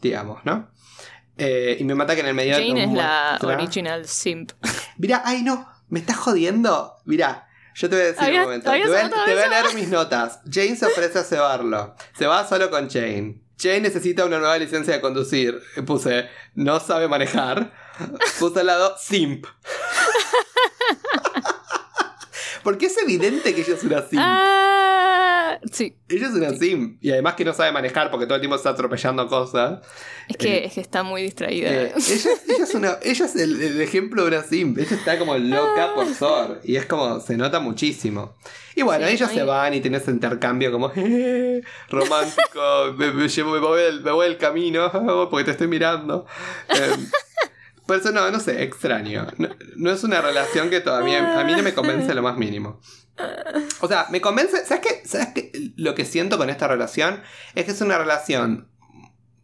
digamos, 0.00 0.44
¿no? 0.44 0.70
Eh, 1.38 1.76
y 1.80 1.84
me 1.84 1.94
mata 1.94 2.14
que 2.14 2.20
en 2.20 2.26
el 2.28 2.34
medio. 2.34 2.54
Jane 2.54 2.84
es 2.84 2.92
la 2.92 3.38
original 3.42 4.06
simp. 4.06 4.52
Mirá, 4.98 5.22
ay 5.24 5.42
no, 5.42 5.66
me 5.88 6.00
estás 6.00 6.16
jodiendo. 6.18 6.96
Mirá, 7.04 7.46
yo 7.74 7.88
te 7.88 7.96
voy 7.96 8.04
a 8.04 8.06
decir 8.08 8.22
¿Habías- 8.24 8.38
un 8.40 8.44
momento. 8.44 8.70
Te 8.70 8.78
voy, 8.78 8.86
te 9.26 9.32
voy 9.34 9.42
a 9.42 9.48
leer 9.62 9.74
mis 9.74 9.88
notas. 9.88 10.40
Jane 10.50 10.76
se 10.76 10.86
ofrece 10.86 11.18
a 11.20 11.22
cebarlo. 11.24 11.94
Se 12.18 12.26
va 12.26 12.46
solo 12.46 12.70
con 12.70 12.88
Jane. 12.90 13.41
Jane 13.62 13.82
necesita 13.82 14.24
una 14.24 14.38
nueva 14.38 14.58
licencia 14.58 14.94
de 14.94 15.00
conducir. 15.00 15.62
Puse, 15.86 16.28
no 16.54 16.80
sabe 16.80 17.06
manejar. 17.06 17.72
Puse 18.40 18.60
al 18.60 18.66
lado, 18.66 18.96
simp. 18.98 19.46
Porque 22.62 22.86
es 22.86 22.96
evidente 22.98 23.54
que 23.54 23.60
ella 23.62 23.74
es 23.74 23.82
una 23.84 24.02
simp. 24.02 24.22
Ah, 24.24 25.58
sí. 25.70 25.96
Ella 26.08 26.28
es 26.28 26.34
una 26.34 26.50
simp. 26.50 26.98
Y 27.02 27.10
además 27.10 27.34
que 27.34 27.44
no 27.44 27.52
sabe 27.52 27.72
manejar 27.72 28.10
porque 28.10 28.26
todo 28.26 28.36
el 28.36 28.40
tiempo 28.40 28.56
está 28.56 28.70
atropellando 28.70 29.26
cosas. 29.28 29.80
Es 30.28 30.36
que, 30.36 30.64
es 30.64 30.74
que 30.74 30.80
está 30.80 31.02
muy 31.02 31.22
distraída. 31.22 31.70
Eh, 31.70 31.92
ella, 31.96 32.30
ella 32.48 32.64
es, 32.64 32.74
una, 32.74 32.98
ella 33.02 33.24
es 33.26 33.36
el, 33.36 33.60
el 33.60 33.80
ejemplo 33.80 34.22
de 34.22 34.28
una 34.36 34.42
simp. 34.44 34.78
Ella 34.78 34.96
está 34.96 35.18
como 35.18 35.36
loca 35.36 35.94
por 35.94 36.06
Thor. 36.14 36.60
Y 36.64 36.76
es 36.76 36.86
como, 36.86 37.20
se 37.20 37.36
nota 37.36 37.58
muchísimo. 37.60 38.36
Y 38.74 38.82
bueno, 38.82 39.06
Sí, 39.06 39.14
ellos 39.14 39.28
ahí- 39.28 39.36
se 39.36 39.42
van 39.44 39.74
y 39.74 39.80
tienen 39.80 40.00
ese 40.00 40.10
intercambio 40.12 40.72
como 40.72 40.88
"Jeje, 40.94 41.62
romántico. 41.90 42.94
me, 42.96 43.10
me 43.12 43.28
llevo- 43.28 43.52
me 43.52 43.58
voy 43.58 43.82
del, 43.82 44.00
me 44.02 44.10
voy 44.12 44.28
del 44.28 44.38
camino 44.38 44.90
porque 45.30 45.44
te 45.44 45.50
estoy 45.50 45.66
mirando. 45.68 46.26
Por 47.92 48.00
eso 48.00 48.10
no, 48.10 48.30
no 48.30 48.40
sé, 48.40 48.62
extraño. 48.62 49.26
No, 49.36 49.50
no 49.76 49.90
es 49.90 50.02
una 50.02 50.22
relación 50.22 50.70
que 50.70 50.80
todavía 50.80 51.38
a 51.38 51.44
mí 51.44 51.52
no 51.52 51.62
me 51.62 51.74
convence 51.74 52.14
lo 52.14 52.22
más 52.22 52.38
mínimo. 52.38 52.80
O 53.82 53.86
sea, 53.86 54.06
me 54.08 54.22
convence. 54.22 54.64
¿Sabes 54.64 54.82
qué? 54.82 55.06
¿Sabes 55.06 55.28
qué? 55.34 55.52
Lo 55.76 55.94
que 55.94 56.06
siento 56.06 56.38
con 56.38 56.48
esta 56.48 56.66
relación 56.66 57.20
es 57.54 57.66
que 57.66 57.72
es 57.72 57.80
una 57.82 57.98
relación 57.98 58.70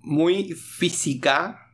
muy 0.00 0.54
física, 0.54 1.68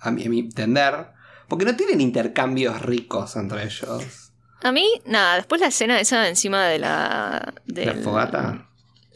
a 0.00 0.10
mi, 0.10 0.24
a 0.24 0.28
mi 0.28 0.40
entender, 0.40 1.12
porque 1.46 1.64
no 1.64 1.76
tienen 1.76 2.00
intercambios 2.00 2.82
ricos 2.82 3.36
entre 3.36 3.62
ellos. 3.62 4.32
A 4.64 4.72
mí, 4.72 5.00
nada, 5.04 5.36
después 5.36 5.60
la 5.60 5.68
escena 5.68 6.00
esa 6.00 6.26
encima 6.26 6.66
de 6.66 6.80
la. 6.80 7.54
¿La 7.66 7.94
fogata? 7.94 8.65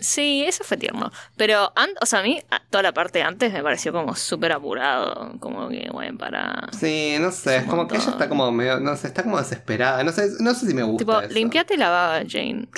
Sí, 0.01 0.45
eso 0.47 0.65
fue 0.65 0.77
tierno. 0.77 1.13
Pero, 1.37 1.73
o 2.01 2.07
sea, 2.07 2.21
a 2.21 2.23
mí 2.23 2.43
toda 2.71 2.83
la 2.83 2.93
parte 2.93 3.23
antes 3.23 3.53
me 3.53 3.63
pareció 3.63 3.93
como 3.93 4.15
súper 4.17 4.53
apurado. 4.53 5.35
Como 5.41 5.69
que, 5.69 5.89
bueno, 5.93 6.17
para. 6.19 6.69
Sí, 6.79 7.17
no 7.21 7.31
sé, 7.31 7.59
Es 7.59 7.65
como 7.65 7.87
que 7.87 7.97
ella 7.97 8.11
está 8.11 8.29
como 8.29 8.51
medio, 8.51 8.81
no 8.81 8.97
sé, 8.97 9.09
está 9.09 9.23
como 9.23 9.39
desesperada, 9.39 10.03
no 10.03 10.13
sé, 10.13 10.29
no 10.41 10.55
sé 10.55 10.67
si 10.67 10.75
me 10.75 10.83
gusta 10.83 10.99
Tipo, 10.99 11.21
eso. 11.21 11.33
limpiate 11.33 11.77
la 11.77 11.91
baba, 11.91 12.23
Jane. 12.27 12.69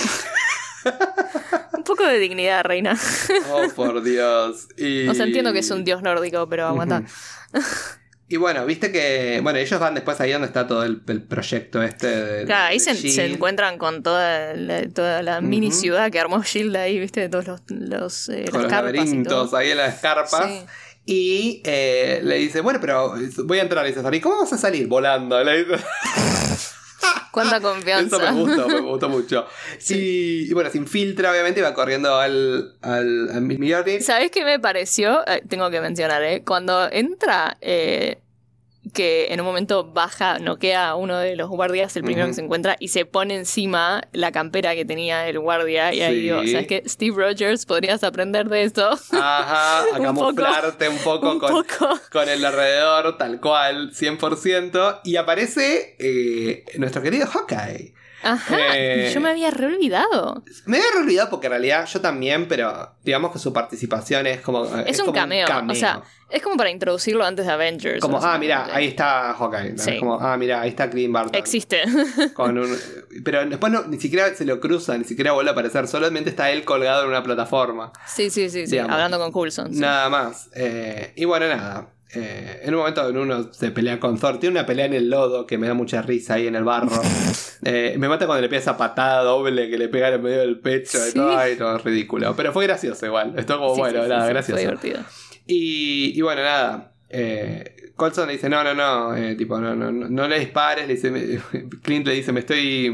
un 1.73 1.85
poco 1.85 2.05
de 2.05 2.19
dignidad, 2.19 2.65
reina. 2.65 2.99
Oh, 3.53 3.63
por 3.75 4.03
Dios. 4.03 4.69
Y... 4.77 5.09
O 5.13 5.15
sea, 5.15 5.27
entiendo 5.27 5.53
que 5.53 5.61
es 5.61 5.71
un 5.71 5.85
dios 5.85 6.03
nórdico, 6.03 6.49
pero 6.49 6.67
aguanta. 6.67 7.03
Y 8.33 8.39
bueno, 8.39 8.65
viste 8.65 8.91
que. 8.91 9.41
Bueno, 9.43 9.59
ellos 9.59 9.79
van 9.79 9.95
después 9.95 10.19
ahí 10.23 10.33
donde 10.33 10.47
está 10.47 10.67
todo 10.67 10.85
el, 10.85 11.03
el 11.07 11.23
proyecto 11.23 11.83
este 11.83 12.07
de. 12.07 12.45
Claro, 12.47 12.69
ahí 12.69 12.81
se, 12.81 12.95
se 12.95 13.27
encuentran 13.27 13.77
con 13.77 14.03
toda 14.03 14.55
la, 14.55 14.89
toda 14.89 15.23
la 15.23 15.43
mini 15.43 15.67
Ujú. 15.69 15.77
ciudad 15.77 16.11
que 16.11 16.19
armó 16.19 16.43
Shield 16.43 16.75
ahí, 16.77 16.99
viste, 16.99 17.21
de 17.21 17.29
todos 17.29 17.47
los, 17.47 17.61
los, 17.69 18.29
eh, 18.31 18.47
Con 18.51 18.63
las 18.63 18.73
los 18.73 18.73
laberintos 18.73 19.53
ahí 19.53 19.73
en 19.73 19.77
las 19.77 20.01
carpas. 20.01 20.47
Sí. 20.47 20.65
Y 21.05 21.63
eh, 21.67 22.21
le 22.23 22.37
dice, 22.37 22.63
bueno, 22.63 22.79
pero 22.81 23.15
voy 23.45 23.59
a 23.59 23.63
entrar. 23.63 23.85
Y 23.85 23.93
dice, 23.93 24.01
¿y 24.11 24.21
cómo 24.23 24.39
vas 24.41 24.53
a 24.55 24.57
salir? 24.57 24.87
Volando. 24.87 25.45
Le 25.45 25.65
dice. 25.65 25.85
Cuánta 27.33 27.57
Eso 27.57 27.69
confianza. 27.73 28.19
me 28.19 28.41
gustó, 28.41 28.69
me 28.69 28.81
gustó 28.81 29.09
mucho. 29.09 29.47
Y, 29.91 30.49
y 30.51 30.53
bueno, 30.53 30.71
se 30.71 30.79
infiltra, 30.79 31.31
obviamente, 31.31 31.61
y 31.61 31.63
va 31.63 31.75
corriendo 31.75 32.15
al, 32.17 32.77
al, 32.83 33.31
al. 33.31 34.03
¿Sabes 34.03 34.31
qué 34.31 34.45
me 34.45 34.61
pareció? 34.61 35.27
Eh, 35.27 35.43
tengo 35.49 35.71
que 35.71 35.81
mencionar, 35.81 36.23
¿eh? 36.23 36.43
Cuando 36.45 36.91
entra, 36.91 37.57
eh, 37.61 38.22
que 38.93 39.29
en 39.33 39.41
un 39.41 39.47
momento 39.47 39.85
baja, 39.85 40.39
noquea 40.39 40.91
a 40.91 40.95
uno 40.97 41.19
de 41.19 41.37
los 41.37 41.49
guardias, 41.49 41.97
el 41.97 42.03
primero 42.03 42.27
que 42.27 42.35
se 42.35 42.43
encuentra, 42.43 42.77
y 42.81 42.89
se 42.89 43.07
pone 43.07 43.37
encima 43.37 44.03
la 44.13 44.33
campera 44.33 44.75
que 44.75 44.85
tenía 44.85 45.29
el 45.29 45.39
guardia. 45.39 45.95
Y 45.95 46.01
ahí 46.03 46.21
digo, 46.23 46.39
¿sabes 46.47 46.67
qué? 46.67 46.83
Steve 46.87 47.17
Rogers, 47.17 47.65
podrías 47.65 48.03
aprender 48.03 48.49
de 48.49 48.65
esto. 48.65 48.89
Ajá, 49.13 49.81
a 49.95 50.01
Un 50.01 50.15
poco, 50.15 50.35
camuflarte 50.35 50.89
un 50.89 50.99
poco, 50.99 51.33
un 51.33 51.39
con, 51.39 51.51
poco. 51.51 52.01
con 52.11 52.29
el 52.29 52.45
alrededor, 52.45 53.17
tal 53.17 53.41
cual, 53.41 53.93
100%. 53.93 55.01
Y 55.05 55.17
aparece 55.17 55.97
eh, 55.99 56.65
nuestro 56.79 57.03
querido 57.03 57.27
Hawkeye. 57.27 57.95
Ajá, 58.23 58.57
Eh, 58.75 59.11
yo 59.13 59.21
me 59.21 59.31
había 59.31 59.51
re 59.51 59.67
olvidado. 59.67 60.43
Me 60.67 60.79
había 60.79 61.01
olvidado 61.01 61.31
porque 61.31 61.47
en 61.49 61.53
realidad 61.53 61.87
yo 61.87 62.01
también, 62.01 62.47
pero 62.49 62.95
digamos 63.05 63.33
que 63.33 63.39
su 63.39 63.53
participación 63.53 64.27
es 64.27 64.41
como. 64.41 64.65
Es, 64.65 64.99
un, 65.01 65.07
como 65.07 65.13
cameo. 65.19 65.47
O 65.69 65.75
sea, 65.75 66.03
es 66.31 66.43
como 66.43 66.57
para 66.57 66.71
introducirlo 66.71 67.25
antes 67.25 67.47
de 67.47 67.53
Avengers. 67.53 68.01
como, 68.01 68.19
ah, 68.19 68.39
mira, 68.39 68.69
ahí 68.73 68.87
está 68.87 69.35
Hawkeye. 69.35 69.73
¿no? 69.73 69.83
Sí. 69.83 69.91
Es 69.91 69.99
como, 69.99 70.21
ah, 70.21 70.37
mira, 70.37 70.61
ahí 70.61 70.71
está 70.71 70.89
Clint 70.89 71.13
Barton. 71.13 71.35
Existe. 71.35 71.83
Con 72.35 72.59
un, 72.59 72.77
pero 73.25 73.45
después 73.45 73.73
no, 73.73 73.83
ni 73.85 74.01
siquiera 74.01 74.35
se 74.35 74.45
lo 74.45 74.61
cruza, 74.61 74.97
ni 74.97 75.05
siquiera 75.05 75.33
vuelve 75.33 75.51
a 75.51 75.53
aparecer. 75.53 75.87
Solamente 75.89 76.31
está 76.31 76.51
él 76.51 76.65
colgado 76.65 77.03
en 77.03 77.09
una 77.09 77.23
plataforma. 77.23 77.93
sí, 78.07 78.31
sí, 78.31 78.49
sí, 78.49 78.67
sí. 78.67 78.79
Hablando 78.79 79.19
con 79.19 79.33
Coulson. 79.33 79.75
sí. 79.75 79.81
Nada 79.81 80.09
más. 80.09 80.49
Eh, 80.55 81.13
y 81.17 81.25
bueno, 81.25 81.49
nada. 81.49 81.92
Eh, 82.15 82.61
en 82.65 82.75
un 82.75 82.81
momento 82.81 83.09
en 83.09 83.17
uno 83.17 83.53
se 83.53 83.71
pelea 83.71 83.99
con 83.99 84.19
Thor. 84.19 84.39
Tiene 84.39 84.59
una 84.59 84.67
pelea 84.67 84.85
en 84.87 84.95
el 84.95 85.09
lodo 85.09 85.47
que 85.47 85.57
me 85.57 85.67
da 85.67 85.75
mucha 85.75 86.03
risa 86.03 86.35
ahí 86.35 86.47
en 86.47 86.57
el 86.57 86.65
barro. 86.65 86.91
Eh, 87.65 87.95
me 87.97 88.09
mata 88.09 88.27
cuando 88.27 88.43
le 88.43 88.49
pega 88.49 88.61
esa 88.61 88.77
patada 88.77 89.23
doble 89.23 89.71
que 89.71 89.79
le 89.79 89.87
pega 89.89 90.09
en 90.09 90.21
medio 90.21 90.41
del 90.41 90.59
pecho 90.59 90.99
y 91.09 91.13
todo. 91.13 91.39
Ay, 91.39 91.55
todo 91.55 91.79
ridículo. 91.79 92.35
Pero 92.35 92.53
fue 92.53 92.65
gracioso 92.67 93.07
igual. 93.07 93.35
Esto 93.39 93.57
como 93.57 93.77
Sí, 93.77 93.81
bueno, 93.83 94.03
sí, 94.03 94.09
nada, 94.09 94.27
gracioso. 94.29 94.55
Fue 94.61 94.63
divertido. 94.63 94.99
Y, 95.47 96.13
y 96.13 96.21
bueno, 96.23 96.43
nada. 96.43 96.93
Eh, 97.09 97.93
Colson 97.95 98.27
le 98.27 98.33
dice, 98.33 98.49
no, 98.49 98.65
no, 98.65 98.75
no, 98.75 99.15
eh, 99.17 99.37
tipo, 99.37 99.61
no, 99.61 99.77
no, 99.77 99.93
no, 99.93 100.09
no 100.09 100.27
le 100.27 100.41
dispares. 100.41 100.89
Le 100.89 100.95
dice, 100.95 101.13
me- 101.13 101.39
Clint 101.83 102.05
le 102.05 102.15
dice, 102.15 102.33
me 102.33 102.41
estoy. 102.41 102.91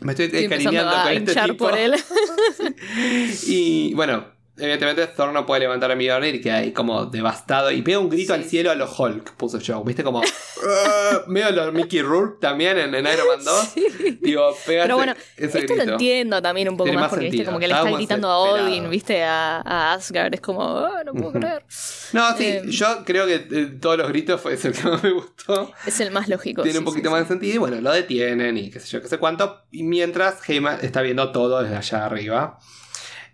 Me 0.00 0.12
estoy, 0.12 0.26
Estoy 0.26 0.76
a 0.76 1.02
con 1.02 1.12
este 1.12 1.34
tipo. 1.46 1.68
por 1.68 1.76
él. 1.76 1.94
Y 3.48 3.94
bueno, 3.94 4.26
evidentemente 4.56 5.06
Thor 5.08 5.32
no 5.32 5.44
puede 5.46 5.60
levantar 5.60 5.90
a 5.90 5.96
Mjolnir 5.96 6.34
y 6.36 6.40
queda 6.40 6.56
ahí 6.58 6.72
como 6.72 7.06
devastado. 7.06 7.70
Y 7.70 7.82
pega 7.82 7.98
un 7.98 8.08
grito 8.08 8.34
Sí. 8.34 8.40
al 8.40 8.44
cielo 8.46 8.70
a 8.70 8.74
los 8.74 8.98
Hulk, 8.98 9.32
puso 9.32 9.58
yo. 9.58 9.82
¿Viste? 9.84 10.02
Como. 10.04 10.20
"Ah", 10.22 11.22
medio 11.26 11.50
los 11.50 11.72
Mickey 11.72 12.02
Rourke 12.02 12.38
también 12.40 12.78
en, 12.78 12.94
en 12.94 13.06
Iron 13.06 13.26
Man 13.28 13.44
2. 13.44 13.74
Digo, 14.20 14.56
pega 14.66 14.82
Pero 14.84 14.96
bueno, 14.96 15.14
ese 15.36 15.58
esto 15.58 15.74
grito. 15.74 15.84
lo 15.86 15.92
entiendo 15.92 16.40
también 16.42 16.68
un 16.68 16.76
poco 16.76 16.84
Tiene 16.84 17.00
más, 17.00 17.10
porque 17.10 17.30
viste 17.30 17.44
como 17.44 17.58
que 17.58 17.68
le 17.68 17.74
está 17.74 17.90
gritando 17.90 18.28
a 18.28 18.38
Odin, 18.38 18.88
viste, 18.90 19.22
a, 19.22 19.60
a 19.60 19.92
Asgard, 19.94 20.34
es 20.34 20.40
como, 20.40 20.62
"Ah, 20.78 21.02
no 21.04 21.12
puedo 21.12 21.32
creer. 21.32 21.64
No, 22.12 22.36
sí, 22.36 22.44
Eh, 22.46 22.62
yo 22.66 23.04
creo 23.04 23.26
que 23.26 23.34
eh, 23.50 23.66
todos 23.80 23.98
los 23.98 24.08
gritos 24.08 24.40
fue 24.40 24.54
el 24.54 24.60
que 24.72 24.82
más 24.88 25.02
me 25.02 25.10
gustó. 25.12 25.72
Es 25.86 26.00
el 26.00 26.10
más 26.10 26.28
lógico. 26.28 26.62
Tiene 26.62 26.74
sí, 26.74 26.78
un 26.78 26.84
poquito 26.84 27.10
más 27.10 27.20
de 27.22 27.26
sentido 27.26 27.54
y 27.54 27.58
bueno, 27.58 27.80
lo 27.80 27.92
detienen 27.92 28.56
y 28.56 28.70
qué 28.70 28.80
sé 28.80 28.88
yo, 28.88 29.02
qué 29.02 29.08
sé 29.08 29.18
cuánto. 29.18 29.62
Y 29.70 29.82
mientras 29.82 30.48
Heyman 30.48 30.78
está 30.82 31.02
viendo 31.02 31.32
todo 31.32 31.62
desde 31.62 31.76
allá 31.76 32.06
arriba. 32.06 32.58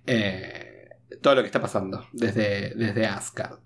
Eh, 0.06 0.69
todo 1.20 1.34
lo 1.36 1.40
que 1.42 1.46
está 1.46 1.60
pasando 1.60 2.06
desde, 2.12 2.74
desde 2.74 3.06
Asgard. 3.06 3.58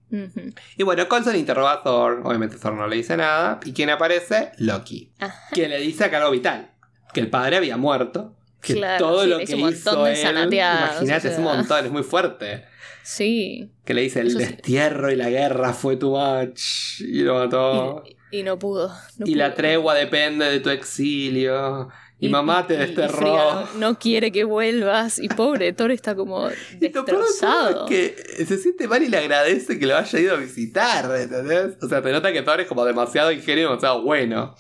Y 0.76 0.82
bueno, 0.84 1.08
Coulson 1.08 1.34
interroga 1.36 1.72
a 1.72 1.82
Thor. 1.82 2.22
Obviamente 2.24 2.56
Thor 2.56 2.74
no 2.74 2.86
le 2.86 2.96
dice 2.96 3.16
nada. 3.16 3.58
¿Y 3.64 3.72
quién 3.72 3.90
aparece? 3.90 4.52
Loki. 4.58 5.12
Ajá. 5.18 5.34
Que 5.52 5.68
le 5.68 5.78
dice 5.80 6.04
acá 6.04 6.18
algo 6.18 6.30
vital. 6.30 6.70
Que 7.12 7.20
el 7.20 7.30
padre 7.30 7.56
había 7.56 7.76
muerto. 7.76 8.36
Que 8.60 8.74
Claro, 8.74 9.04
todo 9.04 9.24
sí, 9.24 9.28
lo 9.28 9.38
que 9.38 9.56
hizo 9.56 10.06
él, 10.06 10.16
imagínate, 10.16 11.28
o 11.28 11.30
es 11.32 11.38
un 11.38 11.44
montón, 11.44 11.84
es 11.84 11.92
muy 11.92 12.02
fuerte. 12.02 12.64
Sí. 13.02 13.70
Que 13.84 13.92
le 13.92 14.02
dice, 14.02 14.20
el 14.20 14.28
Eso 14.28 14.38
sí. 14.38 14.44
destierro 14.46 15.10
y 15.12 15.16
la 15.16 15.28
guerra 15.28 15.74
fue 15.74 15.96
too 15.96 16.16
much. 16.16 17.00
Y 17.00 17.20
lo 17.22 17.34
mató. 17.34 18.02
Y, 18.30 18.38
y 18.38 18.42
no 18.42 18.58
pudo. 18.58 18.88
no. 19.18 19.26
Y 19.26 19.34
la 19.34 19.54
tregua 19.54 19.94
depende 19.94 20.46
de 20.46 20.60
tu 20.60 20.70
exilio. 20.70 21.90
Y, 22.24 22.28
Y- 22.28 22.30
mamá 22.30 22.66
te 22.66 22.74
y- 22.74 22.76
y 22.76 22.80
desterró. 22.80 23.16
Frigga 23.18 23.68
no, 23.76 23.98
quiere 23.98 24.32
que 24.32 24.44
vuelvas. 24.44 25.18
Y 25.18 25.28
pobre 25.28 25.72
Thor 25.72 25.90
está 25.90 26.14
como 26.14 26.48
Y 26.72 26.76
destrozado. 26.78 27.86
es 27.88 27.90
que 27.90 28.44
se 28.46 28.58
siente 28.58 28.88
mal 28.88 29.02
y 29.02 29.08
le 29.08 29.18
agradece 29.18 29.78
que 29.78 29.86
lo 29.86 29.96
haya 29.96 30.18
ido 30.18 30.34
a 30.34 30.38
visitar, 30.38 31.10
¿entendés? 31.16 31.76
O 31.82 31.88
sea, 31.88 32.02
te 32.02 32.10
nota 32.12 32.32
que 32.32 32.42
Thor 32.42 32.60
es 32.60 32.66
como 32.66 32.84
demasiado 32.84 33.30
ingenio, 33.32 33.68
demasiado 33.68 34.02
bueno. 34.02 34.54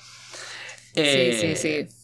Eh, 0.94 1.36
Sí, 1.40 1.56
sí, 1.56 1.86
sí. 1.88 1.94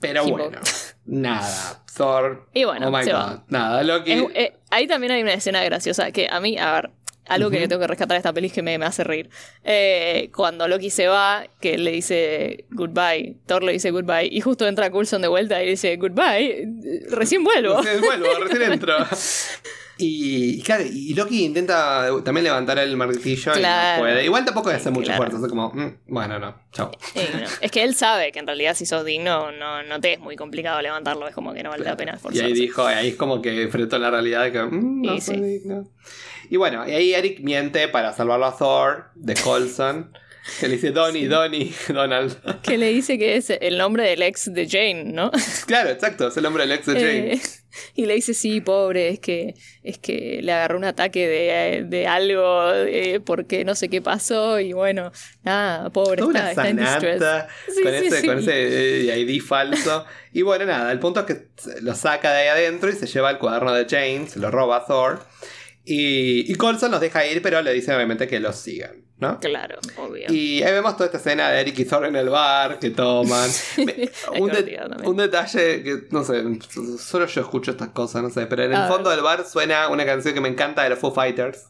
Pero 0.00 0.24
bueno, 0.26 0.60
nada. 1.06 1.82
Thor. 1.96 2.48
Y 2.54 2.62
bueno, 2.64 2.88
oh 2.88 2.90
my 2.96 3.02
se 3.02 3.10
god. 3.10 3.18
va. 3.18 3.44
Nada, 3.48 3.82
Loki. 3.82 4.12
Es- 4.12 4.24
eh, 4.34 4.56
ahí 4.70 4.86
también 4.86 5.12
hay 5.12 5.22
una 5.22 5.34
escena 5.34 5.64
graciosa 5.64 6.12
que 6.12 6.28
a 6.30 6.38
mí, 6.40 6.56
a 6.56 6.72
ver, 6.74 6.90
algo 7.28 7.50
que 7.50 7.58
Ujú. 7.58 7.68
tengo 7.68 7.80
que 7.80 7.86
rescatar 7.86 8.14
de 8.14 8.18
esta 8.18 8.32
peli 8.32 8.46
es 8.48 8.52
que 8.52 8.62
me, 8.62 8.78
me 8.78 8.86
hace 8.86 9.04
reír. 9.04 9.28
Eh, 9.64 10.30
cuando 10.34 10.66
Loki 10.68 10.90
se 10.90 11.06
va, 11.08 11.44
que 11.60 11.78
le 11.78 11.90
dice 11.92 12.64
goodbye, 12.70 13.36
Thor 13.46 13.62
le 13.62 13.72
dice 13.72 13.90
goodbye, 13.90 14.28
y 14.30 14.40
justo 14.40 14.66
entra 14.66 14.90
Coulson 14.90 15.22
de 15.22 15.28
vuelta 15.28 15.62
y 15.62 15.68
dice 15.70 15.96
goodbye, 15.96 16.66
recién 17.10 17.44
vuelvo. 17.44 17.80
Recién 17.82 18.00
vuelvo, 18.00 18.26
recién 18.44 18.72
entro. 18.72 18.94
Y, 20.00 20.60
y 20.60 20.62
claro, 20.62 20.84
y 20.88 21.12
Loki 21.14 21.44
intenta 21.44 22.06
también 22.24 22.44
levantar 22.44 22.78
el 22.78 22.96
martillo 22.96 23.50
y 23.52 23.58
Claro. 23.58 23.96
no 23.96 24.02
puede. 24.02 24.24
Igual 24.24 24.44
tampoco 24.44 24.70
hace 24.70 24.90
mucho 24.92 25.06
Claro. 25.06 25.24
fuerza, 25.24 25.38
es 25.44 25.48
como, 25.50 25.70
mm, 25.74 25.96
bueno, 26.06 26.38
no, 26.38 26.54
chao. 26.72 26.92
Y 27.16 27.32
bueno, 27.32 27.48
es 27.60 27.70
que 27.72 27.82
él 27.82 27.96
sabe 27.96 28.30
que 28.30 28.38
en 28.38 28.46
realidad 28.46 28.76
si 28.76 28.86
sos 28.86 29.04
digno 29.04 29.50
no, 29.50 29.82
no 29.82 30.00
te 30.00 30.12
es 30.12 30.20
muy 30.20 30.36
complicado 30.36 30.80
levantarlo, 30.82 31.26
es 31.26 31.34
como 31.34 31.52
que 31.52 31.64
no 31.64 31.70
vale 31.70 31.82
la 31.84 31.96
pena 31.96 32.12
Y 32.12 32.14
esforzarse. 32.14 32.46
ahí 32.46 32.52
dijo, 32.52 32.86
ahí 32.86 33.08
es 33.08 33.16
como 33.16 33.42
que 33.42 33.60
enfrentó 33.62 33.98
la 33.98 34.12
realidad 34.12 34.44
de 34.44 34.52
que 34.52 34.62
mm, 34.62 35.02
no 35.02 35.14
Y 35.16 35.20
soy 35.20 35.34
sí. 35.34 35.42
digno. 35.42 35.88
Y 36.50 36.56
bueno, 36.56 36.88
y 36.88 36.92
ahí 36.92 37.14
Eric 37.14 37.40
miente 37.40 37.88
para 37.88 38.12
salvarlo 38.12 38.46
a 38.46 38.56
Thor 38.56 39.10
de 39.14 39.34
Colson. 39.34 40.12
Que 40.60 40.68
le 40.68 40.74
dice 40.76 40.90
Donnie, 40.92 41.28
Donnie, 41.28 41.74
Donald. 41.88 42.60
Que 42.62 42.78
le 42.78 42.88
dice 42.88 43.18
que 43.18 43.36
es 43.36 43.50
el 43.50 43.76
nombre 43.76 44.04
del 44.04 44.22
ex 44.22 44.52
de 44.52 44.66
Jane, 44.66 45.04
¿no? 45.04 45.30
claro, 45.66 45.90
exacto, 45.90 46.28
es 46.28 46.36
el 46.36 46.42
nombre 46.42 46.66
del 46.66 46.72
ex 46.72 46.86
de 46.86 46.94
Jane. 46.94 47.32
Eh, 47.34 47.40
y 47.94 48.06
le 48.06 48.14
dice, 48.14 48.34
sí, 48.34 48.60
pobre, 48.60 49.10
es 49.10 49.20
que, 49.20 49.54
es 49.82 49.98
que 49.98 50.40
le 50.42 50.52
agarró 50.52 50.78
un 50.78 50.84
ataque 50.84 51.28
de, 51.28 51.84
de 51.84 52.06
algo 52.06 52.72
eh, 52.72 53.20
porque 53.20 53.64
no 53.64 53.74
sé 53.74 53.88
qué 53.88 54.00
pasó 54.00 54.58
y 54.58 54.72
bueno, 54.72 55.12
nada, 55.42 55.90
pobre, 55.90 56.22
Toda 56.22 56.50
está, 56.50 56.62
una 56.70 56.96
está 56.96 57.48
en 57.66 57.74
Sí, 57.74 57.82
con, 57.82 57.92
sí, 57.92 58.06
ese, 58.06 58.20
sí. 58.20 58.26
con 58.26 58.38
ese 58.38 59.10
eh, 59.12 59.18
ID 59.20 59.42
falso. 59.42 60.06
Y 60.32 60.42
bueno, 60.42 60.64
nada, 60.64 60.90
el 60.92 60.98
punto 60.98 61.20
es 61.20 61.26
que 61.26 61.48
lo 61.82 61.94
saca 61.94 62.32
de 62.32 62.42
ahí 62.42 62.48
adentro 62.48 62.88
y 62.90 62.94
se 62.94 63.06
lleva 63.06 63.30
el 63.30 63.38
cuaderno 63.38 63.72
de 63.72 63.84
Jane, 63.84 64.28
se 64.28 64.38
lo 64.38 64.50
roba 64.50 64.78
a 64.78 64.86
Thor. 64.86 65.20
Y, 65.90 66.52
y 66.52 66.54
Colson 66.56 66.90
los 66.90 67.00
deja 67.00 67.24
ir, 67.26 67.40
pero 67.40 67.62
le 67.62 67.72
dice 67.72 67.94
obviamente 67.94 68.28
que 68.28 68.40
los 68.40 68.56
sigan, 68.56 69.06
¿no? 69.16 69.40
Claro, 69.40 69.78
obvio. 69.96 70.26
Y 70.30 70.62
ahí 70.62 70.72
vemos 70.72 70.94
toda 70.96 71.06
esta 71.06 71.16
escena 71.16 71.48
de 71.50 71.62
Eric 71.62 71.78
y 71.78 71.84
Thor 71.86 72.04
en 72.04 72.14
el 72.16 72.28
bar 72.28 72.78
que 72.78 72.90
toman. 72.90 73.48
Me- 73.78 74.10
un, 74.38 74.50
de- 74.50 74.78
detalle 75.22 75.82
que, 75.82 76.02
no 76.10 76.24
sé, 76.24 76.42
solo 76.98 77.24
yo 77.26 77.40
escucho 77.40 77.70
estas 77.70 77.88
cosas, 77.88 78.22
no 78.22 78.28
sé, 78.28 78.44
pero 78.46 78.64
en 78.64 78.72
el 78.72 78.76
A 78.76 78.80
ver. 78.82 78.92
fondo 78.92 79.08
del 79.08 79.22
bar 79.22 79.46
suena 79.46 79.88
una 79.88 80.04
canción 80.04 80.34
que 80.34 80.42
me 80.42 80.48
encanta 80.50 80.82
de 80.82 80.90
los 80.90 80.98
Foo 80.98 81.10
Fighters, 81.14 81.68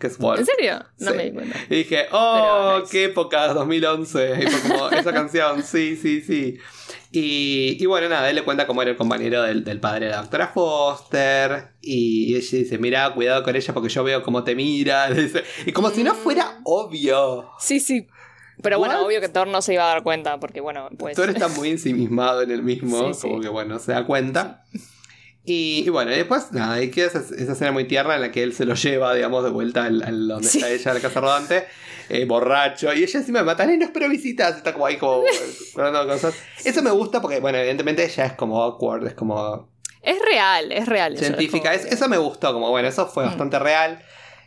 que 0.00 0.08
es 0.08 0.18
Wolf. 0.18 0.40
¿En 0.40 0.46
serio? 0.46 0.84
No 0.98 1.10
Sí. 1.12 1.16
me 1.16 1.24
di 1.26 1.30
cuenta. 1.30 1.58
Y 1.70 1.74
dije, 1.76 2.06
oh, 2.10 2.78
nice. 2.80 2.90
qué 2.90 3.04
época, 3.04 3.54
2011. 3.54 4.38
Y 4.42 4.46
fue 4.48 4.70
como, 4.72 4.90
esa 4.90 5.12
canción, 5.12 5.62
sí, 5.62 5.96
sí, 5.96 6.20
sí. 6.20 6.58
Y, 7.14 7.76
y 7.78 7.86
bueno, 7.86 8.08
nada, 8.08 8.30
él 8.30 8.36
le 8.36 8.42
cuenta 8.42 8.66
cómo 8.66 8.80
era 8.80 8.90
el 8.90 8.96
compañero 8.96 9.42
del, 9.42 9.64
del 9.64 9.78
padre 9.78 10.06
de 10.06 10.12
la 10.12 10.22
doctora 10.22 10.48
Foster. 10.48 11.68
Y, 11.82 12.34
ella 12.34 12.58
dice, 12.58 12.78
mira, 12.78 13.12
cuidado 13.12 13.42
con 13.42 13.54
ella 13.54 13.74
porque 13.74 13.90
yo 13.90 14.02
veo 14.02 14.22
cómo 14.22 14.44
te 14.44 14.54
mira. 14.54 15.10
dice. 15.12 15.44
y 15.66 15.72
como 15.72 15.90
si 15.90 16.02
no 16.02 16.14
fuera 16.14 16.60
obvio. 16.64 17.50
Sí, 17.60 17.80
sí. 17.80 18.06
Pero 18.62 18.78
bueno, 18.78 18.94
What? 18.94 19.06
obvio 19.06 19.20
que 19.20 19.28
Thor 19.28 19.46
no 19.48 19.60
se 19.60 19.74
iba 19.74 19.84
a 19.84 19.88
dar 19.94 20.02
cuenta 20.02 20.38
porque 20.40 20.60
bueno, 20.60 20.88
pues... 20.98 21.16
Thor 21.16 21.28
está 21.30 21.48
muy 21.48 21.70
ensimismado 21.70 22.42
en 22.42 22.50
el 22.50 22.62
mismo, 22.62 23.12
Sí, 23.12 23.20
sí. 23.22 23.28
como 23.28 23.40
que 23.40 23.48
bueno, 23.48 23.78
se 23.78 23.92
da 23.92 24.06
cuenta. 24.06 24.64
Y, 25.44 25.82
y 25.84 25.88
bueno, 25.88 26.12
y 26.12 26.16
después 26.16 26.52
nada, 26.52 26.80
y 26.80 26.90
queda 26.90 27.06
esa, 27.08 27.18
esa 27.18 27.52
escena 27.52 27.72
muy 27.72 27.84
tierna 27.88 28.14
en 28.14 28.20
la 28.20 28.30
que 28.30 28.42
él 28.44 28.52
se 28.54 28.64
lo 28.64 28.74
lleva, 28.74 29.12
digamos, 29.14 29.42
de 29.42 29.50
vuelta 29.50 29.84
al, 29.84 30.00
al 30.02 30.28
donde 30.28 30.48
Sí. 30.48 30.58
está 30.58 30.70
ella, 30.70 30.94
la 30.94 31.00
casa 31.00 31.20
rodante, 31.20 31.64
eh, 32.08 32.24
borracho, 32.26 32.92
y 32.94 33.02
ella 33.02 33.18
encima 33.18 33.40
me 33.40 33.46
mata, 33.46 33.64
"Ay, 33.64 33.76
no 33.76 33.84
espero 33.86 34.08
visitas, 34.08 34.56
está 34.56 34.72
como 34.72 34.86
ahí 34.86 34.98
como 34.98 35.22
hablando 35.76 36.06
cosas. 36.06 36.34
Eso 36.64 36.80
me 36.82 36.92
gusta 36.92 37.20
porque, 37.20 37.40
bueno, 37.40 37.58
evidentemente 37.58 38.04
ella 38.04 38.26
es 38.26 38.32
como 38.34 38.62
awkward, 38.62 39.04
es 39.08 39.14
como 39.14 39.68
Es 40.00 40.16
real, 40.30 40.70
es 40.70 40.86
real. 40.86 41.14
eso, 41.14 41.24
científica, 41.24 41.70
es 41.74 41.80
es- 41.80 41.86
como 41.86 41.88
que- 41.90 41.94
eso 41.96 42.08
me 42.08 42.18
gustó, 42.18 42.52
como 42.52 42.70
bueno, 42.70 42.86
eso 42.86 43.08
fue 43.08 43.24
Mm. 43.24 43.28
bastante 43.28 43.58
real. 43.58 44.00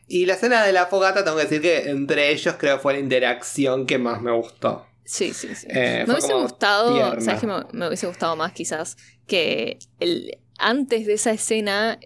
Y 0.08 0.28
la 0.28 0.36
escena 0.36 0.64
de 0.64 0.72
la 0.72 0.86
fogata, 0.86 1.24
tengo 1.26 1.36
que 1.36 1.44
decir 1.44 1.62
que 1.62 1.90
entre 1.90 2.30
ellos 2.32 2.56
creo 2.58 2.76
que 2.78 2.82
fue 2.82 2.94
la 2.94 3.00
interacción 3.00 3.86
que 3.86 3.98
más 3.98 4.22
me 4.22 4.32
gustó. 4.32 4.86
Sí, 5.04 5.34
sí, 5.34 5.54
sí. 5.56 5.68
Eh, 5.70 6.04
me 6.08 6.14
hubiese 6.14 6.34
gustado, 6.34 6.94
tierna. 6.94 7.22
¿sabes 7.22 7.42
qué? 7.42 7.48
Me, 7.48 7.56
me 7.74 7.88
hubiese 7.88 8.08
gustado 8.08 8.36
más 8.36 8.54
quizás 8.54 8.98
que 9.28 9.78
el, 10.00 10.38
antes 10.58 11.06
de 11.06 11.13
esa 11.13 11.32
escena 11.32 12.00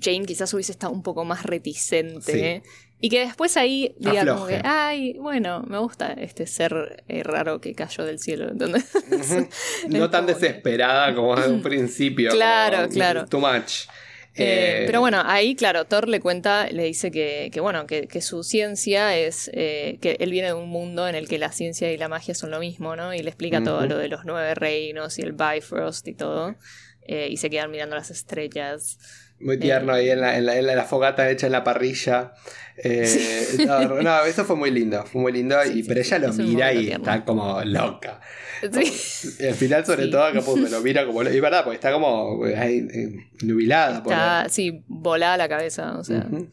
Jane 0.00 0.24
quizás 0.26 0.52
hubiese 0.54 0.72
estado 0.72 0.92
un 0.92 1.02
poco 1.02 1.24
más 1.24 1.44
reticente. 1.44 2.62
Y 3.04 3.08
que 3.08 3.18
después 3.18 3.56
ahí 3.56 3.96
diga 3.98 4.24
como 4.24 4.46
que, 4.46 4.60
ay, 4.62 5.14
bueno, 5.18 5.64
me 5.66 5.78
gusta 5.78 6.12
este 6.12 6.46
ser 6.46 7.02
eh, 7.08 7.24
raro 7.24 7.60
que 7.60 7.74
cayó 7.74 8.04
del 8.04 8.20
cielo. 8.20 8.52
No 9.88 10.08
tan 10.08 10.24
desesperada 10.24 11.12
como 11.12 11.34
de 11.34 11.50
un 11.50 11.62
principio. 11.64 12.30
Claro, 12.30 12.82
como, 12.82 12.88
claro. 12.90 13.26
Too 13.26 13.40
much. 13.40 13.88
Eh, 14.34 14.82
Eh, 14.82 14.82
pero 14.86 15.00
bueno, 15.00 15.20
ahí, 15.26 15.54
claro, 15.56 15.84
Thor 15.84 16.08
le 16.08 16.20
cuenta, 16.20 16.68
le 16.68 16.84
dice 16.84 17.10
que, 17.10 17.50
que 17.52 17.60
bueno, 17.60 17.86
que, 17.86 18.06
que 18.06 18.22
su 18.22 18.44
ciencia 18.44 19.16
es, 19.16 19.50
eh, 19.52 19.98
que 20.00 20.16
él 20.20 20.30
viene 20.30 20.48
de 20.48 20.54
un 20.54 20.68
mundo 20.68 21.06
en 21.06 21.14
el 21.14 21.28
que 21.28 21.38
la 21.38 21.52
ciencia 21.52 21.92
y 21.92 21.98
la 21.98 22.08
magia 22.08 22.34
son 22.34 22.50
lo 22.50 22.60
mismo, 22.60 22.96
¿no? 22.96 23.12
Y 23.12 23.18
le 23.18 23.28
explica 23.28 23.62
todo 23.62 23.84
lo 23.86 23.98
de 23.98 24.08
los 24.08 24.24
nueve 24.24 24.54
reinos 24.54 25.18
y 25.18 25.22
el 25.22 25.32
Bifrost 25.32 26.06
y 26.08 26.14
todo. 26.14 26.54
Eh, 27.06 27.28
y 27.30 27.36
se 27.36 27.50
quedan 27.50 27.70
mirando 27.70 27.96
las 27.96 28.10
estrellas. 28.10 28.98
Muy 29.40 29.58
tierno 29.58 29.92
ahí 29.92 30.08
en 30.10 30.20
la, 30.20 30.36
en 30.38 30.46
la- 30.46 30.56
en 30.56 30.66
la- 30.66 30.84
fogata 30.84 31.28
hecha 31.28 31.46
en 31.46 31.52
la 31.52 31.64
parrilla. 31.64 32.32
Eh, 32.76 33.56
no, 33.66 34.00
no, 34.00 34.24
eso 34.24 34.44
fue 34.44 34.54
muy 34.56 34.70
lindo. 34.70 35.04
Fue 35.04 35.20
muy 35.20 35.32
lindo. 35.32 35.56
Sí, 35.64 35.70
y, 35.70 35.82
sí, 35.82 35.88
pero 35.88 36.02
sí, 36.04 36.08
ella 36.14 36.18
lo 36.28 36.32
mira 36.34 36.72
y 36.72 36.86
tierno. 36.86 37.04
está 37.12 37.24
como 37.24 37.60
loca. 37.64 38.20
Sí. 38.72 39.34
Y 39.42 39.46
al 39.48 39.54
final, 39.54 39.84
sobre 39.84 40.04
Sí. 40.04 40.10
todo, 40.12 40.32
capaz 40.32 40.54
me 40.54 40.70
lo 40.70 40.80
mira 40.80 41.04
como. 41.04 41.22
Y 41.24 41.40
verdad, 41.40 41.64
porque 41.64 41.74
está 41.74 41.92
como 41.92 42.44
ahí, 42.44 42.86
eh, 42.94 43.16
nubilada. 43.42 44.02
por 44.04 44.12
Está, 44.12 44.46
sí, 44.48 44.84
volada 44.86 45.36
la 45.36 45.48
cabeza, 45.48 45.98
o 45.98 46.04
sea. 46.04 46.18
Ujú. 46.30 46.48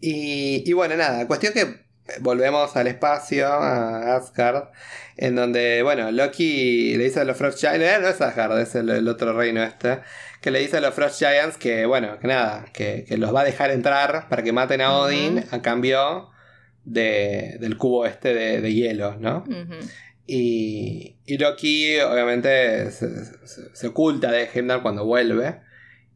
y, 0.00 0.64
y 0.68 0.72
bueno, 0.72 0.96
nada, 0.96 1.26
cuestión 1.26 1.52
que 1.52 1.82
volvemos 2.20 2.76
al 2.76 2.86
espacio, 2.86 3.46
a 3.48 4.16
Asgard, 4.16 4.68
en 5.16 5.34
donde, 5.36 5.82
bueno, 5.82 6.10
Loki 6.10 6.96
le 6.96 7.04
dice 7.04 7.20
a 7.20 7.24
los 7.24 7.36
Frost 7.36 7.58
Giants, 7.58 7.84
eh, 7.84 7.98
no 8.00 8.08
es 8.08 8.20
Asgard, 8.20 8.58
es 8.60 8.74
el, 8.74 8.88
el 8.90 9.08
otro 9.08 9.32
reino 9.36 9.62
este, 9.62 10.00
que 10.40 10.50
le 10.50 10.60
dice 10.60 10.78
a 10.78 10.80
los 10.80 10.94
Frost 10.94 11.18
Giants 11.18 11.56
que, 11.56 11.86
bueno, 11.86 12.18
que 12.18 12.28
nada, 12.28 12.66
que, 12.72 13.04
que 13.06 13.16
los 13.18 13.34
va 13.34 13.42
a 13.42 13.44
dejar 13.44 13.70
entrar 13.70 14.28
para 14.28 14.42
que 14.42 14.52
maten 14.52 14.80
a 14.80 14.96
Odin 14.96 15.44
a 15.50 15.62
cambio 15.62 16.30
de, 16.84 17.56
del 17.60 17.76
cubo 17.76 18.06
este 18.06 18.34
de, 18.34 18.60
de 18.60 18.72
hielo, 18.72 19.16
¿no? 19.18 19.44
Y, 20.26 21.16
y 21.26 21.38
Loki 21.38 21.98
obviamente 22.00 22.90
se, 22.92 23.24
se- 23.24 23.74
se 23.74 23.86
oculta 23.88 24.30
de 24.30 24.48
Heimdall 24.52 24.82
cuando 24.82 25.04
vuelve 25.04 25.60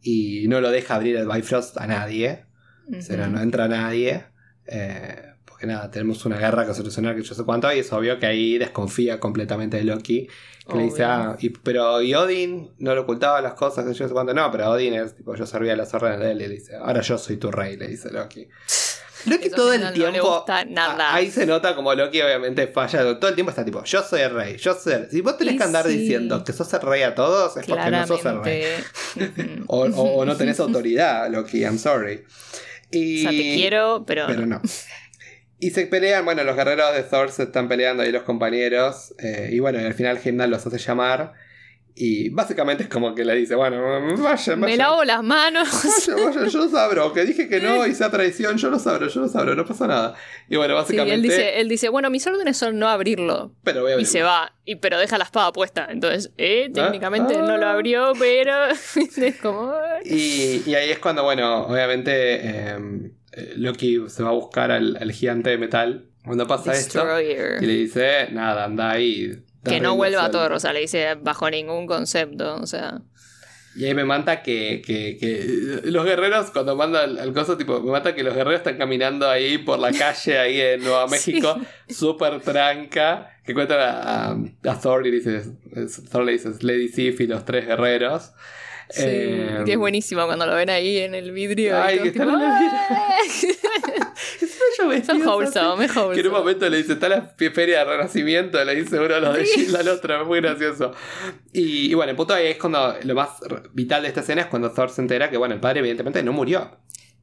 y 0.00 0.46
no 0.48 0.60
lo 0.60 0.70
deja 0.70 0.94
abrir 0.94 1.16
el 1.16 1.26
Bifrost 1.28 1.76
a 1.78 1.86
nadie. 1.86 2.44
O 2.96 3.02
sea, 3.02 3.22
Ujú. 3.22 3.30
no 3.32 3.42
entra 3.42 3.66
nadie. 3.68 4.24
eh, 4.66 5.22
porque 5.56 5.66
nada, 5.68 5.90
tenemos 5.90 6.22
una 6.26 6.36
guerra 6.38 6.66
que 6.66 6.74
solucionar 6.74 7.16
que 7.16 7.22
yo 7.22 7.34
sé 7.34 7.42
cuánto. 7.44 7.72
Y 7.72 7.78
es 7.78 7.90
obvio 7.90 8.18
que 8.18 8.26
ahí 8.26 8.58
desconfía 8.58 9.18
completamente 9.18 9.78
de 9.78 9.84
Loki. 9.84 10.28
Que 10.68 10.76
le 10.76 10.82
dice, 10.82 11.04
ah, 11.04 11.34
y- 11.40 11.48
pero 11.48 12.02
¿y 12.02 12.12
Odin 12.14 12.72
no 12.78 12.92
le 12.92 13.00
ocultaba 13.00 13.40
las 13.40 13.54
cosas 13.54 13.86
que 13.86 13.94
yo 13.94 14.06
sé 14.06 14.12
cuánto? 14.12 14.34
No, 14.34 14.50
pero 14.50 14.70
Odin 14.70 14.92
es 14.94 15.16
tipo, 15.16 15.34
yo 15.34 15.46
servía 15.46 15.74
las 15.74 15.94
órdenes 15.94 16.20
de 16.20 16.32
él. 16.32 16.42
Y 16.42 16.48
le 16.48 16.54
dice, 16.56 16.76
ahora 16.76 17.00
yo 17.00 17.16
soy 17.16 17.38
tu 17.38 17.50
rey, 17.50 17.78
le 17.78 17.86
dice 17.88 18.10
Loki. 18.10 18.46
Loki 19.24 19.46
Eso 19.46 19.56
todo 19.56 19.72
el 19.72 19.80
no 19.80 19.92
tiempo. 19.92 20.28
gusta 20.36 20.64
nada. 20.66 21.14
Ahí 21.14 21.30
se 21.30 21.46
nota 21.46 21.74
como 21.74 21.94
Loki 21.94 22.20
obviamente 22.20 22.66
falla. 22.66 23.18
Todo 23.18 23.28
el 23.30 23.34
tiempo 23.34 23.48
está 23.50 23.64
tipo, 23.64 23.82
yo 23.82 24.02
soy 24.02 24.20
el 24.20 24.30
rey, 24.34 24.56
yo 24.58 24.74
soy 24.74 24.92
el... 24.92 25.10
Si 25.10 25.20
vos 25.22 25.38
tenés 25.38 25.54
Y 25.54 25.56
que 25.56 25.64
andar 25.64 25.86
sí. 25.86 25.96
diciendo 25.96 26.44
que 26.44 26.52
sos 26.52 26.70
el 26.74 26.80
rey 26.82 27.02
a 27.02 27.14
todos, 27.14 27.56
es 27.56 27.64
porque 27.66 27.90
no 27.90 28.06
sos 28.06 28.24
el 28.26 28.44
rey. 28.44 28.64
O, 29.68 29.84
o- 29.86 30.16
o 30.18 30.24
no 30.26 30.36
tenés 30.36 30.60
autoridad, 30.60 31.30
Loki, 31.30 31.60
I'm 31.62 31.78
sorry. 31.78 32.24
Y... 32.90 33.20
O 33.20 33.22
sea, 33.22 33.30
te 33.30 33.54
quiero, 33.54 34.04
pero, 34.06 34.26
Pero 34.26 34.46
no. 34.46 34.60
Y 35.58 35.70
se 35.70 35.86
pelean, 35.86 36.24
bueno, 36.24 36.44
los 36.44 36.54
guerreros 36.56 36.94
de 36.94 37.02
Thor 37.02 37.30
se 37.30 37.44
están 37.44 37.68
peleando 37.68 38.02
ahí 38.02 38.12
los 38.12 38.22
compañeros. 38.24 39.14
eh, 39.18 39.48
y 39.52 39.58
bueno, 39.58 39.78
al 39.78 39.94
final 39.94 40.18
Heimdall 40.22 40.50
los 40.50 40.66
hace 40.66 40.78
llamar. 40.78 41.32
Y 41.98 42.28
básicamente 42.28 42.82
es 42.82 42.90
como 42.90 43.14
que 43.14 43.24
le 43.24 43.34
dice, 43.34 43.54
bueno, 43.54 43.80
vaya, 44.18 44.54
Me 44.54 44.62
vaya. 44.66 44.76
lavo 44.76 45.02
las 45.04 45.22
manos. 45.22 45.66
Vaya, 46.06 46.24
vaya, 46.26 46.46
yo 46.46 46.66
lo 46.66 46.78
abro, 46.78 47.10
que 47.14 47.24
dije 47.24 47.48
que 47.48 47.58
no 47.58 47.86
y 47.86 47.94
sea 47.94 48.10
traición, 48.10 48.58
yo 48.58 48.68
lo 48.68 48.76
abro, 48.76 49.08
yo 49.08 49.20
lo 49.22 49.30
abro, 49.40 49.54
no 49.54 49.64
pasa 49.64 49.86
nada. 49.86 50.14
Y 50.46 50.56
bueno, 50.56 50.74
Sí, 50.74 50.80
básicamente. 50.82 51.14
él 51.14 51.22
dice, 51.22 51.58
él 51.60 51.68
dice, 51.70 51.88
bueno, 51.88 52.10
mis 52.10 52.26
órdenes 52.26 52.58
son 52.58 52.78
no 52.78 52.86
abrirlo. 52.90 53.54
pero 53.64 53.80
voy 53.80 53.92
a 53.92 53.98
Y 53.98 54.04
se 54.04 54.22
va, 54.22 54.52
y, 54.66 54.76
pero 54.76 54.98
deja 54.98 55.16
la 55.16 55.24
espada 55.24 55.52
puesta. 55.52 55.86
Entonces, 55.90 56.32
eh, 56.36 56.68
técnicamente 56.70 57.34
Ah. 57.38 57.40
no 57.46 57.56
lo 57.56 57.66
abrió, 57.66 58.12
pero 58.18 58.52
es 59.16 59.36
como... 59.40 59.72
Y, 60.04 60.64
y 60.66 60.74
ahí 60.74 60.90
es 60.90 60.98
cuando, 60.98 61.22
bueno, 61.22 61.62
obviamente 61.66 62.12
eh, 62.42 62.76
Loki 63.56 63.98
se 64.08 64.22
va 64.22 64.30
a 64.30 64.32
buscar 64.32 64.70
al, 64.70 64.96
al 65.00 65.12
gigante 65.12 65.50
de 65.50 65.58
metal. 65.58 66.08
Cuando 66.24 66.46
pasa 66.46 66.72
esto, 66.74 67.04
y 67.20 67.66
le 67.66 67.72
dice, 67.74 68.28
nada, 68.32 68.64
anda 68.64 68.90
ahí. 68.90 69.42
Que 69.64 69.80
no 69.80 69.94
vuelva 69.96 70.20
a 70.20 70.22
suelta". 70.30 70.38
Thor, 70.44 70.52
o 70.54 70.60
sea, 70.60 70.72
le 70.72 70.80
dice 70.80 71.14
bajo 71.20 71.48
ningún 71.50 71.86
concepto, 71.86 72.56
o 72.56 72.66
sea... 72.66 73.00
Y 73.76 73.84
ahí 73.84 73.92
me 73.94 74.04
mata 74.06 74.42
que, 74.42 74.80
que, 74.84 75.18
que 75.20 75.90
los 75.90 76.02
guerreros, 76.06 76.50
cuando 76.50 76.74
manda 76.76 77.02
al, 77.02 77.32
coso, 77.34 77.58
tipo, 77.58 77.78
me 77.82 77.90
mata 77.92 78.14
que 78.14 78.22
los 78.22 78.34
guerreros 78.34 78.60
están 78.60 78.78
caminando 78.78 79.28
ahí 79.28 79.58
por 79.58 79.78
la 79.78 79.92
calle, 79.92 80.38
ahí 80.38 80.58
en 80.58 80.80
Nueva 80.82 81.06
México, 81.10 81.60
súper 81.86 82.40
tranca, 82.40 83.28
que 83.44 83.52
cuentan 83.52 83.78
a, 83.80 84.30
a- 84.30 84.36
a 84.72 84.80
Thor 84.80 85.06
y 85.06 85.10
dice, 85.10 85.42
Thor 86.10 86.24
le 86.24 86.32
dice, 86.32 86.48
Lady 86.62 86.88
Sif 86.88 87.20
y 87.20 87.26
los 87.26 87.44
tres 87.44 87.66
guerreros. 87.66 88.32
Sí, 88.88 89.02
Eh, 89.04 89.62
que 89.64 89.72
es 89.72 89.78
buenísimo 89.78 90.24
cuando 90.26 90.46
lo 90.46 90.54
ven 90.54 90.70
ahí 90.70 90.98
en 90.98 91.14
el 91.14 91.32
vidrio. 91.32 91.80
Ay, 91.80 91.98
que 91.98 92.08
están 92.08 92.28
en 92.28 92.40
el. 92.40 92.42
Son 95.06 95.26
wholesome, 95.26 95.86
es 95.86 95.92
Que 95.92 96.20
en 96.20 96.26
un 96.26 96.32
momento 96.32 96.68
le 96.68 96.78
dice, 96.78 96.94
está 96.94 97.08
la 97.08 97.34
feria 97.38 97.78
de 97.80 97.84
renacimiento, 97.84 98.62
le 98.62 98.74
dice 98.74 98.98
uno 98.98 99.14
de 99.14 99.20
los 99.20 99.36
de 99.36 99.44
Shield 99.44 99.76
al 99.76 99.88
otro, 99.88 100.20
es 100.20 100.26
muy 100.26 100.40
gracioso. 100.40 100.92
Y, 101.52 101.90
y 101.90 101.94
bueno, 101.94 102.10
el 102.10 102.16
punto 102.16 102.34
ahí 102.34 102.48
es 102.48 102.58
cuando 102.58 102.94
lo 103.02 103.14
más 103.14 103.30
vital 103.72 104.02
de 104.02 104.08
esta 104.08 104.20
escena 104.20 104.42
es 104.42 104.46
cuando 104.48 104.72
Thor 104.72 104.90
se 104.90 105.00
entera 105.00 105.30
que, 105.30 105.36
bueno, 105.36 105.54
el 105.54 105.60
padre 105.60 105.80
evidentemente 105.80 106.22
no 106.22 106.32
murió. 106.32 106.78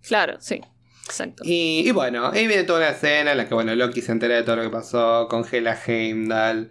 Claro, 0.07 0.37
sí, 0.39 0.61
exacto. 1.05 1.43
Y, 1.45 1.83
y 1.87 1.91
bueno, 1.91 2.27
ahí 2.27 2.47
viene 2.47 2.63
toda 2.63 2.79
una 2.79 2.89
escena 2.89 3.31
en 3.31 3.37
la 3.37 3.47
que, 3.47 3.53
bueno, 3.53 3.75
Loki 3.75 4.01
se 4.01 4.11
entera 4.11 4.35
de 4.35 4.43
todo 4.43 4.57
lo 4.57 4.63
que 4.63 4.69
pasó, 4.69 5.27
congela 5.29 5.73
a 5.73 5.79
Heimdall. 5.85 6.69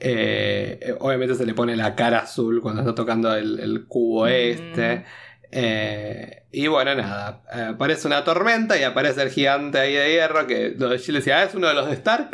Eh, 0.00 0.78
eh, 0.80 0.94
obviamente 0.98 1.34
se 1.34 1.44
le 1.46 1.54
pone 1.54 1.76
la 1.76 1.94
cara 1.94 2.20
azul 2.20 2.60
cuando 2.62 2.80
está 2.82 2.94
tocando 2.94 3.34
el, 3.34 3.60
el 3.60 3.86
cubo 3.86 4.24
Mm. 4.24 4.28
este. 4.28 5.04
Eh, 5.52 6.42
y 6.52 6.66
bueno, 6.68 6.94
nada, 6.94 7.42
aparece 7.70 8.06
una 8.06 8.24
tormenta 8.24 8.78
y 8.78 8.82
aparece 8.82 9.22
el 9.22 9.30
gigante 9.30 9.78
ahí 9.78 9.92
de 9.94 10.10
hierro 10.12 10.46
que 10.46 10.74
lo 10.76 10.88
de 10.88 10.98
Shield 10.98 11.18
decía, 11.18 11.38
"Ah, 11.38 11.44
es 11.44 11.54
uno 11.54 11.68
de 11.68 11.74
los 11.74 11.86
de 11.88 11.94
Stark. 11.94 12.30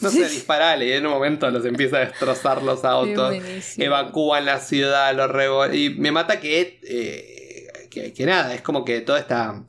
No 0.00 0.08
sé, 0.08 0.26
disparale. 0.28 0.86
Y 0.86 0.92
en 0.92 1.04
un 1.06 1.12
momento 1.12 1.50
los 1.50 1.64
empieza 1.66 1.98
a 1.98 2.00
destrozar 2.00 2.62
los 2.62 2.84
autos. 2.86 3.34
Evacúan 3.76 4.46
la 4.46 4.58
ciudad, 4.60 5.14
los 5.14 5.30
revo 5.30 5.66
Y 5.70 5.90
me 5.90 6.10
mata 6.10 6.40
que, 6.40 6.80
eh, 6.82 7.66
que, 7.90 8.12
que 8.14 8.24
nada, 8.26 8.54
es 8.54 8.62
como 8.62 8.84
que 8.84 9.00
toda 9.02 9.18
esta. 9.18 9.62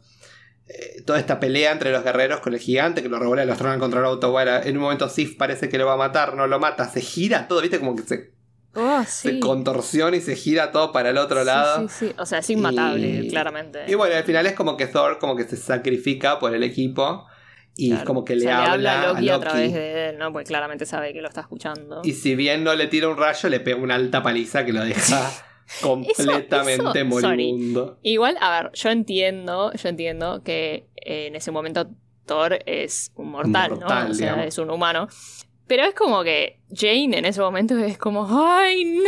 Eh, 0.73 1.01
toda 1.05 1.19
esta 1.19 1.39
pelea 1.39 1.71
entre 1.71 1.91
los 1.91 2.03
guerreros 2.03 2.39
con 2.39 2.53
el 2.53 2.59
gigante 2.59 3.01
que 3.01 3.09
lo 3.09 3.19
revuelve, 3.19 3.45
los 3.45 3.57
tronan 3.57 3.79
contra 3.79 3.99
el 3.99 4.05
auto. 4.05 4.31
Bueno, 4.31 4.51
en 4.63 4.77
un 4.77 4.83
momento 4.83 5.09
Sif 5.09 5.35
parece 5.37 5.67
que 5.69 5.77
lo 5.77 5.85
va 5.85 5.93
a 5.93 5.97
matar, 5.97 6.35
no 6.35 6.47
lo 6.47 6.59
mata, 6.59 6.87
se 6.89 7.01
gira 7.01 7.47
todo, 7.47 7.61
viste, 7.61 7.79
como 7.79 7.95
que 7.95 8.03
se, 8.03 8.31
Oh, 8.73 9.03
se 9.05 9.31
sí. 9.31 9.39
contorsiona 9.41 10.15
y 10.15 10.21
se 10.21 10.33
gira 10.37 10.71
todo 10.71 10.93
para 10.93 11.09
el 11.09 11.17
otro 11.17 11.41
Sí, 11.41 11.45
lado. 11.45 11.89
Sí, 11.89 12.07
sí, 12.07 12.13
O 12.17 12.25
sea, 12.25 12.39
es 12.39 12.49
inmatable, 12.49 13.25
Y- 13.25 13.29
claramente. 13.29 13.79
Y 13.87 13.95
bueno, 13.95 14.15
al 14.15 14.23
final 14.23 14.45
es 14.45 14.53
como 14.53 14.77
que 14.77 14.87
Thor 14.87 15.19
como 15.19 15.35
que 15.35 15.43
se 15.43 15.57
sacrifica 15.57 16.39
por 16.39 16.55
el 16.55 16.63
equipo 16.63 17.25
y 17.75 17.89
Claro. 17.89 18.05
como 18.05 18.23
que 18.23 18.31
O 18.31 18.35
le 18.37 18.43
sea, 18.43 18.71
habla 18.71 19.01
a 19.01 19.07
Loki, 19.13 19.29
a 19.29 19.35
a 19.35 19.39
través 19.41 19.73
de 19.73 20.09
él, 20.11 20.17
¿no? 20.17 20.31
Porque 20.31 20.45
claramente 20.47 20.85
sabe 20.85 21.11
que 21.11 21.21
lo 21.21 21.27
está 21.27 21.41
escuchando. 21.41 21.99
Y 22.05 22.13
si 22.13 22.35
bien 22.35 22.63
no 22.63 22.73
le 22.75 22.87
tira 22.87 23.09
un 23.09 23.17
rayo, 23.17 23.49
le 23.49 23.59
pega 23.59 23.75
una 23.77 23.95
alta 23.95 24.23
paliza 24.23 24.63
que 24.63 24.71
lo 24.71 24.85
deja 24.85 25.19
completamente 25.81 27.01
eso, 27.01 27.05
moribundo. 27.05 27.97
Igual, 28.01 28.37
a 28.39 28.61
ver, 28.61 28.71
yo 28.73 28.89
entiendo, 28.89 29.71
yo 29.73 29.89
entiendo 29.89 30.41
que 30.43 30.87
eh, 30.95 31.27
en 31.27 31.35
ese 31.35 31.51
momento 31.51 31.87
Thor 32.25 32.59
es 32.65 33.11
un 33.15 33.31
mortal, 33.31 33.71
Mortal, 33.71 34.05
¿no? 34.05 34.11
O 34.11 34.13
sea, 34.13 34.31
digamos. 34.31 34.45
es 34.45 34.57
un 34.57 34.69
humano. 34.69 35.07
Pero 35.67 35.83
es 35.85 35.93
como 35.95 36.21
que 36.23 36.59
Jane 36.73 37.17
en 37.17 37.25
ese 37.25 37.39
momento 37.39 37.77
es 37.77 37.97
como, 37.97 38.27
¡ay, 38.29 38.83
no! 38.85 39.01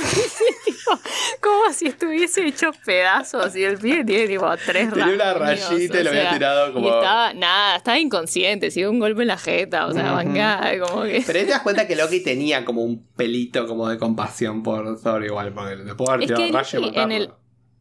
Tipo, 0.64 0.98
como 1.40 1.72
si 1.72 1.86
estuviese 1.86 2.46
hecho 2.46 2.70
pedazos 2.84 3.56
y 3.56 3.64
el 3.64 3.78
pibe 3.78 4.04
tiene 4.04 4.26
tipo 4.28 4.46
tres 4.66 4.90
Tenía 4.90 5.14
una 5.14 5.32
rayita 5.34 6.00
y 6.00 6.04
lo 6.04 6.10
había 6.10 6.30
tirado 6.32 6.72
como. 6.74 6.86
Y 6.86 6.90
estaba, 6.90 7.32
nada, 7.32 7.76
estaba 7.76 7.98
inconsciente, 7.98 8.70
sí, 8.70 8.84
un 8.84 8.98
golpe 8.98 9.22
en 9.22 9.28
la 9.28 9.38
jeta, 9.38 9.86
o 9.86 9.92
sea, 9.94 10.04
Ujú. 10.04 10.14
manga, 10.14 10.72
como 10.80 11.04
que... 11.04 11.22
Pero 11.26 11.38
ahí 11.38 11.44
te 11.46 11.50
das 11.52 11.62
cuenta 11.62 11.86
que 11.86 11.96
Loki 11.96 12.20
tenía 12.24 12.64
como 12.66 12.82
un 12.82 13.06
pelito 13.16 13.66
como 13.66 13.88
de 13.88 13.96
compasión 13.98 14.62
por 14.62 15.00
Thor 15.00 15.24
igual, 15.24 15.54
porque 15.54 15.76
después 15.76 16.06
de 16.08 16.14
haber 16.14 16.26
tirado 16.26 16.52
rayo 16.52 16.78
y 16.78 16.82
matarlo. 16.82 17.02
en 17.04 17.12
el- 17.22 17.30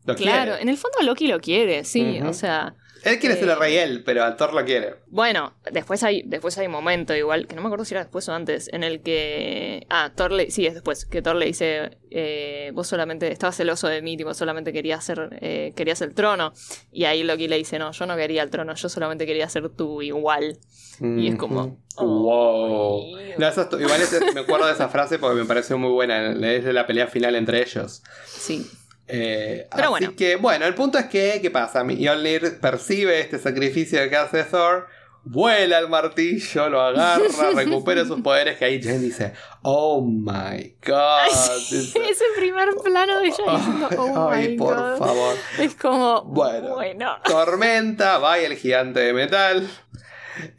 Lo 0.06 0.16
Claro, 0.16 0.44
quiere. 0.52 0.62
en 0.62 0.70
el 0.70 0.78
fondo 0.78 0.98
Loki 1.02 1.28
lo 1.28 1.40
quiere, 1.42 1.84
sí, 1.84 2.20
Ujú. 2.22 2.30
o 2.30 2.34
sea... 2.34 2.76
Él 3.04 3.20
quiere 3.20 3.36
ser 3.36 3.50
eh, 3.50 3.52
el 3.54 3.60
rey 3.60 3.78
él, 3.78 4.04
pero 4.06 4.24
a 4.24 4.36
Thor 4.38 4.54
lo 4.54 4.64
quiere. 4.66 4.96
Bueno, 5.08 5.54
después 5.72 6.04
hay, 6.04 6.24
después 6.26 6.58
hay 6.58 6.68
un 6.68 6.72
momento 6.72 7.16
igual, 7.16 7.48
que 7.48 7.56
no 7.56 7.62
me 7.62 7.68
acuerdo 7.68 7.86
si 7.86 7.94
era 7.94 8.04
después 8.04 8.28
o 8.30 8.34
antes, 8.34 8.70
en 8.74 8.84
el 8.84 9.02
que... 9.02 9.86
Ah, 9.90 10.12
Thor 10.16 10.32
le... 10.32 10.50
Sí, 10.52 10.66
es 10.66 10.74
después, 10.74 11.06
que 11.06 11.22
Thor 11.22 11.36
le 11.36 11.46
dice, 11.48 11.98
eh, 12.12 12.72
vos 12.74 12.88
solamente 12.88 13.32
estabas 13.32 13.58
celoso 13.58 13.88
de 13.88 14.02
mí, 14.02 14.16
tipo, 14.18 14.34
solamente 14.34 14.72
querías 14.74 15.04
ser, 15.04 15.38
eh, 15.42 15.74
querías 15.76 16.02
el 16.02 16.14
trono. 16.14 16.54
Y 16.92 17.06
ahí 17.06 17.24
Loki 17.24 17.48
le 17.48 17.58
dice, 17.58 17.78
no, 17.80 17.92
yo 17.92 18.06
no 18.06 18.16
quería 18.16 18.42
el 18.44 18.50
trono, 18.50 18.74
yo 18.76 18.88
solamente 18.90 19.26
quería 19.26 19.50
ser 19.50 19.70
tu 19.70 20.02
igual. 20.02 20.58
Y 21.02 21.28
es 21.28 21.36
como, 21.36 21.64
Ujú. 21.64 21.80
oh, 21.98 22.06
wow. 22.24 23.18
No, 23.38 23.48
eso 23.48 23.68
estu- 23.70 23.82
igual 23.82 24.00
ese- 24.02 24.32
me 24.34 24.42
acuerdo 24.42 24.68
de 24.68 24.74
esa 24.74 24.90
frase 24.90 25.18
porque 25.20 25.40
me 25.42 25.46
pareció 25.46 25.78
muy 25.78 25.90
buena. 25.92 26.32
Es 26.52 26.64
de 26.64 26.72
la 26.74 26.86
pelea 26.86 27.08
final 27.08 27.36
entre 27.36 27.62
ellos. 27.64 28.04
Sí. 28.28 28.70
Eh, 29.08 29.68
Pero 29.76 29.96
así 29.96 30.06
bueno. 30.06 30.16
que, 30.18 30.36
bueno, 30.38 30.66
el 30.66 30.74
punto 30.76 30.98
es 30.98 31.06
que, 31.06 31.40
¿qué 31.42 31.52
pasa? 31.52 31.84
Mjolnir 31.84 32.60
percibe 32.60 33.20
este 33.20 33.38
sacrificio 33.38 34.00
que 34.10 34.16
hace 34.16 34.44
Thor, 34.46 34.88
vuela 35.26 35.80
el 35.80 35.90
martillo, 35.90 36.70
lo 36.70 36.82
agarra, 36.82 37.20
recupera 37.56 38.06
sus 38.06 38.22
poderes, 38.22 38.58
que 38.58 38.66
ahí 38.66 38.82
Jane 38.82 39.00
dice, 39.00 39.34
oh 39.62 40.02
my 40.02 40.76
god. 40.86 41.28
Dice, 41.70 42.00
Ese 42.10 42.24
primer 42.38 42.70
plano 42.84 43.20
de 43.20 43.28
ella 43.28 43.44
diciendo, 43.58 43.90
oh 43.98 44.30
Ay, 44.32 44.50
my 44.50 44.58
por 44.58 44.76
God. 44.76 44.98
favor. 44.98 45.36
Es 45.60 45.76
como, 45.76 46.24
Bueno. 46.24 46.76
bueno. 46.76 47.18
Tormenta, 47.26 48.18
va 48.20 48.40
y 48.40 48.46
el 48.46 48.56
gigante 48.56 49.00
de 49.02 49.14
metal. 49.14 49.68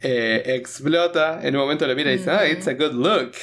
eh, 0.01 0.41
explota. 0.55 1.39
En 1.43 1.55
un 1.55 1.61
momento 1.63 1.85
le 1.87 1.95
mira 1.95 2.11
y 2.11 2.17
dice, 2.17 2.31
ah, 2.31 2.47
it's 2.47 2.67
a 2.67 2.73
good 2.73 2.93
look. 2.93 3.33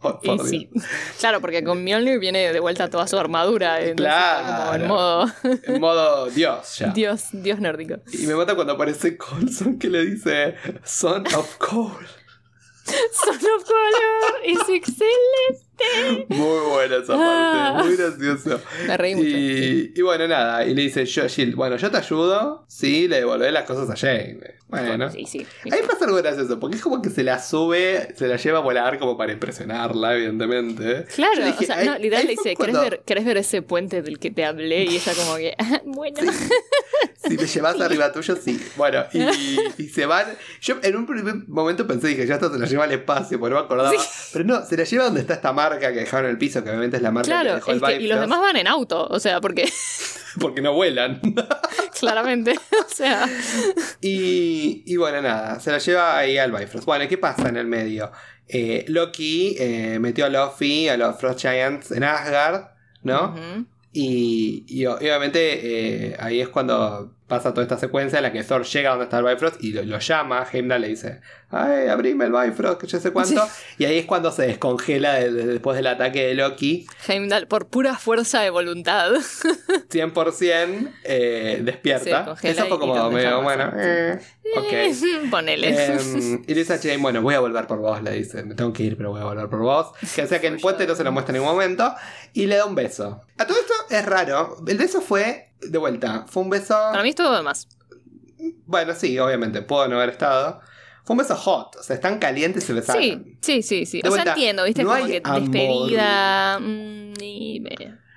Oh, 0.00 0.20
Y 0.22 0.38
sí. 0.48 0.70
Claro, 1.18 1.40
porque 1.40 1.64
con 1.64 1.82
Mjolnir 1.82 2.18
viene 2.20 2.52
de 2.52 2.60
vuelta 2.60 2.88
toda 2.88 3.06
su 3.08 3.18
armadura. 3.18 3.80
entonces 3.80 4.14
está 4.14 4.62
como 4.64 4.74
en 4.74 4.86
modo 4.88 5.26
En 5.64 5.80
modo 5.80 6.26
Dios 6.30 6.76
ya. 6.78 6.88
Dios, 6.88 7.24
Dios 7.32 7.58
nórdico. 7.60 7.96
Y 8.12 8.26
me 8.26 8.34
mata 8.36 8.54
cuando 8.54 8.74
aparece 8.74 9.16
Colson 9.16 9.78
que 9.78 9.88
le 9.88 10.04
dice 10.06 10.54
Son 10.84 11.24
of 11.34 11.56
Coal. 11.56 12.06
Son 13.12 13.34
of 13.34 13.64
Color 13.64 14.40
es 14.44 14.60
excelente. 14.68 16.26
Muy 16.28 16.58
buena 16.70 16.96
esa 16.96 17.14
Ah. 17.16 17.72
parte, 17.74 17.88
muy 17.88 17.96
gracioso. 17.96 18.60
Me 18.86 18.96
reí 18.96 19.14
mucho. 19.14 19.28
Y, 19.28 19.92
y 19.96 20.02
bueno, 20.02 20.26
nada, 20.28 20.64
y 20.64 20.74
le 20.74 20.82
dice 20.82 21.04
yo, 21.06 21.26
Shield, 21.28 21.54
bueno, 21.54 21.76
yo 21.76 21.90
te 21.90 21.98
ayudo, 21.98 22.64
sí, 22.68 23.06
le 23.08 23.16
devolveré 23.16 23.52
las 23.52 23.64
cosas 23.64 23.90
a 23.90 23.96
Jane. 23.96 24.57
Bueno. 24.68 25.10
Sí, 25.10 25.24
sí. 25.26 25.46
Ahí 25.70 25.80
pasa 25.86 26.04
algo 26.04 26.16
gracioso, 26.18 26.60
porque 26.60 26.76
es 26.76 26.82
como 26.82 27.00
que 27.00 27.08
se 27.10 27.22
la 27.24 27.42
sube, 27.42 28.14
se 28.16 28.28
la 28.28 28.36
lleva 28.36 28.58
a 28.58 28.60
volar 28.62 28.98
como 28.98 29.16
para 29.16 29.32
impresionarla, 29.32 30.14
evidentemente. 30.14 31.06
Claro, 31.14 31.44
dije, 31.44 31.64
o 31.64 31.66
sea, 31.66 31.84
no, 31.84 31.98
literal 31.98 32.24
le 32.26 32.30
dice, 32.32 32.42
¿querés, 32.54 32.56
cuando- 32.56 32.80
ver, 32.82 33.02
¿querés 33.06 33.24
ver 33.24 33.36
ese 33.38 33.62
puente 33.62 34.02
del 34.02 34.18
que 34.18 34.30
te 34.30 34.44
hablé? 34.44 34.84
Y 34.84 34.96
ella 34.96 35.12
como 35.14 35.36
que, 35.36 35.54
"Ah, 35.58 35.80
bueno. 35.84 36.16
Si 37.26 37.36
me 37.36 37.46
llevas 37.46 37.80
arriba 37.80 38.12
tuyo, 38.12 38.36
sí. 38.36 38.60
Bueno, 38.76 39.04
y, 39.12 39.82
y 39.82 39.88
se 39.88 40.06
van. 40.06 40.26
Yo 40.60 40.76
en 40.82 40.96
un 40.96 41.06
primer 41.06 41.34
momento 41.48 41.86
pensé, 41.86 42.08
dije, 42.08 42.26
ya 42.26 42.34
esto 42.34 42.52
se 42.52 42.58
la 42.58 42.66
lleva 42.66 42.84
al 42.84 42.92
espacio, 42.92 43.40
porque 43.40 43.54
no 43.54 43.60
me 43.60 43.64
acordaba. 43.66 43.90
Pero 44.32 44.44
no, 44.44 44.64
se 44.66 44.76
la 44.76 44.84
lleva 44.84 45.04
donde 45.04 45.20
está 45.22 45.34
esta 45.34 45.52
marca 45.52 45.92
que 45.92 46.00
dejaron 46.00 46.26
en 46.26 46.32
el 46.32 46.38
piso, 46.38 46.62
que 46.62 46.68
obviamente 46.70 46.96
es 46.98 47.02
la 47.02 47.10
marca 47.10 47.26
que 47.28 47.34
Claro, 47.42 47.54
dejó 47.56 47.70
el 47.72 47.80
que- 47.80 48.02
y 48.02 48.06
los 48.06 48.20
demás 48.20 48.40
van 48.40 48.56
en 48.56 48.66
auto, 48.66 49.06
o 49.08 49.18
sea, 49.18 49.40
porque 49.40 49.68
Porque 50.40 50.60
no 50.60 50.72
vuelan. 50.74 51.20
claramente, 51.98 52.52
o 52.54 52.94
sea, 52.94 53.26
y, 54.00 54.57
y 54.84 54.96
bueno, 54.96 55.20
nada, 55.22 55.60
se 55.60 55.70
la 55.70 55.78
lleva 55.78 56.18
ahí 56.18 56.38
al 56.38 56.52
Bifrost. 56.52 56.86
Bueno, 56.86 57.06
¿qué 57.08 57.18
pasa 57.18 57.48
en 57.48 57.56
el 57.56 57.66
medio? 57.66 58.10
Eh, 58.48 58.84
Loki 58.88 59.56
eh, 59.58 59.98
metió 60.00 60.24
a 60.24 60.28
Luffy, 60.30 60.88
a 60.88 60.96
los 60.96 61.18
Frost 61.18 61.40
Giants 61.40 61.90
en 61.92 62.04
Asgard, 62.04 62.68
¿no? 63.02 63.34
y 63.92 64.86
obviamente 64.86 66.10
eh, 66.10 66.16
ahí 66.20 66.40
es 66.40 66.48
cuando 66.48 67.17
pasa 67.28 67.50
toda 67.52 67.62
esta 67.62 67.78
secuencia 67.78 68.18
en 68.18 68.22
la 68.24 68.32
que 68.32 68.42
Thor 68.42 68.64
llega 68.64 68.90
donde 68.90 69.04
está 69.04 69.18
el 69.18 69.24
Bifrost 69.26 69.62
y 69.62 69.72
lo, 69.72 69.82
lo 69.84 69.98
llama. 69.98 70.46
Heimdall 70.50 70.80
le 70.80 70.88
dice, 70.88 71.20
ay, 71.50 71.88
abrime 71.88 72.24
el 72.24 72.32
Bifrost, 72.32 72.80
que 72.80 72.86
yo 72.86 72.98
sé 72.98 73.10
cuánto. 73.12 73.46
Y 73.78 73.84
ahí 73.84 73.98
es 73.98 74.06
cuando 74.06 74.32
se 74.32 74.46
descongela 74.46 75.14
de- 75.14 75.32
de- 75.32 75.46
después 75.46 75.76
del 75.76 75.86
ataque 75.86 76.26
de 76.26 76.34
Loki. 76.34 76.86
Heimdall, 77.06 77.46
por 77.46 77.68
pura 77.68 77.94
fuerza 77.96 78.40
de 78.40 78.50
voluntad. 78.50 79.12
100% 79.90 80.92
eh, 81.04 81.60
despierta. 81.62 82.34
Eso 82.42 82.66
fue 82.66 82.78
como 82.78 83.10
medio, 83.10 83.42
bueno, 83.42 83.72
eh, 83.76 84.18
ok. 84.56 85.30
Ponele. 85.30 85.68
Em, 85.94 86.42
y 86.46 86.54
le 86.54 86.60
dice 86.60 86.74
a 86.74 86.78
Jane, 86.78 86.96
bueno, 86.98 87.22
voy 87.22 87.34
a 87.34 87.40
volver 87.40 87.66
por 87.66 87.78
vos, 87.78 88.02
le 88.02 88.12
dice. 88.12 88.42
Me 88.42 88.54
tengo 88.54 88.72
que 88.72 88.82
ir, 88.84 88.96
pero 88.96 89.10
voy 89.10 89.20
a 89.20 89.24
volver 89.24 89.48
por 89.48 89.60
vos. 89.60 89.92
Que 90.14 90.26
sea 90.26 90.40
que 90.40 90.46
el 90.48 90.58
puente 90.58 90.86
no 90.86 90.94
se 90.94 91.04
lo 91.04 91.12
muestra 91.12 91.34
en 91.34 91.40
ningún 91.42 91.54
momento. 91.54 91.94
Y 92.32 92.46
le 92.46 92.56
da 92.56 92.64
un 92.66 92.74
beso. 92.74 93.22
A 93.38 93.46
todo 93.46 93.58
esto 93.58 93.72
es 93.90 94.04
raro. 94.04 94.56
El 94.66 94.78
beso 94.78 95.00
fue, 95.00 95.47
de 95.60 95.78
vuelta, 95.78 96.24
fue 96.28 96.42
un 96.42 96.50
beso... 96.50 96.74
Para 96.74 97.02
mí 97.02 97.10
es 97.10 97.14
todo 97.14 97.34
demás. 97.36 97.68
Bueno, 98.66 98.94
sí, 98.94 99.18
obviamente, 99.18 99.62
puedo 99.62 99.88
no 99.88 99.96
haber 99.96 100.10
estado. 100.10 100.60
Fue 101.04 101.14
un 101.14 101.18
beso 101.18 101.34
hot. 101.36 101.76
O 101.76 101.82
sea, 101.82 101.94
están 101.96 102.18
calientes 102.18 102.64
y 102.64 102.66
se 102.66 102.72
besaron. 102.74 103.02
Sí, 103.02 103.36
sí, 103.40 103.62
sí, 103.62 103.86
sí. 103.86 104.00
De 104.02 104.08
O 104.08 104.12
sea, 104.12 104.22
vuelta, 104.22 104.32
entiendo, 104.34 104.64
¿viste? 104.64 104.82
no 104.82 104.90
como 104.90 105.04
hay 105.04 105.10
que 105.10 105.20
amor. 105.24 105.40
despedida. 105.42 106.58
mm, 106.60 107.12
y 107.22 107.64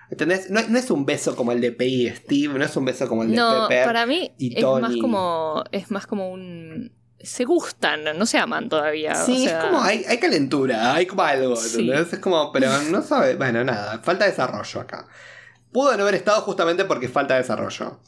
¿Entendés? 0.09 0.49
No, 0.49 0.61
no 0.67 0.77
es 0.77 0.91
un 0.91 1.05
beso 1.05 1.35
como 1.37 1.53
el 1.53 1.61
de 1.61 1.71
Peggy 1.71 2.07
y 2.07 2.09
Steve, 2.15 2.59
no 2.59 2.65
es 2.65 2.75
un 2.75 2.83
beso 2.83 3.07
como 3.07 3.23
el 3.23 3.29
de 3.31 3.37
No, 3.37 3.67
Pepper. 3.69 3.85
para 3.85 4.05
mí 4.05 4.33
y 4.37 4.57
es 4.59 4.65
más 4.65 4.95
como. 4.97 5.63
Es 5.71 5.89
más 5.89 6.05
como 6.05 6.29
un. 6.29 6.91
Se 7.17 7.45
gustan, 7.45 8.03
no 8.17 8.25
se 8.25 8.37
aman 8.39 8.67
todavía. 8.67 9.13
Sí, 9.15 9.45
o 9.45 9.49
sea, 9.49 9.59
es 9.59 9.65
como 9.65 9.81
hay, 9.81 10.03
hay 10.09 10.17
calentura, 10.17 10.93
hay 10.95 11.05
como 11.05 11.21
algo, 11.21 11.55
Sí. 11.55 11.81
¿entendés? 11.89 12.13
Es 12.13 12.19
como, 12.19 12.51
pero 12.51 12.69
no 12.89 13.01
sabe, 13.03 13.35
bueno, 13.35 13.63
nada, 13.63 13.99
falta 13.99 14.25
desarrollo 14.25 14.81
acá. 14.81 15.07
Pudo 15.71 15.95
no 15.95 16.03
haber 16.03 16.15
estado 16.15 16.41
justamente 16.41 16.85
porque 16.85 17.07
falta 17.07 17.37
desarrollo. 17.37 17.99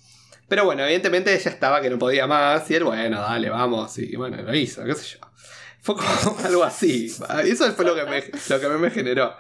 Pero 0.48 0.66
bueno, 0.66 0.84
evidentemente 0.84 1.34
ella 1.34 1.52
estaba 1.52 1.82
que 1.82 1.90
no 1.90 1.98
podía 1.98 2.28
más 2.28 2.70
y 2.70 2.76
él, 2.76 2.84
bueno, 2.84 3.22
dale, 3.22 3.50
vamos, 3.50 3.98
y 3.98 4.16
bueno, 4.16 4.42
lo 4.42 4.54
hizo, 4.54 4.84
qué 4.84 4.94
sé 4.94 5.18
yo. 5.18 5.28
Fue 5.82 5.96
como 5.96 6.38
algo 6.46 6.64
así. 6.64 7.14
Eso 7.44 7.72
fue 7.74 7.86
lo 7.86 7.96
que 7.96 8.06
me, 8.06 8.24
lo 8.50 8.60
que 8.60 8.70
me 8.70 8.92
generó. 8.92 9.36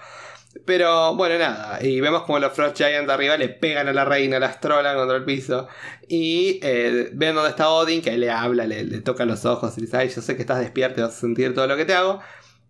Pero 0.66 1.16
bueno, 1.16 1.38
nada. 1.40 1.84
Y 1.84 2.00
vemos 2.00 2.24
como 2.24 2.38
los 2.38 2.54
Frost 2.54 2.78
Giants 2.78 3.08
de 3.08 3.14
arriba 3.14 3.38
le 3.38 3.50
pegan 3.50 3.88
a 3.88 3.94
la 3.94 4.06
reina, 4.06 4.40
las 4.40 4.60
trolan 4.60 4.96
contra 4.96 5.18
el 5.18 5.24
piso. 5.24 5.68
Y 6.08 6.60
eh, 6.62 7.10
ven 7.14 7.34
dónde 7.34 7.50
está 7.50 7.70
Odin, 7.70 8.02
que 8.02 8.16
le 8.18 8.30
habla, 8.30 8.68
le, 8.68 8.84
le 8.84 9.02
toca 9.02 9.26
los 9.26 9.46
ojos 9.46 9.78
y 9.78 9.82
le 9.82 9.86
dice, 9.86 9.98
ay, 9.98 10.10
yo 10.10 10.22
sé 10.22 10.36
que 10.36 10.42
estás 10.42 10.60
despierto 10.60 11.00
y 11.00 11.04
vas 11.04 11.18
a 11.18 11.20
sentir 11.20 11.56
todo 11.56 11.66
lo 11.66 11.76
que 11.76 11.86
te 11.86 11.94
hago. 11.94 12.22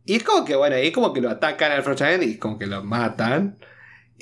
Y 0.06 0.16
es 0.16 0.24
como 0.24 0.45
que, 0.45 0.56
bueno, 0.56 0.76
ahí 0.76 0.91
como 0.91 1.12
que 1.12 1.22
lo 1.22 1.30
atacan 1.30 1.72
al 1.72 1.84
Frost 1.84 2.04
Giant 2.04 2.24
y 2.24 2.38
como 2.38 2.58
que 2.58 2.68
lo 2.68 2.84
matan. 2.84 3.58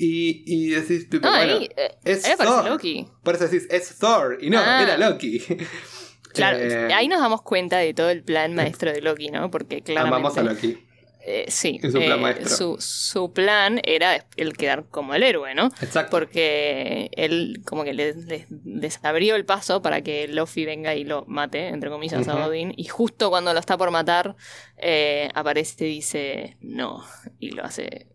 Y, 0.04 0.42
y 0.46 0.70
decís, 0.70 1.08
tipo, 1.08 1.28
No, 1.28 1.36
bueno, 1.36 1.58
ahí, 1.58 1.68
eh, 1.76 1.94
es 2.04 2.24
ahí 2.24 2.34
Thor. 2.36 2.64
Loki. 2.68 3.06
Por 3.22 3.36
eso 3.36 3.44
decís, 3.46 3.68
es 3.70 3.96
Thor. 3.98 4.36
Y 4.40 4.50
no, 4.50 4.58
Ah. 4.58 4.82
era 4.82 4.96
Loki. 4.98 5.40
Claro, 6.34 6.56
Eh, 6.58 6.92
ahí 6.94 7.08
nos 7.08 7.20
damos 7.20 7.42
cuenta 7.42 7.76
de 7.78 7.92
todo 7.92 8.08
el 8.08 8.22
plan 8.24 8.54
maestro 8.54 8.90
de 8.90 9.02
Loki, 9.02 9.28
¿no? 9.28 9.50
Porque 9.50 9.82
claramente. 9.82 10.16
Amamos 10.16 10.38
a 10.38 10.42
Loki. 10.42 10.78
eh, 11.26 11.44
sí. 11.48 11.78
Su 11.82 11.92
plan 12.00 12.24
eh. 12.26 12.48
Su, 12.48 12.76
su 12.80 13.32
plan 13.34 13.80
era 13.84 14.26
el 14.36 14.56
quedar 14.56 14.86
como 14.90 15.14
el 15.14 15.22
héroe, 15.24 15.54
¿no? 15.54 15.66
Exacto. 15.82 16.10
Porque 16.10 17.10
él 17.12 17.60
como 17.66 17.84
que 17.84 17.92
le, 17.92 18.14
le 18.14 18.46
desabrió 18.48 19.36
el 19.36 19.44
paso 19.44 19.82
para 19.82 20.00
que 20.02 20.26
Luffy 20.26 20.64
venga 20.64 20.94
y 20.94 21.04
lo 21.04 21.24
mate, 21.28 21.68
entre 21.68 21.90
comillas, 21.90 22.26
a. 22.26 22.46
Odin. 22.46 22.72
Y 22.78 22.84
justo 22.86 23.28
cuando 23.28 23.52
lo 23.52 23.60
está 23.60 23.76
por 23.76 23.90
matar, 23.90 24.34
eh, 24.78 25.28
aparece 25.34 25.86
y 25.86 25.96
dice 25.96 26.56
no. 26.62 27.04
Y 27.40 27.50
lo 27.50 27.62
hace 27.62 28.06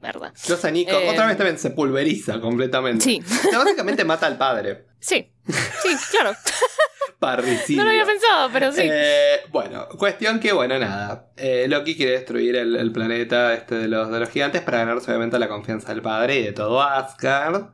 verdad. 0.00 0.32
Los 0.48 0.64
Nico, 0.72 0.92
Eh, 0.92 1.08
otra 1.10 1.26
vez 1.26 1.36
también 1.36 1.58
se 1.58 1.70
pulveriza 1.70 2.40
completamente. 2.40 3.04
Sí, 3.04 3.22
básicamente 3.52 4.04
mata 4.04 4.26
al 4.26 4.36
padre. 4.38 4.86
sí, 4.98 5.30
sí, 5.48 5.88
claro. 6.10 6.32
Parricidio. 7.18 7.76
No 7.78 7.84
lo 7.84 7.90
había 7.90 8.06
pensado, 8.06 8.48
pero 8.50 8.72
sí. 8.72 8.80
Eh, 8.84 9.40
bueno, 9.50 9.88
cuestión 9.98 10.40
que, 10.40 10.52
bueno, 10.52 10.78
nada. 10.78 11.28
Eh, 11.36 11.66
Loki 11.68 11.94
quiere 11.94 12.12
destruir 12.12 12.56
el, 12.56 12.76
el 12.76 12.92
planeta 12.92 13.52
este 13.52 13.74
de 13.74 13.88
los, 13.88 14.10
de 14.10 14.20
los 14.20 14.30
gigantes 14.30 14.62
para 14.62 14.78
ganarse 14.78 15.10
obviamente 15.10 15.38
la 15.38 15.48
confianza 15.48 15.88
del 15.92 16.00
padre 16.00 16.38
y 16.38 16.42
de 16.44 16.52
todo 16.52 16.80
Asgard. 16.80 17.72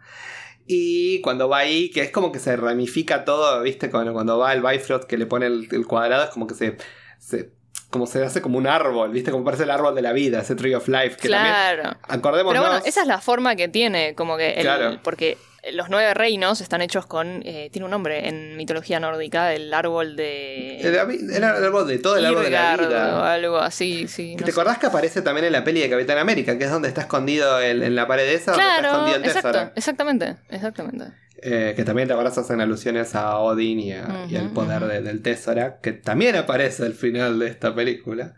Y 0.66 1.20
cuando 1.20 1.48
va 1.48 1.58
ahí, 1.58 1.90
que 1.90 2.00
es 2.02 2.10
como 2.10 2.32
que 2.32 2.40
se 2.40 2.56
ramifica 2.56 3.24
todo, 3.24 3.62
¿viste? 3.62 3.88
Cuando, 3.88 4.12
cuando 4.12 4.36
va 4.36 4.52
el 4.52 4.62
Bifrost 4.62 5.04
que 5.04 5.16
le 5.16 5.26
pone 5.26 5.46
el, 5.46 5.68
el 5.70 5.86
cuadrado, 5.86 6.24
es 6.24 6.30
como 6.30 6.48
que 6.48 6.54
se, 6.54 6.76
se- 7.20 7.52
como 7.96 8.06
se 8.06 8.22
hace 8.24 8.40
como 8.42 8.58
un 8.58 8.66
árbol, 8.66 9.10
¿viste? 9.10 9.30
Como 9.30 9.44
parece 9.44 9.62
el 9.64 9.70
árbol 9.70 9.94
de 9.94 10.02
la 10.02 10.12
vida, 10.12 10.40
ese 10.40 10.54
Tree 10.54 10.74
of 10.74 10.86
Life. 10.88 11.16
Que 11.16 11.28
también, 11.28 11.54
claro. 11.54 11.96
acordémonos. 12.08 12.52
Pero 12.60 12.70
bueno, 12.72 12.84
esa 12.86 13.00
es 13.02 13.06
la 13.06 13.20
forma 13.20 13.56
que 13.56 13.68
tiene, 13.68 14.14
como 14.14 14.36
que 14.36 14.50
el- 14.54 14.62
Claro. 14.62 14.98
porque 15.02 15.38
los 15.72 15.88
nueve 15.88 16.14
reinos 16.14 16.60
están 16.60 16.80
hechos 16.80 17.06
con, 17.06 17.42
eh, 17.44 17.70
tiene 17.72 17.86
un 17.86 17.90
nombre 17.90 18.28
en 18.28 18.56
mitología 18.56 19.00
nórdica, 19.00 19.52
el 19.52 19.74
árbol 19.74 20.14
de 20.14 20.78
El, 20.80 20.94
el 21.34 21.42
árbol 21.44 21.88
de 21.88 21.98
todo 21.98 22.16
el 22.16 22.24
árbol 22.26 22.44
de 22.44 22.50
la 22.50 22.56
Irgard 22.74 22.84
o 22.84 22.88
vida. 22.88 23.32
algo 23.32 23.56
así, 23.58 24.06
sí. 24.06 24.34
¿Te 24.36 24.42
no 24.42 24.46
sé. 24.46 24.52
acordás 24.52 24.78
que 24.78 24.86
aparece 24.86 25.22
también 25.22 25.46
en 25.46 25.52
la 25.52 25.64
peli 25.64 25.80
de 25.80 25.90
Capitán 25.90 26.18
América? 26.18 26.56
Que 26.56 26.64
es 26.64 26.70
donde 26.70 26.86
está 26.86 27.00
escondido 27.00 27.58
el- 27.58 27.82
en 27.82 27.96
la 27.96 28.06
pared 28.06 28.28
esa, 28.28 28.52
donde 28.52 28.64
está 28.64 28.78
Claro, 28.78 28.88
escondido 28.94 29.16
el 29.16 29.24
exacto, 29.24 29.72
exactamente, 29.74 30.36
exactamente. 30.50 31.04
Eh, 31.42 31.74
que 31.76 31.84
también 31.84 32.08
te 32.08 32.14
acordás 32.14 32.38
hacen 32.38 32.60
alusiones 32.62 33.14
a 33.14 33.38
Odin 33.40 33.78
y, 33.78 33.92
a- 33.92 34.26
y 34.28 34.36
al 34.36 34.52
poder 34.52 34.84
de- 34.86 35.02
del 35.02 35.20
Tesseract, 35.20 35.82
que 35.82 35.92
también 35.92 36.34
aparece 36.34 36.84
al 36.84 36.94
final 36.94 37.38
de 37.38 37.48
esta 37.48 37.74
película. 37.74 38.34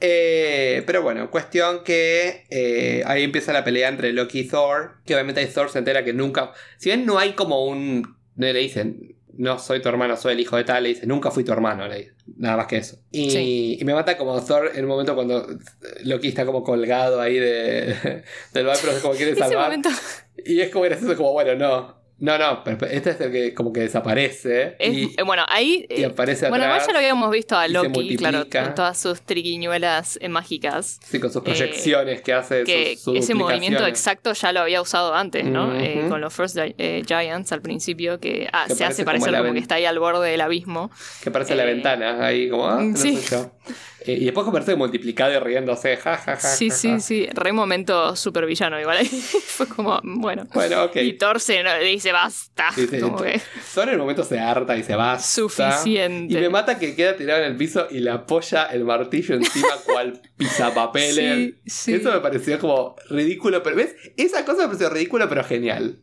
Eh, 0.00 0.82
pero 0.86 1.02
bueno, 1.02 1.30
cuestión 1.30 1.84
que 1.84 2.44
eh, 2.50 3.02
ahí 3.06 3.22
empieza 3.22 3.52
la 3.52 3.62
pelea 3.64 3.88
entre 3.88 4.12
Loki 4.12 4.40
y 4.40 4.48
Thor, 4.48 4.96
que 5.06 5.14
obviamente 5.14 5.40
ahí 5.40 5.46
Thor 5.46 5.70
se 5.70 5.78
entera 5.78 6.04
que 6.04 6.12
nunca, 6.12 6.52
si 6.78 6.88
bien 6.90 7.06
no 7.06 7.18
hay 7.18 7.32
como 7.32 7.64
un, 7.66 8.16
no 8.36 8.46
le 8.46 8.52
dicen, 8.58 9.16
no 9.36 9.58
soy 9.58 9.80
tu 9.80 9.88
hermano, 9.88 10.16
soy 10.16 10.32
el 10.34 10.40
hijo 10.40 10.56
de 10.56 10.64
tal, 10.64 10.82
le 10.82 10.90
dice, 10.90 11.06
nunca 11.06 11.30
fui 11.30 11.44
tu 11.44 11.52
hermano, 11.52 11.86
le 11.88 11.96
dice, 11.98 12.12
nada 12.36 12.56
más 12.56 12.66
que 12.66 12.76
eso. 12.78 12.98
Y, 13.10 13.30
Sí. 13.30 13.78
y 13.80 13.84
me 13.84 13.94
mata 13.94 14.16
como 14.18 14.40
Thor 14.44 14.70
en 14.72 14.80
el 14.80 14.86
momento 14.86 15.14
cuando 15.14 15.46
Loki 16.04 16.28
está 16.28 16.44
como 16.44 16.62
colgado 16.64 17.20
ahí 17.20 17.38
de, 17.38 17.94
del 18.52 18.66
Bifrost, 18.66 19.02
como 19.02 19.14
quiere 19.14 19.34
salvar. 19.36 19.66
momento 19.70 19.88
Y 20.44 20.60
es 20.60 20.70
como 20.70 20.84
gracioso, 20.84 21.16
como 21.16 21.32
bueno, 21.32 21.54
no. 21.54 22.03
No, 22.18 22.38
no, 22.38 22.62
pero 22.62 22.86
este 22.86 23.10
es 23.10 23.20
el 23.20 23.32
que 23.32 23.54
como 23.54 23.72
que 23.72 23.80
desaparece. 23.80 24.76
es, 24.78 24.94
y, 24.94 25.14
eh, 25.16 25.22
bueno, 25.24 25.44
ahí 25.48 25.84
y 25.90 26.02
eh, 26.02 26.06
aparece 26.06 26.48
bueno, 26.48 26.64
atrás. 26.64 26.86
ya 26.86 26.92
lo 26.92 26.98
habíamos 26.98 27.30
visto 27.30 27.56
a 27.56 27.66
Loki, 27.66 28.16
claro, 28.16 28.46
con 28.50 28.74
todas 28.74 28.98
sus 28.98 29.20
triquiñuelas 29.22 30.18
eh, 30.22 30.28
mágicas. 30.28 31.00
Sí, 31.04 31.18
con 31.18 31.32
sus 31.32 31.42
proyecciones 31.42 32.22
que 32.22 32.32
hace. 32.32 32.62
que 32.62 32.94
sus, 32.94 33.02
sus 33.04 33.16
ese 33.18 33.34
movimiento 33.34 33.84
exacto 33.86 34.32
ya 34.32 34.52
lo 34.52 34.60
había 34.60 34.80
usado 34.80 35.12
antes, 35.14 35.44
¿no? 35.44 35.74
Eh, 35.74 36.06
con 36.08 36.20
los 36.20 36.32
First 36.32 36.56
Gi- 36.56 37.02
Giants 37.04 37.50
al 37.50 37.62
principio, 37.62 38.20
que 38.20 38.48
ah, 38.52 38.66
Que 38.68 38.74
se 38.74 38.84
parece 38.84 38.84
hace 38.84 39.04
parecer 39.04 39.36
como 39.36 39.52
que 39.52 39.58
está 39.58 39.74
ahí 39.74 39.84
al 39.84 39.98
borde 39.98 40.30
del 40.30 40.40
abismo. 40.40 40.90
Que 41.22 41.30
aparece 41.30 41.52
en 41.52 41.58
la 41.58 41.64
ventana, 41.64 42.24
ahí 42.24 42.48
como, 42.48 42.68
ah, 42.68 42.80
no 42.80 42.96
sí. 42.96 43.16
soy 43.16 43.38
yo. 43.38 43.50
Eh, 44.06 44.18
y 44.20 44.24
después 44.26 44.46
aparece 44.46 44.76
multiplicado 44.76 45.32
y 45.32 45.38
riéndose, 45.38 45.96
ja, 45.96 46.16
ja, 46.16 46.36
ja. 46.36 46.48
Sí, 46.48 46.68
ja, 46.70 46.76
sí, 46.76 47.00
sí. 47.00 47.28
Re 47.32 47.52
momento 47.52 48.14
super 48.16 48.44
villano 48.46 48.78
igual. 48.78 48.98
ahí. 48.98 49.06
Fue 49.46 49.66
como, 49.66 50.00
bueno. 50.04 50.46
Bueno, 50.52 50.84
ok. 50.84 50.96
Y 50.96 51.14
Thor 51.14 51.40
se 51.40 51.62
le 51.62 51.84
dice 51.84 52.12
basta. 52.12 52.66
Como 53.00 53.16
que 53.22 53.40
Thor 53.74 53.88
en 53.88 53.94
el 53.94 53.98
momento 53.98 54.22
se 54.24 54.38
harta 54.38 54.76
y 54.76 54.82
se 54.82 54.94
va. 54.94 55.18
suficiente. 55.18 56.34
Y 56.34 56.36
me 56.36 56.48
mata 56.50 56.78
que 56.78 56.94
queda 56.94 57.16
tirado 57.16 57.42
en 57.42 57.52
el 57.52 57.56
piso 57.56 57.86
y 57.90 58.00
le 58.00 58.10
apoya 58.10 58.64
el 58.66 58.84
martillo 58.84 59.36
encima 59.36 59.76
cual 59.86 60.20
pisapapeles. 60.36 61.54
Sí, 61.64 61.70
sí. 61.70 61.94
Eso 61.94 62.12
me 62.12 62.20
pareció 62.20 62.58
como 62.58 62.96
ridículo, 63.08 63.62
pero 63.62 63.76
¿ves? 63.76 63.94
Esa 64.16 64.44
cosa 64.44 64.62
me 64.62 64.66
pareció 64.68 64.90
ridícula 64.90 65.28
pero 65.28 65.44
genial. 65.44 65.98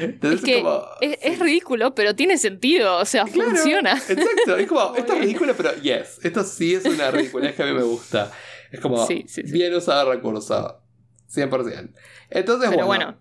Entonces 0.00 0.40
Es 0.40 0.44
que 0.44 0.62
como... 0.62 0.84
es, 1.00 1.18
es 1.22 1.38
ridículo, 1.38 1.94
pero 1.94 2.14
tiene 2.14 2.38
sentido. 2.38 2.96
O 2.98 3.04
sea, 3.04 3.24
Claro, 3.24 3.50
funciona. 3.50 3.92
Exacto, 3.92 4.56
es 4.56 4.66
como, 4.68 4.94
esto 4.96 5.12
es 5.14 5.20
ridículo, 5.20 5.54
pero 5.56 5.74
yes, 5.76 6.18
esto 6.22 6.44
sí 6.44 6.74
es 6.74 6.84
una 6.84 7.10
ridiculez 7.10 7.54
que 7.54 7.62
a 7.62 7.66
mí 7.66 7.72
me 7.72 7.82
gusta. 7.82 8.30
Es 8.70 8.80
como 8.80 9.06
Sí, 9.06 9.24
sí, 9.28 9.42
sí. 9.44 9.52
bien 9.52 9.74
usado 9.74 10.10
el 10.10 10.16
recurso. 10.16 10.78
100%. 11.34 11.92
Entonces, 12.30 12.70
Pero 12.70 12.86
bueno, 12.86 13.16
bueno, 13.16 13.18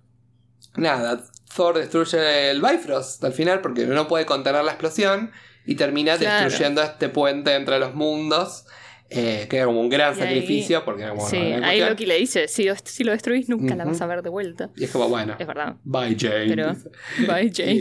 nada, 0.76 1.24
Thor 1.56 1.78
destruye 1.78 2.52
el 2.52 2.62
Bifrost 2.62 3.24
al 3.24 3.34
final 3.34 3.62
porque 3.62 3.86
no 3.86 4.08
puede 4.08 4.26
contener 4.26 4.64
la 4.64 4.72
explosión 4.72 5.32
y 5.66 5.76
termina 5.76 6.18
Claro. 6.18 6.44
destruyendo 6.46 6.82
este 6.82 7.10
puente 7.10 7.56
entre 7.56 7.80
los 7.80 7.94
mundos, 7.96 8.66
eh, 9.14 9.46
que 9.50 9.58
era 9.58 9.66
como 9.66 9.82
un 9.82 9.90
gran 9.90 10.14
Y 10.18 10.22
ahí- 10.22 10.28
sacrificio 10.28 10.86
porque 10.86 11.02
era 11.04 11.12
como 11.12 11.28
sí, 11.28 11.36
ahí. 11.36 11.82
Loki 11.82 12.06
le 12.06 12.18
dice: 12.18 12.48
si, 12.48 12.68
si 12.86 13.04
lo 13.04 13.12
destruís, 13.12 13.50
nunca 13.50 13.76
la 13.76 13.84
vas 13.84 14.00
a 14.02 14.08
ver 14.08 14.22
de 14.22 14.30
vuelta. 14.30 14.70
Y 14.78 14.86
es 14.86 14.92
como, 14.92 15.10
bueno, 15.10 15.36
Es 15.38 15.46
verdad. 15.46 15.76
bye 15.84 16.16
Jane. 16.18 16.48
Pero-. 16.48 16.76
Bye, 17.28 17.52
Jane. 17.56 17.74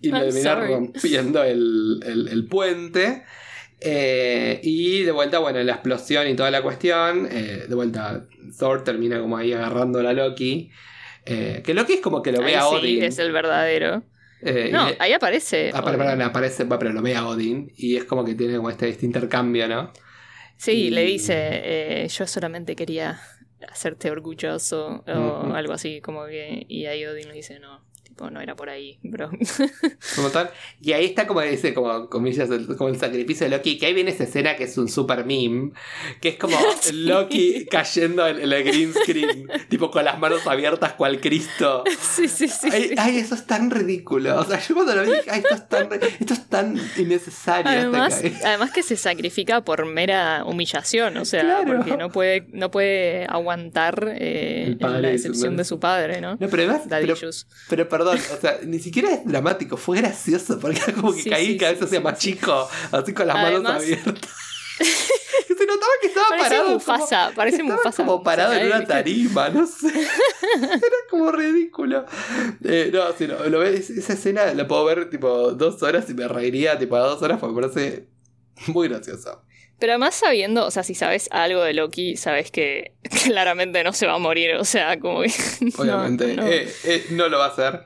Y, 0.00 0.08
y 0.08 0.10
le 0.10 0.54
rompiendo 0.66 1.44
el, 1.44 2.00
el- 2.06 2.28
el 2.28 2.46
puente. 2.46 3.22
Eh, 3.80 4.58
y 4.62 5.02
de 5.02 5.12
vuelta, 5.12 5.38
bueno, 5.38 5.62
la 5.62 5.72
explosión 5.72 6.26
y 6.28 6.34
toda 6.34 6.50
la 6.50 6.62
cuestión. 6.62 7.28
eh, 7.30 7.66
de 7.68 7.74
vuelta, 7.74 8.24
Thor 8.58 8.82
termina 8.84 9.20
como 9.20 9.36
ahí 9.36 9.52
agarrando 9.52 9.98
a 9.98 10.12
Loki. 10.14 10.70
eh, 11.26 11.60
que 11.64 11.74
Loki 11.74 11.94
es 11.94 12.00
como 12.00 12.22
que 12.22 12.32
lo 12.32 12.40
ve 12.40 12.56
a 12.56 12.62
sí, 12.62 12.74
Odin. 12.76 13.02
es 13.02 13.18
el 13.18 13.32
verdadero. 13.32 14.02
eh, 14.42 14.70
No, 14.72 14.88
le- 14.88 14.96
ahí 15.00 15.12
aparece. 15.12 15.70
ah, 15.74 15.82
Odin. 15.84 16.22
aparece, 16.22 16.64
pero 16.64 16.92
lo 16.92 17.02
ve 17.02 17.14
a 17.14 17.26
Odin. 17.26 17.70
Y 17.76 17.96
es 17.96 18.04
como 18.04 18.24
que 18.24 18.34
tiene 18.34 18.56
como 18.56 18.70
este, 18.70 18.88
este 18.88 19.04
intercambio, 19.04 19.68
¿no? 19.68 19.92
Sí, 20.56 20.86
y- 20.86 20.90
le 20.90 21.02
dice: 21.04 22.04
eh, 22.04 22.08
Yo 22.08 22.26
solamente 22.26 22.76
quería 22.76 23.20
hacerte 23.68 24.10
orgulloso 24.10 25.04
o 25.06 25.52
algo 25.54 25.72
así, 25.72 26.00
como 26.00 26.26
que, 26.26 26.64
y 26.68 26.86
ahí 26.86 27.04
Odin 27.06 27.28
le 27.28 27.34
dice, 27.34 27.58
no, 27.58 27.82
no 28.18 28.40
era 28.40 28.56
por 28.56 28.70
ahí, 28.70 28.98
bro. 29.02 29.30
Como 30.14 30.30
tal. 30.30 30.50
Y 30.80 30.92
ahí 30.92 31.06
está 31.06 31.26
como 31.26 31.40
dice, 31.42 31.74
como 31.74 32.08
comillas, 32.08 32.50
el, 32.50 32.76
como 32.76 32.88
el 32.88 32.98
sacrificio 32.98 33.48
de 33.48 33.56
Loki, 33.56 33.78
que 33.78 33.86
ahí 33.86 33.94
viene 33.94 34.10
esa 34.10 34.24
escena 34.24 34.56
que 34.56 34.64
es 34.64 34.78
un 34.78 34.88
super 34.88 35.24
meme, 35.24 35.72
que 36.20 36.30
es 36.30 36.36
como 36.36 36.56
Loki 36.92 37.66
cayendo 37.66 38.26
en, 38.26 38.40
el 38.40 38.64
green 38.64 38.92
screen, 38.94 39.48
tipo 39.68 39.90
con 39.90 40.04
las 40.04 40.18
manos 40.18 40.46
abiertas 40.46 40.94
cual 40.94 41.20
Cristo. 41.20 41.84
Sí, 42.00 42.28
sí, 42.28 42.48
sí. 42.48 42.68
Ay, 42.96 43.18
eso 43.18 43.34
es 43.34 43.46
tan 43.46 43.70
ridículo. 43.70 44.38
O 44.40 44.44
sea, 44.44 44.60
yo 44.60 44.74
cuando 44.74 44.94
lo 44.94 45.02
vi 45.02 45.10
dije, 45.10 45.30
ay, 45.30 45.40
esto 45.40 45.54
es 45.54 45.68
tan, 45.68 45.88
esto 45.92 46.34
es 46.34 46.48
tan 46.48 46.80
innecesario. 46.96 47.70
Además, 47.70 48.22
además 48.44 48.70
que 48.72 48.82
se 48.82 48.96
sacrifica 48.96 49.62
por 49.62 49.86
mera 49.86 50.44
humillación, 50.44 51.16
o 51.16 51.24
sea, 51.24 51.62
porque 51.66 51.96
no 51.96 52.10
puede, 52.10 52.46
no 52.52 52.70
puede 52.70 53.26
aguantar 53.26 54.14
eh, 54.18 54.76
la 54.80 55.00
decepción 55.00 55.56
de 55.56 55.64
su 55.64 55.78
padre, 55.78 56.20
¿no? 56.20 56.36
No, 56.38 56.48
pero 56.48 56.62
además, 56.64 56.82
pero, 57.68 57.88
perdón, 57.88 58.05
o 58.10 58.40
sea, 58.40 58.58
ni 58.64 58.78
siquiera 58.78 59.12
es 59.12 59.24
dramático, 59.24 59.76
fue 59.76 59.98
gracioso, 59.98 60.58
porque 60.58 60.78
era 60.78 60.92
como 60.92 61.14
que 61.14 61.28
caí 61.28 61.52
y 61.52 61.56
cada 61.56 61.72
vez 61.72 61.82
hacía 61.82 62.00
más 62.00 62.18
chico, 62.18 62.68
así 62.92 63.12
con 63.12 63.26
las 63.26 63.36
manos 63.36 63.64
abiertas. 63.64 64.30
se 65.56 65.66
notaba 65.66 65.92
que 66.00 66.08
estaba 66.08 66.28
parece 66.28 66.48
parado. 66.48 66.70
Mufasa, 66.70 67.24
como, 67.24 67.36
parece 67.36 67.56
estaba 67.56 67.76
Mufasa. 67.76 68.04
como 68.04 68.22
parado 68.22 68.52
en 68.54 68.66
una 68.66 68.84
tarima, 68.84 69.48
no 69.48 69.66
sé. 69.66 69.88
Era 70.62 70.80
como 71.10 71.32
ridículo. 71.32 72.04
Eh, 72.64 72.90
no, 72.92 73.12
si 73.16 73.26
no, 73.26 73.38
lo 73.44 73.60
ves, 73.60 73.90
esa 73.90 74.12
escena 74.12 74.52
la 74.54 74.66
puedo 74.66 74.84
ver 74.84 75.08
tipo 75.10 75.52
dos 75.52 75.82
horas 75.82 76.08
y 76.10 76.14
me 76.14 76.28
reiría 76.28 76.78
tipo 76.78 76.96
a 76.96 77.00
dos 77.00 77.22
horas 77.22 77.38
porque 77.40 77.54
me 77.54 77.68
parece 77.68 78.08
muy 78.68 78.88
gracioso. 78.88 79.42
Pero 79.78 79.92
además 79.92 80.14
sabiendo, 80.14 80.66
o 80.66 80.70
sea, 80.70 80.82
si 80.82 80.94
sabes 80.94 81.28
algo 81.32 81.62
de 81.62 81.74
Loki, 81.74 82.16
sabes 82.16 82.50
que 82.50 82.92
claramente 83.24 83.84
no 83.84 83.92
se 83.92 84.06
va 84.06 84.14
a 84.14 84.18
morir, 84.18 84.54
o 84.54 84.64
sea, 84.64 84.98
como 84.98 85.22
que... 85.22 85.32
Obviamente, 85.78 86.34
no, 86.34 86.46
eh, 86.46 86.68
eh, 86.84 87.06
no. 87.10 87.28
lo 87.28 87.38
va 87.38 87.46
a 87.46 87.48
hacer. 87.48 87.82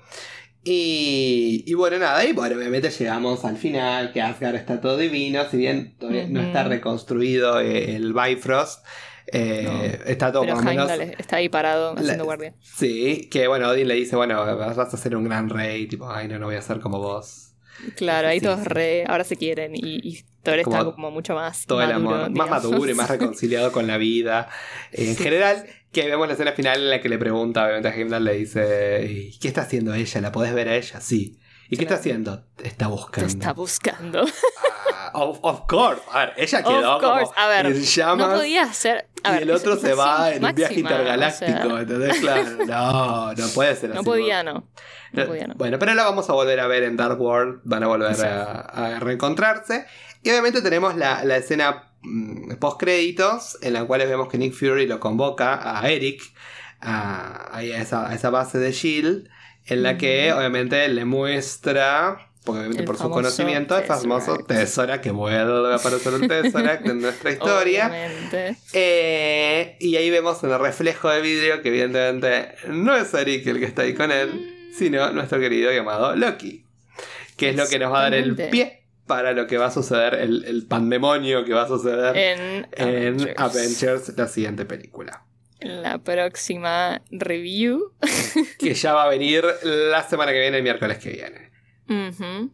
Y, 0.62 1.64
y, 1.66 1.74
bueno, 1.74 1.98
nada, 1.98 2.24
y 2.24 2.32
bueno, 2.32 2.56
obviamente 2.56 2.90
llegamos 2.90 3.44
al 3.44 3.56
final, 3.56 4.12
que 4.12 4.20
Asgard 4.20 4.56
está 4.56 4.80
todo 4.80 4.98
divino, 4.98 5.48
si 5.50 5.56
bien 5.56 5.96
todavía 5.98 6.26
no 6.28 6.42
está 6.42 6.64
reconstruido 6.64 7.60
eh, 7.60 7.96
el 7.96 8.12
Bifrost. 8.12 8.84
Está 9.32 10.32
todo 10.32 10.44
por 10.44 10.64
menos. 10.64 10.90
está 10.90 11.36
ahí 11.36 11.48
parado 11.48 11.94
haciendo 11.96 12.24
guardia. 12.24 12.52
Sí, 12.60 13.28
que 13.30 13.46
bueno, 13.48 13.68
Odin 13.68 13.88
le 13.88 13.94
dice, 13.94 14.16
bueno, 14.16 14.44
vas 14.56 14.78
a 14.78 14.96
ser 14.96 15.16
un 15.16 15.24
gran 15.24 15.48
rey, 15.48 15.86
tipo, 15.86 16.10
ay 16.10 16.28
no, 16.28 16.38
no 16.38 16.46
voy 16.46 16.56
a 16.56 16.62
ser 16.62 16.80
como 16.80 16.98
vos. 16.98 17.49
Claro, 17.96 18.28
ahí 18.28 18.40
todos 18.40 18.64
re, 18.64 19.04
ahora 19.06 19.24
se 19.24 19.36
quieren 19.36 19.74
y, 19.74 20.00
y 20.02 20.24
Thor 20.42 20.58
está 20.58 20.84
como 20.84 21.10
mucho 21.10 21.34
más 21.34 21.66
todo 21.66 21.82
el 21.82 21.92
amor, 21.92 22.30
más 22.30 22.50
maduro 22.50 22.90
y 22.90 22.94
más 22.94 23.10
reconciliado 23.10 23.72
con 23.72 23.86
la 23.86 23.98
vida. 23.98 24.48
En 24.92 25.16
general, 25.16 25.66
que 25.92 26.06
vemos 26.06 26.26
la 26.26 26.34
escena 26.34 26.52
final 26.52 26.78
en 26.78 26.90
la 26.90 27.00
que 27.00 27.08
le 27.08 27.18
pregunta, 27.18 27.64
obviamente 27.64 27.88
a 27.88 27.94
Heimdall 27.94 28.24
le 28.24 28.34
dice, 28.34 29.32
¿qué 29.40 29.48
está 29.48 29.62
haciendo 29.62 29.94
ella? 29.94 30.20
¿La 30.20 30.32
podés 30.32 30.54
ver 30.54 30.68
a 30.68 30.76
ella? 30.76 31.00
Sí. 31.00 31.38
¿Y 31.70 31.76
qué 31.76 31.84
está 31.84 31.94
haciendo? 31.94 32.44
Está 32.58 32.88
buscando. 32.88 33.26
Te 33.26 33.32
está 33.32 33.52
buscando. 33.52 34.24
Ah, 35.12 35.24
of, 35.24 35.66
course. 35.66 36.00
A 36.12 36.26
ver, 36.26 36.34
ella 36.36 36.62
quedó 36.62 36.96
of 36.96 37.02
course. 37.02 37.32
a 37.36 37.48
ver, 37.48 38.16
No 38.16 38.30
podía 38.30 38.72
ser. 38.72 39.08
y 39.24 39.42
el 39.42 39.50
otro 39.50 39.76
se 39.76 39.94
va 39.94 40.32
en 40.32 40.44
un 40.44 40.54
viaje 40.54 40.80
intergaláctico. 40.80 41.78
Entonces, 41.78 42.20
claro, 42.20 42.44
no, 42.66 43.32
no 43.34 43.48
puede 43.48 43.74
ser 43.74 43.90
así. 43.90 43.98
No 43.98 44.04
podía, 44.04 44.44
no. 44.44 44.68
no 45.12 45.26
podía, 45.26 45.46
no. 45.48 45.54
Bueno, 45.54 45.78
pero 45.78 45.94
la 45.94 46.04
vamos 46.04 46.30
a 46.30 46.32
volver 46.32 46.60
a 46.60 46.68
ver 46.68 46.84
en 46.84 46.96
Dark 46.96 47.20
World. 47.20 47.60
Van 47.64 47.82
a 47.82 47.88
volver 47.88 48.24
a, 48.24 48.98
reencontrarse. 49.00 49.86
Y 50.22 50.30
obviamente 50.30 50.62
tenemos 50.62 50.96
la, 50.96 51.24
la 51.24 51.36
escena 51.36 51.92
mm, 52.02 52.54
post 52.56 52.78
créditos 52.78 53.58
en 53.62 53.72
la 53.72 53.84
cual 53.84 54.00
vemos 54.06 54.28
que 54.28 54.38
Nick 54.38 54.54
Fury 54.54 54.86
lo 54.86 55.00
convoca 55.00 55.80
a 55.80 55.88
Eric 55.88 56.22
a, 56.80 57.56
a, 57.56 57.62
esa, 57.62 58.08
a 58.08 58.14
esa 58.14 58.30
base 58.30 58.58
de 58.58 58.72
Shield 58.72 59.28
en 59.66 59.82
la 59.82 59.96
que 59.96 60.32
obviamente 60.32 60.88
le 60.88 61.04
muestra, 61.04 62.30
porque 62.44 62.60
obviamente 62.60 62.84
por 62.84 62.96
su 62.96 63.10
conocimiento, 63.10 63.78
el 63.78 63.84
famoso 63.84 64.38
Tesora 64.38 65.00
que 65.00 65.10
vuelve 65.10 65.72
a 65.72 65.76
aparecer 65.76 66.14
el 66.14 66.28
Tesseract 66.28 66.86
en 66.86 67.00
nuestra 67.00 67.30
historia. 67.32 68.10
Eh, 68.72 69.76
y 69.78 69.96
ahí 69.96 70.10
vemos 70.10 70.42
en 70.42 70.50
el 70.50 70.58
reflejo 70.58 71.10
de 71.10 71.20
vidrio 71.20 71.62
que 71.62 71.68
evidentemente 71.68 72.54
no 72.68 72.96
es 72.96 73.12
Eric 73.14 73.46
el 73.46 73.58
que 73.58 73.66
está 73.66 73.82
ahí 73.82 73.94
con 73.94 74.10
él, 74.10 74.28
mm. 74.28 74.74
sino 74.74 75.12
nuestro 75.12 75.38
querido 75.38 75.72
llamado 75.72 76.16
Loki, 76.16 76.64
que 77.36 77.50
es 77.50 77.56
lo 77.56 77.68
que 77.68 77.78
nos 77.78 77.92
va 77.92 78.00
a 78.00 78.02
dar 78.02 78.14
el 78.14 78.34
pie 78.34 78.84
para 79.06 79.32
lo 79.32 79.48
que 79.48 79.58
va 79.58 79.66
a 79.66 79.70
suceder, 79.72 80.14
el, 80.14 80.44
el 80.44 80.66
pandemonio 80.66 81.44
que 81.44 81.52
va 81.52 81.62
a 81.62 81.68
suceder 81.68 82.16
en, 82.76 83.34
Avengers, 83.36 84.16
la 84.16 84.28
siguiente 84.28 84.64
película 84.64 85.24
la 85.60 85.98
próxima 85.98 87.02
review. 87.10 87.92
que 88.58 88.74
ya 88.74 88.92
va 88.92 89.04
a 89.04 89.08
venir 89.08 89.44
la 89.62 90.02
semana 90.08 90.32
que 90.32 90.40
viene, 90.40 90.58
el 90.58 90.62
miércoles 90.62 90.98
que 90.98 91.10
viene. 91.10 91.50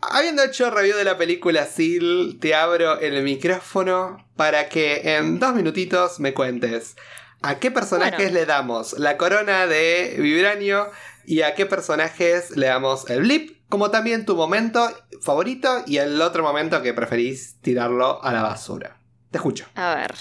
Habiendo 0.01 0.43
hecho 0.43 0.71
review 0.71 0.97
de 0.97 1.05
la 1.05 1.19
película 1.19 1.67
Seal, 1.67 2.39
te 2.41 2.55
abro 2.55 2.99
el 3.01 3.23
micrófono 3.23 4.27
para 4.35 4.71
que 4.71 5.17
en 5.17 5.39
dos 5.39 5.55
minutitos 5.55 6.21
me 6.21 6.33
cuentes 6.33 6.97
a 7.43 7.59
qué 7.59 7.71
personajes 7.71 8.33
le 8.33 8.47
damos 8.47 8.95
la 8.99 9.19
corona 9.19 9.67
de 9.67 10.17
Vibranio 10.19 10.91
y 11.27 11.43
a 11.43 11.55
qué 11.55 11.67
personajes 11.67 12.57
le 12.57 12.67
damos 12.69 13.11
el 13.11 13.21
blip, 13.21 13.59
como 13.69 13.91
también 13.91 14.25
tu 14.25 14.37
momento 14.37 14.89
favorito 15.21 15.83
y 15.87 15.99
el 15.99 16.23
otro 16.23 16.43
momento 16.43 16.81
que 16.83 16.95
preferís 16.95 17.61
tirarlo 17.61 18.23
a 18.23 18.33
la 18.33 18.43
basura. 18.43 19.01
Te 19.31 19.37
escucho. 19.37 19.67
A 19.75 19.97
ver. 19.97 20.15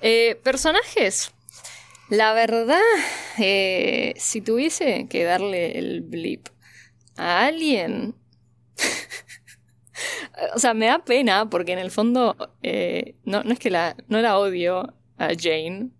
Eh, 0.00 0.40
personajes. 0.42 1.32
La 2.08 2.32
verdad, 2.34 2.80
eh, 3.38 4.14
si 4.16 4.40
tuviese 4.40 5.06
que 5.08 5.24
darle 5.24 5.78
el 5.78 6.02
blip 6.02 6.48
a 7.16 7.46
alguien... 7.46 8.14
o 10.54 10.58
sea, 10.58 10.74
me 10.74 10.86
da 10.86 11.04
pena 11.04 11.48
porque 11.48 11.72
en 11.72 11.78
el 11.78 11.90
fondo 11.90 12.36
eh, 12.62 13.16
no, 13.24 13.42
no, 13.42 13.52
es 13.52 13.58
que 13.58 13.70
la, 13.70 13.96
no 14.08 14.20
la 14.20 14.38
odio 14.38 14.94
a 15.16 15.28
Jane. 15.28 15.90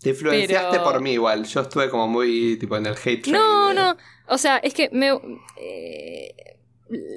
Te 0.00 0.10
influenciaste 0.10 0.78
por 0.80 1.00
mí 1.00 1.12
igual. 1.12 1.44
Yo 1.44 1.62
estuve 1.62 1.90
como 1.90 2.06
muy 2.06 2.56
tipo 2.58 2.76
en 2.76 2.86
el 2.86 2.94
hate 2.94 3.22
train. 3.22 3.32
No, 3.32 3.74
no. 3.74 3.96
O 4.28 4.38
sea, 4.38 4.58
es 4.58 4.72
que 4.74 4.88
me... 4.92 5.10
Eh, 5.56 6.57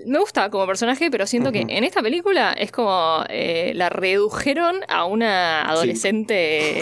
me 0.05 0.19
gusta 0.19 0.49
como 0.49 0.65
personaje, 0.67 1.09
pero 1.09 1.25
siento 1.25 1.51
que 1.51 1.61
en 1.61 1.83
esta 1.83 2.01
película 2.01 2.53
es 2.53 2.71
como 2.71 3.23
eh, 3.29 3.71
la 3.75 3.89
redujeron 3.89 4.81
a 4.87 5.05
una 5.05 5.61
adolescente 5.63 6.79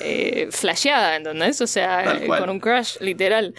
eh, 0.00 0.48
flasheada, 0.50 1.16
¿entendés? 1.16 1.60
O 1.60 1.66
sea, 1.66 2.20
con 2.26 2.50
un 2.50 2.60
crush 2.60 2.98
literal. 3.00 3.54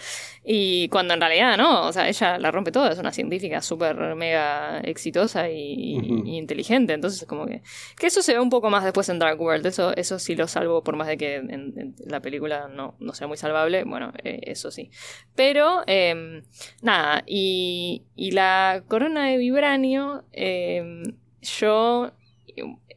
Y 0.48 0.88
cuando 0.90 1.12
en 1.12 1.20
realidad 1.20 1.56
no, 1.56 1.88
o 1.88 1.92
sea, 1.92 2.08
ella 2.08 2.38
la 2.38 2.52
rompe 2.52 2.70
todo, 2.70 2.88
es 2.88 3.00
una 3.00 3.10
científica 3.10 3.60
súper 3.60 4.14
mega 4.14 4.78
exitosa 4.78 5.50
y, 5.50 5.96
inteligente, 6.24 6.92
entonces 6.92 7.26
como 7.26 7.46
que... 7.46 7.62
Que 7.98 8.06
eso 8.06 8.22
se 8.22 8.34
ve 8.34 8.38
un 8.38 8.48
poco 8.48 8.70
más 8.70 8.84
después 8.84 9.08
en 9.08 9.18
Dark 9.18 9.40
World, 9.40 9.66
eso, 9.66 9.92
eso 9.96 10.20
sí 10.20 10.36
lo 10.36 10.46
salvo 10.46 10.84
por 10.84 10.94
más 10.94 11.08
de 11.08 11.16
que 11.16 11.34
en, 11.34 11.96
la 12.06 12.20
película 12.20 12.68
no, 12.68 12.94
no, 13.00 13.12
sea 13.12 13.26
muy 13.26 13.36
salvable, 13.36 13.82
bueno, 13.82 14.12
eh, 14.22 14.38
eso 14.42 14.70
sí. 14.70 14.92
Pero, 15.34 15.82
em, 15.88 16.44
nada, 16.80 17.24
y, 17.26 18.04
y, 18.14 18.30
la 18.30 18.84
corona 18.86 19.26
de 19.26 19.38
vibranio, 19.38 20.26
em, 20.30 21.16
yo... 21.42 22.12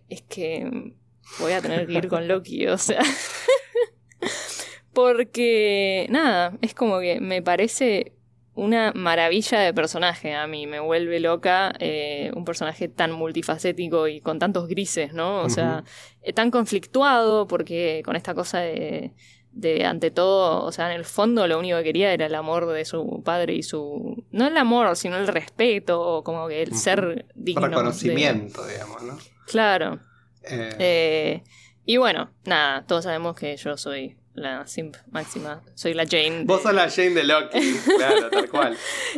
Es 0.08 0.22
que 0.22 0.94
voy 1.40 1.52
a 1.54 1.62
tener 1.62 1.88
que 1.88 1.94
ir 1.94 2.08
con 2.10 2.28
Loki, 2.28 2.68
o 2.68 2.78
sea... 2.78 3.02
Porque, 5.00 6.08
nada, 6.10 6.58
es 6.62 6.74
como 6.74 7.00
que 7.00 7.22
me 7.22 7.42
parece 7.42 8.12
una 8.54 8.92
maravilla 8.94 9.62
de 9.62 9.74
personaje 9.74 10.36
a 10.36 10.46
mí, 10.46 10.68
me 10.68 10.82
vuelve 10.82 11.22
loca 11.22 11.72
eh, 11.80 12.32
un 12.36 12.44
personaje 12.44 12.90
tan 12.90 13.14
multifacético 13.14 14.10
y 14.10 14.20
con 14.20 14.40
tantos 14.40 14.68
grises, 14.68 15.14
¿no? 15.14 15.40
O 15.42 15.50
sea, 15.50 15.86
eh, 16.22 16.34
tan 16.34 16.52
conflictuado 16.52 17.48
porque 17.48 18.02
con 18.04 18.18
esta 18.18 18.34
cosa 18.34 18.60
de, 18.60 19.14
de, 19.54 19.86
ante 19.86 20.12
todo, 20.12 20.66
o 20.66 20.72
sea, 20.74 20.92
en 20.92 20.98
el 20.98 21.06
fondo 21.06 21.48
lo 21.48 21.58
único 21.58 21.78
que 21.78 21.84
quería 21.86 22.12
era 22.12 22.26
el 22.26 22.36
amor 22.36 22.68
de 22.68 22.84
su 22.84 23.24
padre 23.24 23.54
y 23.54 23.64
su... 23.64 24.26
No 24.32 24.48
el 24.48 24.58
amor, 24.58 24.98
sino 24.98 25.16
el 25.16 25.28
respeto, 25.28 26.24
como 26.26 26.50
que 26.50 26.62
el 26.62 26.76
ser 26.76 27.26
digno. 27.36 27.68
Reconocimiento, 27.68 28.68
digamos, 28.68 29.02
¿no? 29.04 29.18
Claro. 29.48 30.02
Eh. 30.44 31.42
y 31.86 31.96
bueno, 31.96 32.32
nada, 32.44 32.86
todos 32.86 33.06
sabemos 33.06 33.36
que 33.36 33.56
yo 33.56 33.78
soy 33.78 34.19
la 34.40 34.66
simp 34.68 34.96
máxima. 35.12 35.62
Soy 35.76 35.94
la 35.94 36.06
Jane. 36.06 36.44
Vos 36.46 36.62
sos 36.62 36.74
la 36.74 36.90
Jane 36.90 37.12
de 37.12 37.24
Loki, 37.24 37.60
claro, 37.98 38.30
tal 38.30 38.50
cual. 38.50 38.78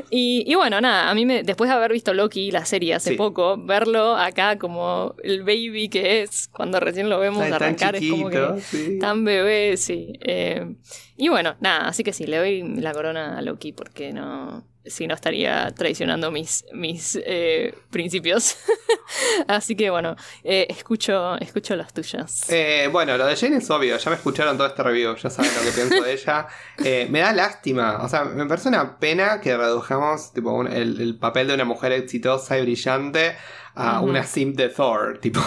Y, 0.09 0.53
bueno, 0.55 0.81
nada, 0.81 1.09
a 1.09 1.15
mí 1.15 1.25
me, 1.25 1.43
después 1.43 1.69
de 1.69 1.75
haber 1.75 1.91
visto 1.91 2.13
Loki, 2.13 2.51
la 2.51 2.65
serie 2.65 2.93
hace 2.93 3.15
poco, 3.15 3.57
verlo 3.57 4.15
acá 4.15 4.57
como 4.57 5.15
el 5.23 5.43
baby 5.43 5.89
que 5.89 6.21
es, 6.21 6.47
cuando 6.47 6.79
recién 6.79 7.09
lo 7.09 7.19
vemos 7.19 7.43
arrancar, 7.51 7.95
es 7.95 8.09
como 8.09 8.29
que 8.29 8.97
tan 8.99 9.23
bebé, 9.23 9.77
sí. 9.77 10.13
Eh, 10.21 10.75
y 11.17 11.29
bueno, 11.29 11.55
nada, 11.59 11.87
así 11.87 12.03
que 12.03 12.13
sí, 12.13 12.25
le 12.25 12.37
doy 12.37 12.63
la 12.63 12.93
corona 12.93 13.37
a 13.37 13.41
Loki 13.41 13.73
porque 13.73 14.11
no 14.11 14.70
si 14.85 15.07
no 15.07 15.13
estaría 15.13 15.71
traicionando 15.75 16.31
mis, 16.31 16.65
mis 16.73 17.19
eh, 17.23 17.75
principios. 17.89 18.57
Así 19.47 19.75
que 19.75 19.89
bueno, 19.89 20.15
eh, 20.43 20.67
escucho, 20.69 21.37
escucho 21.37 21.75
las 21.75 21.93
tuyas. 21.93 22.49
Eh, 22.49 22.89
bueno, 22.91 23.17
lo 23.17 23.25
de 23.25 23.35
Jane 23.35 23.57
es 23.57 23.69
obvio, 23.69 23.97
ya 23.97 24.09
me 24.09 24.15
escucharon 24.15 24.57
todo 24.57 24.67
este 24.67 24.83
review, 24.83 25.15
ya 25.15 25.29
saben 25.29 25.51
lo 25.53 25.61
que 25.61 25.71
pienso 25.71 26.03
de 26.03 26.13
ella. 26.13 26.47
Eh, 26.83 27.07
me 27.09 27.19
da 27.19 27.33
lástima, 27.33 28.01
o 28.03 28.09
sea, 28.09 28.25
me 28.25 28.45
parece 28.45 28.69
una 28.69 28.97
pena 28.99 29.39
que 29.41 29.55
redujamos 29.55 30.33
tipo, 30.33 30.65
el, 30.65 30.99
el 30.99 31.17
papel 31.17 31.47
de 31.47 31.53
una 31.53 31.65
mujer 31.65 31.91
exitosa 31.91 32.57
y 32.57 32.61
brillante 32.61 33.35
a 33.75 34.01
una 34.01 34.23
sim 34.23 34.53
de 34.53 34.69
Thor, 34.69 35.17
tipo, 35.21 35.39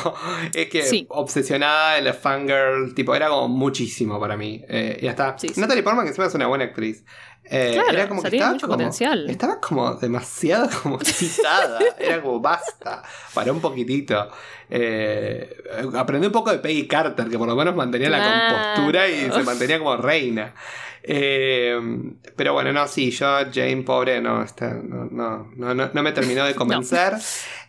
es 0.53 0.69
que 0.69 1.07
obsesionada 1.09 1.99
en 1.99 2.05
la 2.05 2.15
fangirl, 2.15 2.95
tipo, 2.95 3.15
era 3.15 3.29
como 3.29 3.49
muchísimo 3.49 4.19
para 4.19 4.37
mí. 4.37 4.63
Eh, 4.69 4.99
y 5.03 5.07
hasta 5.07 5.37
Natalie 5.57 5.83
Portman, 5.83 6.05
que 6.05 6.11
encima 6.11 6.27
es 6.27 6.35
una 6.35 6.47
buena 6.47 6.65
actriz. 6.65 7.05
Eh, 7.47 7.79
era 7.91 8.09
como 8.09 8.23
que 8.23 8.29
estaba 8.29 8.53
mucho 8.53 8.67
como, 8.67 8.79
potencial. 8.79 9.29
Estaba 9.29 9.61
como 9.61 9.95
demasiado 9.95 10.69
como 10.83 10.99
citada. 11.01 11.79
era 11.99 12.23
como 12.23 12.41
basta. 12.41 13.03
Para 13.35 13.53
un 13.53 13.61
poquitito. 13.61 14.31
Eh, 14.71 15.57
aprendí 15.95 16.27
un 16.27 16.33
poco 16.33 16.51
de 16.51 16.59
Peggy 16.59 16.87
Carter, 16.87 17.29
que 17.29 17.39
por 17.39 17.47
lo 17.47 17.55
menos 17.55 17.77
mantenía 17.77 18.09
la 18.09 18.49
compostura 18.49 19.09
y 19.09 19.31
se 19.31 19.43
mantenía 19.43 19.79
como 19.79 19.97
reina. 19.97 20.55
Eh, 21.07 21.79
pero 22.35 22.55
bueno, 22.55 22.73
no, 22.73 22.89
sí, 22.89 23.11
yo, 23.11 23.27
Jane, 23.53 23.83
pobre, 23.83 24.23
no, 24.23 24.43
está, 24.43 24.73
no, 24.73 25.05
no, 25.11 25.51
no, 25.55 25.75
no, 25.75 26.03
me 26.03 26.13
terminó 26.13 26.47
de 26.47 26.55
convencer. 26.57 27.13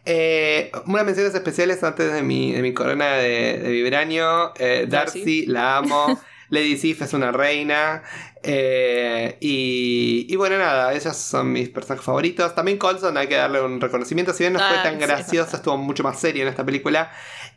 Eh, 0.05 0.71
unas 0.85 1.05
menciones 1.05 1.35
especiales 1.35 1.83
antes 1.83 2.13
de 2.13 2.23
mi, 2.23 2.53
de 2.53 2.61
mi 2.61 2.73
corona 2.73 3.15
de, 3.15 3.59
de 3.59 3.71
vibranio. 3.71 4.53
Eh, 4.57 4.85
Darcy, 4.87 5.45
la 5.47 5.77
amo. 5.77 6.19
Lady 6.49 6.77
Sif 6.77 7.01
es 7.01 7.13
una 7.13 7.31
reina. 7.31 8.03
Eh, 8.43 9.37
y, 9.41 10.27
y, 10.29 10.35
bueno, 10.35 10.57
nada, 10.57 10.93
esos 10.93 11.17
son 11.17 11.51
mis 11.51 11.69
personajes 11.69 12.05
favoritos. 12.05 12.53
También 12.53 12.77
Colson 12.77 13.17
hay 13.17 13.27
que 13.27 13.35
darle 13.35 13.61
un 13.61 13.81
reconocimiento. 13.81 14.33
Si 14.33 14.43
bien 14.43 14.53
no 14.53 14.59
fue 14.59 14.77
ah, 14.77 14.83
tan 14.83 14.99
gracioso, 14.99 15.55
estuvo 15.55 15.77
mucho 15.77 16.03
más 16.03 16.19
serio 16.19 16.43
en 16.43 16.49
esta 16.49 16.65
película. 16.65 17.11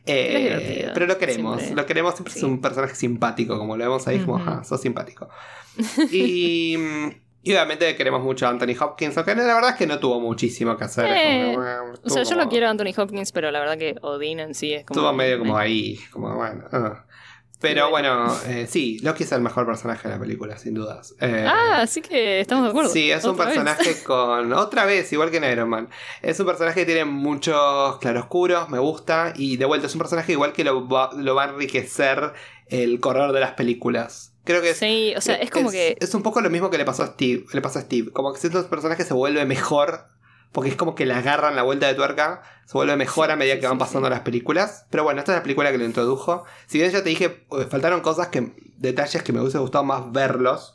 Eh, 0.06 0.90
pero 0.94 1.06
lo 1.06 1.18
queremos, 1.18 1.70
lo 1.70 1.86
queremos. 1.86 2.14
Siempre 2.14 2.34
es 2.34 2.42
un 2.42 2.60
personaje 2.60 2.94
simpático, 2.94 3.58
como 3.58 3.76
lo 3.76 3.84
vemos 3.84 4.06
ahí, 4.08 4.20
como, 4.20 4.36
ajá, 4.36 4.64
sos 4.64 4.80
simpático. 4.80 5.28
y. 6.10 6.76
Y 7.40 7.52
obviamente 7.52 7.94
queremos 7.94 8.20
mucho 8.20 8.46
a 8.46 8.50
Anthony 8.50 8.74
Hopkins, 8.78 9.16
aunque 9.16 9.34
la 9.34 9.54
verdad 9.54 9.70
es 9.70 9.76
que 9.76 9.86
no 9.86 9.98
tuvo 9.98 10.20
muchísimo 10.20 10.76
que 10.76 10.84
hacer. 10.84 11.06
Eh, 11.08 11.56
o 12.02 12.10
sea, 12.10 12.24
yo 12.24 12.34
lo 12.34 12.48
quiero 12.48 12.66
a 12.66 12.70
Anthony 12.70 12.92
Hopkins, 12.94 13.32
pero 13.32 13.50
la 13.50 13.60
verdad 13.60 13.78
que 13.78 13.94
Odin 14.02 14.40
en 14.40 14.54
sí 14.54 14.74
es 14.74 14.84
como. 14.84 15.00
Estuvo 15.00 15.12
medio 15.14 15.38
como 15.38 15.56
ahí, 15.56 15.98
como 16.10 16.34
bueno. 16.34 16.64
Ah. 16.72 17.06
Pero 17.60 17.90
bueno, 17.90 18.32
eh, 18.46 18.68
sí, 18.68 18.98
Loki 19.00 19.24
es 19.24 19.32
el 19.32 19.40
mejor 19.40 19.66
personaje 19.66 20.06
de 20.06 20.14
la 20.14 20.20
película, 20.20 20.56
sin 20.58 20.74
dudas. 20.74 21.14
Eh, 21.20 21.44
ah, 21.48 21.80
así 21.82 22.00
que 22.00 22.40
estamos 22.40 22.64
de 22.64 22.70
acuerdo. 22.70 22.90
Sí, 22.90 23.10
es 23.10 23.24
un 23.24 23.36
personaje 23.36 24.02
con. 24.04 24.52
Otra 24.52 24.84
vez, 24.84 25.12
igual 25.12 25.30
que 25.32 25.38
en 25.38 25.44
Iron 25.44 25.68
Man. 25.68 25.88
Es 26.22 26.38
un 26.38 26.46
personaje 26.46 26.80
que 26.80 26.86
tiene 26.86 27.04
muchos 27.04 27.98
claroscuros, 27.98 28.68
me 28.68 28.78
gusta. 28.78 29.32
Y 29.34 29.56
de 29.56 29.64
vuelta, 29.64 29.88
es 29.88 29.94
un 29.94 29.98
personaje 29.98 30.32
igual 30.32 30.52
que 30.52 30.62
lo 30.62 30.88
va, 30.88 31.10
lo 31.16 31.34
va 31.34 31.44
a 31.44 31.48
enriquecer 31.48 32.32
el 32.68 33.00
correr 33.00 33.32
de 33.32 33.40
las 33.40 33.52
películas. 33.52 34.34
Creo 34.44 34.62
que 34.62 34.70
es, 34.70 34.78
sí, 34.78 35.12
o 35.16 35.20
sea, 35.20 35.34
es, 35.34 35.50
como 35.50 35.70
que. 35.70 35.96
Es 35.98 36.14
un 36.14 36.22
poco 36.22 36.40
lo 36.40 36.50
mismo 36.50 36.70
que 36.70 36.78
le 36.78 36.84
pasó 36.84 37.02
a 37.02 37.08
Steve. 37.08 37.44
Le 37.52 37.60
pasó 37.60 37.80
a 37.80 37.82
Steve. 37.82 38.12
Como 38.12 38.32
que 38.32 38.38
ciertos 38.38 38.66
personajes 38.66 39.06
se 39.06 39.14
vuelve 39.14 39.44
mejor 39.46 40.06
porque 40.52 40.70
es 40.70 40.76
como 40.76 40.94
que 40.94 41.06
le 41.06 41.14
agarran 41.14 41.56
la 41.56 41.62
vuelta 41.62 41.86
de 41.86 41.94
tuerca, 41.94 42.42
se 42.64 42.72
vuelve 42.72 42.96
mejor 42.96 43.30
a 43.30 43.36
medida 43.36 43.58
que 43.60 43.66
van 43.66 43.78
pasando 43.78 44.08
las 44.10 44.20
películas. 44.20 44.86
Pero 44.90 45.04
bueno, 45.04 45.20
esta 45.20 45.32
es 45.32 45.38
la 45.38 45.42
película 45.42 45.70
que 45.70 45.78
lo 45.78 45.84
introdujo. 45.84 46.44
Si 46.66 46.78
bien 46.78 46.90
ya 46.90 47.02
te 47.02 47.08
dije, 47.10 47.46
eh, 47.52 47.66
faltaron 47.70 48.00
cosas 48.00 48.28
que, 48.28 48.52
detalles 48.76 49.22
que 49.22 49.32
me 49.32 49.40
hubiese 49.40 49.58
gustado 49.58 49.84
más 49.84 50.12
verlos. 50.12 50.74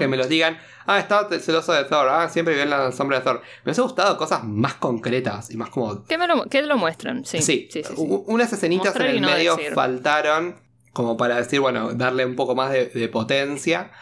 Que 0.00 0.08
me 0.08 0.16
los 0.16 0.28
digan, 0.28 0.58
ah, 0.84 0.98
estaba 0.98 1.28
celoso 1.38 1.72
de 1.72 1.84
Thor, 1.84 2.08
ah, 2.08 2.28
siempre 2.28 2.54
vive 2.54 2.64
en 2.64 2.70
la 2.70 2.90
sombra 2.90 3.18
de 3.18 3.24
Thor. 3.24 3.36
Me 3.58 3.66
hubiese 3.66 3.82
gustado 3.82 4.16
cosas 4.16 4.42
más 4.42 4.74
concretas 4.74 5.48
y 5.52 5.56
más 5.56 5.70
como. 5.70 6.04
Que, 6.06 6.18
me 6.18 6.26
lo, 6.26 6.42
que 6.46 6.60
lo 6.62 6.76
muestran, 6.76 7.24
sí. 7.24 7.40
Sí, 7.40 7.68
sí, 7.70 7.84
unas 7.96 8.52
escenitas 8.52 8.96
en 8.96 9.02
el 9.02 9.20
medio 9.20 9.56
faltaron, 9.72 10.56
como 10.92 11.16
para 11.16 11.36
decir, 11.36 11.60
bueno, 11.60 11.92
darle 11.92 12.26
un 12.26 12.34
poco 12.34 12.56
más 12.56 12.72
de, 12.72 12.86
de 12.86 13.08
potencia. 13.08 13.92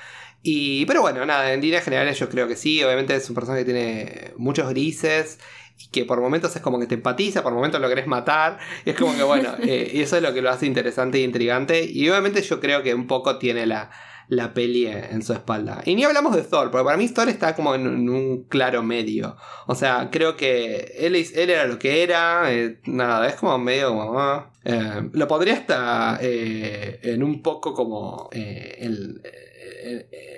Y, 0.43 0.87
pero 0.87 1.03
bueno, 1.03 1.25
nada, 1.27 1.53
en 1.53 1.61
líneas 1.61 1.85
generales 1.85 2.19
yo 2.19 2.29
creo 2.29 2.47
que 2.47 2.57
sí. 2.57 2.83
Obviamente 2.83 3.15
es 3.15 3.29
un 3.29 3.35
personaje 3.35 3.65
que 3.65 3.73
tiene 3.73 4.33
muchos 4.37 4.69
grises 4.71 5.39
y 5.79 5.89
que 5.89 6.05
por 6.05 6.21
momentos 6.21 6.55
es 6.55 6.63
como 6.63 6.79
que 6.79 6.87
te 6.87 6.95
empatiza, 6.95 7.43
por 7.43 7.53
momentos 7.53 7.81
lo 7.81 7.89
querés 7.89 8.07
matar. 8.07 8.59
Y 8.85 8.91
es 8.91 8.97
como 8.97 9.17
que, 9.17 9.23
bueno, 9.23 9.55
eh, 9.63 9.91
y 9.95 10.01
eso 10.01 10.17
es 10.17 10.23
lo 10.23 10.33
que 10.33 10.43
lo 10.43 10.51
hace 10.51 10.67
interesante 10.67 11.19
e 11.19 11.23
intrigante. 11.23 11.85
Y 11.85 12.09
obviamente 12.09 12.43
yo 12.43 12.61
creo 12.61 12.83
que 12.83 12.95
un 12.95 13.07
poco 13.07 13.39
tiene 13.39 13.67
la, 13.67 13.91
la 14.29 14.55
peli 14.55 14.87
en 14.87 15.23
su 15.23 15.33
espalda. 15.33 15.83
Y 15.85 15.97
ni 15.97 16.05
hablamos 16.05 16.35
de 16.37 16.43
Thor, 16.43 16.71
porque 16.71 16.85
para 16.85 16.97
mí 16.97 17.09
Thor 17.09 17.29
está 17.29 17.55
como 17.57 17.75
en, 17.75 18.09
un 18.09 18.45
claro 18.45 18.83
medio. 18.83 19.37
O 19.67 19.75
sea, 19.75 20.09
creo 20.11 20.37
que 20.37 20.95
él, 20.99 21.17
él 21.17 21.51
era 21.51 21.67
lo 21.67 21.79
que 21.79 22.03
era, 22.05 22.53
eh, 22.53 22.81
nada, 22.85 23.27
es 23.27 23.35
como 23.35 23.59
medio 23.59 23.89
como... 23.91 24.21
Ah, 24.21 24.51
eh, 24.65 25.09
lo 25.13 25.27
podría 25.27 25.55
estar 25.55 26.19
en 26.23 27.23
un 27.23 27.41
poco 27.43 27.73
como 27.73 28.29
el 28.33 29.23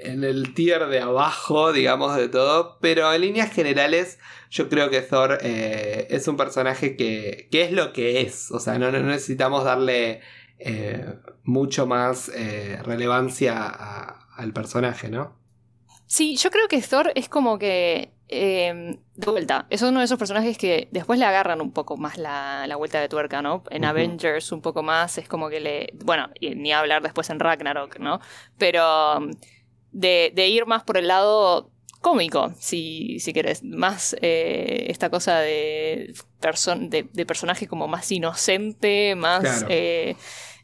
en 0.05 0.25
el 0.25 0.55
tier 0.55 0.87
de 0.87 1.01
abajo, 1.01 1.73
digamos, 1.73 2.17
de 2.17 2.29
todo. 2.29 2.79
Pero 2.81 3.13
en 3.13 3.21
líneas 3.21 3.53
generales, 3.53 4.19
yo 4.51 4.69
creo 4.69 4.91
que 4.91 5.01
Thor 5.01 5.39
eh, 5.43 6.07
es 6.11 6.27
un 6.29 6.37
personaje 6.37 6.97
que, 6.97 7.49
que, 7.51 7.63
es 7.63 7.73
lo 7.73 7.93
que 7.93 8.21
es. 8.21 8.51
O 8.51 8.61
sea, 8.61 8.79
no, 8.79 8.91
necesitamos 8.91 9.65
darle 9.65 10.21
eh, 10.59 11.15
mucho 11.45 11.87
más 11.87 12.31
eh, 12.35 12.79
relevancia 12.83 13.67
al 14.37 14.53
personaje, 14.53 15.09
¿no? 15.09 15.39
Sí, 16.07 16.37
yo 16.37 16.51
creo 16.51 16.67
que 16.69 16.83
Thor 16.83 17.13
es 17.15 17.29
como 17.29 17.59
que 17.59 18.13
eh, 18.33 18.97
de 19.17 19.31
vuelta, 19.31 19.67
es 19.71 19.83
uno 19.83 19.99
de 19.99 20.05
esos 20.05 20.19
personajes 20.19 20.57
que 20.57 20.89
después 20.93 21.19
le 21.19 21.25
agarran 21.25 21.61
un 21.61 21.73
poco 21.73 21.97
más 21.97 22.17
la, 22.17 22.75
vuelta 22.77 23.01
de 23.01 23.09
tuerca, 23.09 23.43
¿no? 23.43 23.65
En 23.71 23.85
Avengers 23.85 24.53
un 24.53 24.63
poco 24.63 24.83
más, 24.83 25.19
es 25.19 25.29
como 25.29 25.49
que 25.49 25.59
le... 25.59 25.93
Bueno, 26.05 26.31
ni 26.41 26.73
hablar 26.73 27.03
después 27.03 27.29
en 27.31 27.41
Ragnarok, 27.41 27.99
¿no? 27.99 28.21
Pero 28.57 29.19
um, 29.19 29.31
de, 29.91 30.49
ir 30.49 30.67
más 30.67 30.85
por 30.85 30.97
el 30.97 31.09
lado 31.09 31.71
cómico, 32.01 32.53
si, 32.59 33.19
si 33.19 33.33
querés. 33.33 33.65
Más 33.65 34.17
eh, 34.23 34.87
esta 34.89 35.11
cosa 35.11 35.41
de, 35.41 36.15
de, 36.41 37.27
personaje 37.27 37.67
como 37.67 37.89
más 37.89 38.11
inocente, 38.13 39.17
más... 39.17 39.65
Eh, 39.69 40.17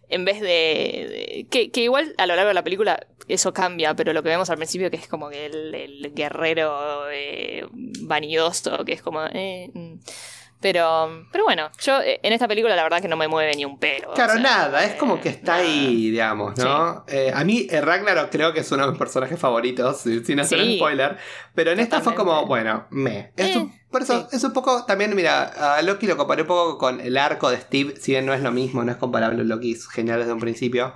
en 0.09 0.25
vez 0.25 0.41
de, 0.41 1.47
que, 1.51 1.71
igual 1.81 2.15
a 2.19 2.27
lo 2.27 2.37
largo 2.37 2.49
de 2.49 2.55
la 2.55 2.65
película 2.65 3.07
eso 3.29 3.53
cambia, 3.53 3.95
pero 3.95 4.13
lo 4.13 4.23
que 4.23 4.29
vemos 4.29 4.51
al 4.51 4.57
principio 4.57 4.91
que 4.91 4.97
es 4.97 5.09
como 5.09 5.29
que 5.29 5.47
el, 5.47 6.13
guerrero 6.15 7.11
eh, 7.11 7.67
vanidoso, 7.73 8.85
que 8.85 8.93
es 8.93 9.03
como... 9.03 9.25
Eh, 9.33 9.71
mm. 9.73 9.95
Pero, 10.67 11.25
pero 11.31 11.45
bueno, 11.45 11.71
yo 11.81 12.01
eh, 12.01 12.19
en 12.25 12.33
esta 12.33 12.49
película 12.49 12.75
la 12.75 12.83
verdad 12.83 13.01
que 13.01 13.07
no 13.07 13.17
me 13.17 13.29
mueve 13.29 13.55
ni 13.55 13.65
un 13.65 13.79
pelo. 13.79 14.13
Claro, 14.15 14.35
nada, 14.41 14.85
es 14.85 14.95
como 14.95 15.21
que 15.21 15.29
está 15.29 15.55
ahí, 15.55 16.11
digamos, 16.11 16.59
¿no? 16.59 17.05
a 17.07 17.45
mí 17.45 17.69
Ragnarok 17.69 18.31
creo 18.33 18.53
que 18.53 18.61
es 18.61 18.73
uno 18.73 18.83
de 18.85 18.91
mis 18.91 18.99
personajes 18.99 19.39
favoritos, 19.39 19.99
sin 20.01 20.41
hacer 20.41 20.59
spoiler, 20.75 21.19
pero 21.55 21.71
en 21.71 21.79
esta 21.79 22.01
fue 22.01 22.17
como, 22.17 22.47
bueno, 22.47 22.87
me. 22.91 23.31
Por 23.93 24.03
eso 24.03 24.27
es 24.33 24.43
un 24.43 24.53
poco, 24.53 24.85
también, 24.87 25.15
mira, 25.15 25.77
a 25.77 25.83
Loki 25.83 26.09
lo 26.09 26.17
comparé 26.17 26.43
un 26.43 26.49
poco 26.49 26.79
con 26.79 27.01
el 27.01 27.17
arco 27.17 27.49
de 27.49 27.59
Steve, 27.59 27.95
si 28.01 28.11
bien 28.11 28.27
no 28.27 28.35
es 28.35 28.41
lo 28.41 28.51
mismo, 28.51 28.83
no 28.83 28.91
es 28.91 28.99
comparable, 28.99 29.45
Loki 29.45 29.71
es 29.71 29.87
genial 29.87 30.19
desde 30.19 30.33
un 30.33 30.41
principio, 30.41 30.95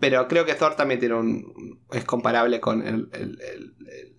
pero 0.00 0.28
creo 0.28 0.44
que 0.44 0.54
Thor 0.54 0.76
también 0.76 1.00
tiene 1.00 1.14
un, 1.14 1.80
es 1.92 2.04
comparable 2.04 2.60
con 2.60 2.86
el, 2.86 3.08
el, 3.12 3.72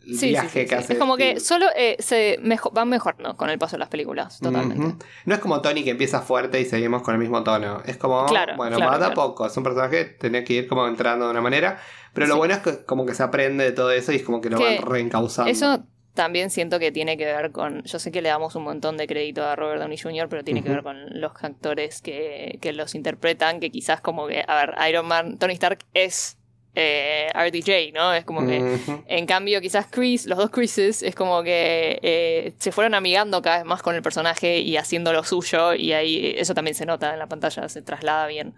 viaje 0.03 0.65
que 0.65 0.75
hace. 0.75 0.93
Es 0.93 0.99
como 0.99 1.15
que 1.15 1.39
solo 1.39 1.67
eh, 1.75 1.95
se 1.99 2.37
mejor, 2.41 2.73
van 2.73 2.89
mejorando 2.89 3.37
con 3.37 3.49
el 3.49 3.57
paso 3.57 3.75
de 3.75 3.79
las 3.79 3.89
películas, 3.89 4.39
totalmente. 4.39 5.05
No 5.25 5.33
es 5.33 5.39
como 5.39 5.61
Tony 5.61 5.83
que 5.83 5.91
empieza 5.91 6.21
fuerte 6.21 6.59
y 6.59 6.65
seguimos 6.65 7.01
con 7.01 7.13
el 7.13 7.19
mismo 7.19 7.43
tono, 7.43 7.81
es 7.85 7.97
como, 7.97 8.25
bueno, 8.57 8.77
claro, 8.77 9.05
a 9.05 9.13
poco, 9.13 9.45
es 9.45 9.55
un 9.55 9.63
personaje 9.63 9.97
que 9.97 10.05
tenía 10.15 10.43
que 10.43 10.53
ir 10.53 10.67
como 10.67 10.87
entrando 10.87 11.25
de 11.25 11.31
una 11.31 11.41
manera, 11.41 11.79
pero 12.13 12.27
lo 12.27 12.37
bueno 12.37 12.55
es 12.55 12.59
que 12.59 12.83
como 12.85 13.05
que 13.05 13.13
se 13.13 13.23
aprende 13.23 13.63
de 13.63 13.71
todo 13.71 13.91
eso 13.91 14.11
y 14.11 14.15
es 14.15 14.23
como 14.23 14.41
que 14.41 14.49
lo 14.49 14.59
van 14.59 14.81
reencauzando. 14.81 15.51
Eso 15.51 15.83
también 16.13 16.49
siento 16.49 16.79
que 16.79 16.91
tiene 16.91 17.17
que 17.17 17.25
ver 17.25 17.51
con. 17.51 17.83
Yo 17.83 17.99
sé 17.99 18.11
que 18.11 18.21
le 18.21 18.29
damos 18.29 18.55
un 18.55 18.63
montón 18.63 18.97
de 18.97 19.07
crédito 19.07 19.45
a 19.45 19.55
Robert 19.55 19.79
Downey 19.79 19.97
Jr., 19.97 20.27
pero 20.29 20.43
tiene 20.43 20.63
que 20.63 20.69
ver 20.69 20.83
con 20.83 21.19
los 21.19 21.31
actores 21.41 22.01
que, 22.01 22.59
los 22.73 22.95
interpretan, 22.95 23.59
que 23.59 23.71
quizás 23.71 24.01
como 24.01 24.27
que. 24.27 24.43
A 24.47 24.65
ver, 24.65 24.75
Iron 24.89 25.07
Man, 25.07 25.37
Tony 25.37 25.53
Stark 25.53 25.85
es 25.93 26.37
eh, 26.75 27.29
RDJ, 27.33 27.93
¿no? 27.93 28.13
Es 28.13 28.25
como 28.25 28.45
que. 28.45 28.79
En 29.07 29.25
cambio, 29.25 29.61
quizás 29.61 29.87
Chris, 29.89 30.25
los 30.25 30.37
dos 30.37 30.49
Chrises, 30.49 31.03
es 31.03 31.15
como 31.15 31.43
que 31.43 31.99
eh, 32.01 32.53
se 32.57 32.71
fueron 32.71 32.95
amigando 32.95 33.41
cada 33.41 33.57
vez 33.57 33.65
más 33.65 33.81
con 33.81 33.95
el 33.95 34.01
personaje 34.01 34.59
y 34.59 34.77
haciendo 34.77 35.13
lo 35.13 35.23
suyo, 35.23 35.73
y 35.73 35.93
ahí 35.93 36.35
eso 36.37 36.53
también 36.53 36.75
se 36.75 36.85
nota 36.85 37.13
en 37.13 37.19
la 37.19 37.27
pantalla, 37.27 37.69
se 37.69 37.81
traslada 37.81 38.27
bien. 38.27 38.55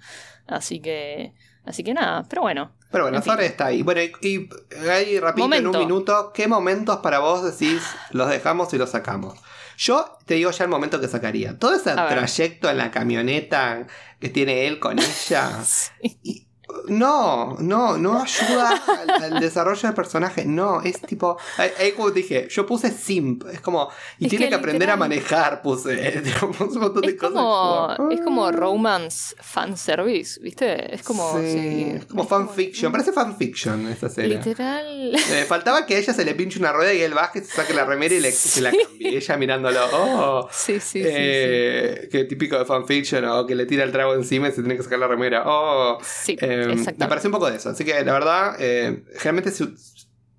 Así 0.48 0.80
que. 0.80 1.34
Así 1.64 1.84
que 1.84 1.94
nada, 1.94 2.26
pero 2.28 2.42
bueno. 2.42 2.72
Pero 2.92 3.06
bueno, 3.06 3.22
Thor 3.22 3.42
está 3.42 3.68
ahí. 3.68 3.84
Bueno, 3.84 4.02
y, 4.02 4.50
ahí 4.90 5.20
rapidito 5.20 5.56
en 5.56 5.68
un 5.68 5.78
minuto, 5.78 6.32
¿qué 6.34 6.48
momentos 6.48 6.98
para 6.98 7.20
vos 7.20 7.44
decís 7.44 7.82
los 8.12 8.30
dejamos 8.30 8.74
y 8.74 8.78
los 8.78 8.90
sacamos? 8.90 9.40
Yo 9.78 10.18
te 10.26 10.36
digo 10.36 10.52
ya 10.52 10.66
el 10.66 10.70
momento 10.70 11.00
que 11.00 11.08
sacaría. 11.08 11.58
Todo 11.58 11.74
ese 11.74 11.94
trayecto 11.94 12.70
en 12.70 12.78
la 12.78 12.92
camioneta 12.92 13.88
que 14.20 14.30
tiene 14.30 14.68
él 14.68 14.80
con 14.80 15.00
ella. 15.00 15.60
No, 16.88 17.56
no, 17.60 17.98
no 17.98 18.22
ayuda 18.22 18.82
al, 19.18 19.24
al 19.36 19.40
desarrollo 19.40 19.82
del 19.82 19.94
personaje. 19.94 20.46
No, 20.46 20.82
es 20.82 21.00
tipo. 21.02 21.38
Ahí, 21.58 21.92
como 21.94 22.12
dije, 22.12 22.48
yo 22.50 22.66
puse 22.66 22.92
simp. 22.92 23.46
Es 23.52 23.62
como. 23.62 23.90
Y 24.20 24.26
Es 24.26 24.30
tiene 24.30 24.46
que 24.46 24.50
que, 24.50 24.56
aprender 24.56 24.90
a 24.90 24.96
manejar, 24.96 25.62
puse. 25.62 26.22
un 26.42 26.80
montón 26.80 27.02
de 27.02 27.10
Es 27.12 27.16
cosas. 27.18 27.34
como, 27.34 28.12
es 28.12 28.22
como 28.22 28.46
ah. 28.48 28.52
romance 28.52 29.36
fanservice, 29.40 30.40
¿viste? 30.42 30.94
Es 30.94 31.04
como. 31.04 31.40
Sí, 31.40 31.52
sí, 31.52 31.92
es 31.98 32.06
como 32.06 32.26
fanfiction. 32.28 32.92
Parece 32.92 33.12
fanfiction 33.12 33.88
esta 33.88 34.10
serie. 34.10 34.38
Literal. 34.38 35.16
Eh, 35.16 35.46
faltaba 35.48 35.86
que 35.86 35.96
a 35.96 36.00
ella 36.00 36.14
se 36.14 36.26
le 36.26 36.34
pinche 36.36 36.60
una 36.60 36.72
rueda 36.72 36.94
y 36.94 37.02
él 37.02 37.14
baje, 37.14 37.42
se 37.44 37.52
saque 37.54 37.74
la 37.74 37.86
remera 37.86 38.14
y 38.16 38.20
le, 38.20 38.32
se 38.32 38.62
la 38.62 38.72
cambie. 38.72 39.18
Ella 39.18 39.38
mirándolo. 39.38 39.80
Oh. 39.94 40.50
Sí, 40.52 40.80
sí, 40.80 41.02
sí, 41.02 41.04
Eh, 41.06 42.08
Que 42.12 42.24
típico 42.26 42.58
de 42.58 42.66
fanfiction, 42.66 43.24
o 43.26 43.46
que 43.46 43.56
le 43.56 43.66
tira 43.66 43.84
el 43.84 43.92
trago 43.92 44.14
encima 44.16 44.48
y 44.50 44.52
se 44.52 44.62
tiene 44.62 44.76
que 44.78 44.84
sacar 44.84 45.00
la 45.00 45.08
remera. 45.08 45.44
Oh. 45.46 45.98
sí. 46.02 46.32
Sí, 46.32 46.38
Eh, 46.42 46.61
me 46.68 47.08
parece 47.08 47.28
un 47.28 47.34
poco 47.34 47.50
de 47.50 47.58
eso. 47.58 47.70
Así 47.70 47.84
que 47.86 48.04
la 48.04 48.14
verdad, 48.14 48.56
eh, 48.60 49.04
generalmente 49.18 49.52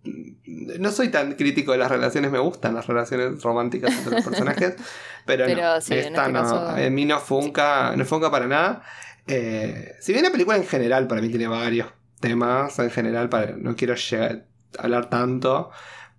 no 0.05 0.91
soy 0.91 1.09
tan 1.09 1.33
crítico 1.35 1.73
de 1.73 1.79
las 1.79 1.91
relaciones, 1.91 2.31
me 2.31 2.39
gustan 2.39 2.75
las 2.75 2.87
relaciones 2.87 3.43
románticas 3.43 3.93
entre 3.97 4.13
los 4.17 4.25
personajes, 4.25 4.75
pero, 5.27 5.45
Pero 5.47 5.63
no, 5.63 5.81
sí, 5.81 5.95
en 5.95 5.99
esta 6.01 6.21
este 6.23 6.33
no, 6.33 6.43
caso- 6.43 6.69
a 6.69 6.91
mí 6.91 7.05
no 7.05 7.21
funca, 7.21 7.95
no 7.97 8.05
funca 8.05 8.31
para 8.31 8.47
nada. 8.47 8.83
Eh, 9.27 9.95
si 10.01 10.13
bien 10.13 10.25
la 10.25 10.33
película 10.33 10.57
en 10.57 10.67
general 10.67 11.07
para 11.07 11.21
mí 11.21 11.29
tiene 11.29 11.47
varios 11.47 11.89
temas, 12.19 12.79
en 12.81 12.91
general 12.91 13.29
para, 13.29 13.53
no 13.57 13.77
quiero 13.77 13.95
llegar 13.95 14.47
hablar 14.79 15.11
tanto, 15.11 15.71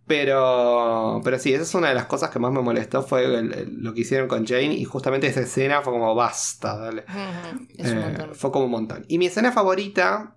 pero, 0.08 1.22
pero 1.24 1.40
sí, 1.40 1.54
esa 1.54 1.64
es 1.64 1.74
una 1.76 1.90
de 1.90 1.96
las 1.96 2.06
cosas 2.06 2.30
que 2.30 2.40
más 2.40 2.52
me 2.52 2.62
molestó, 2.62 3.04
fue 3.04 3.24
el- 3.26 3.54
el- 3.54 3.78
lo 3.84 3.94
que 3.94 4.02
hicieron 4.02 4.28
con 4.28 4.46
Jane 4.46 4.74
y 4.74 4.84
justamente 4.86 5.28
esa 5.28 5.42
escena 5.42 5.82
fue 5.82 5.94
como 5.94 6.14
basta, 6.16 6.78
dale. 6.78 7.06
Ujú, 7.08 7.68
Es 7.78 7.92
un 7.92 7.98
Eh, 7.98 8.02
montón. 8.02 8.36
Fue 8.36 8.52
como 8.52 8.66
un 8.66 8.72
montón. 8.72 9.06
Y 9.08 9.18
mi 9.18 9.28
escena 9.28 9.52
favorita. 9.52 10.36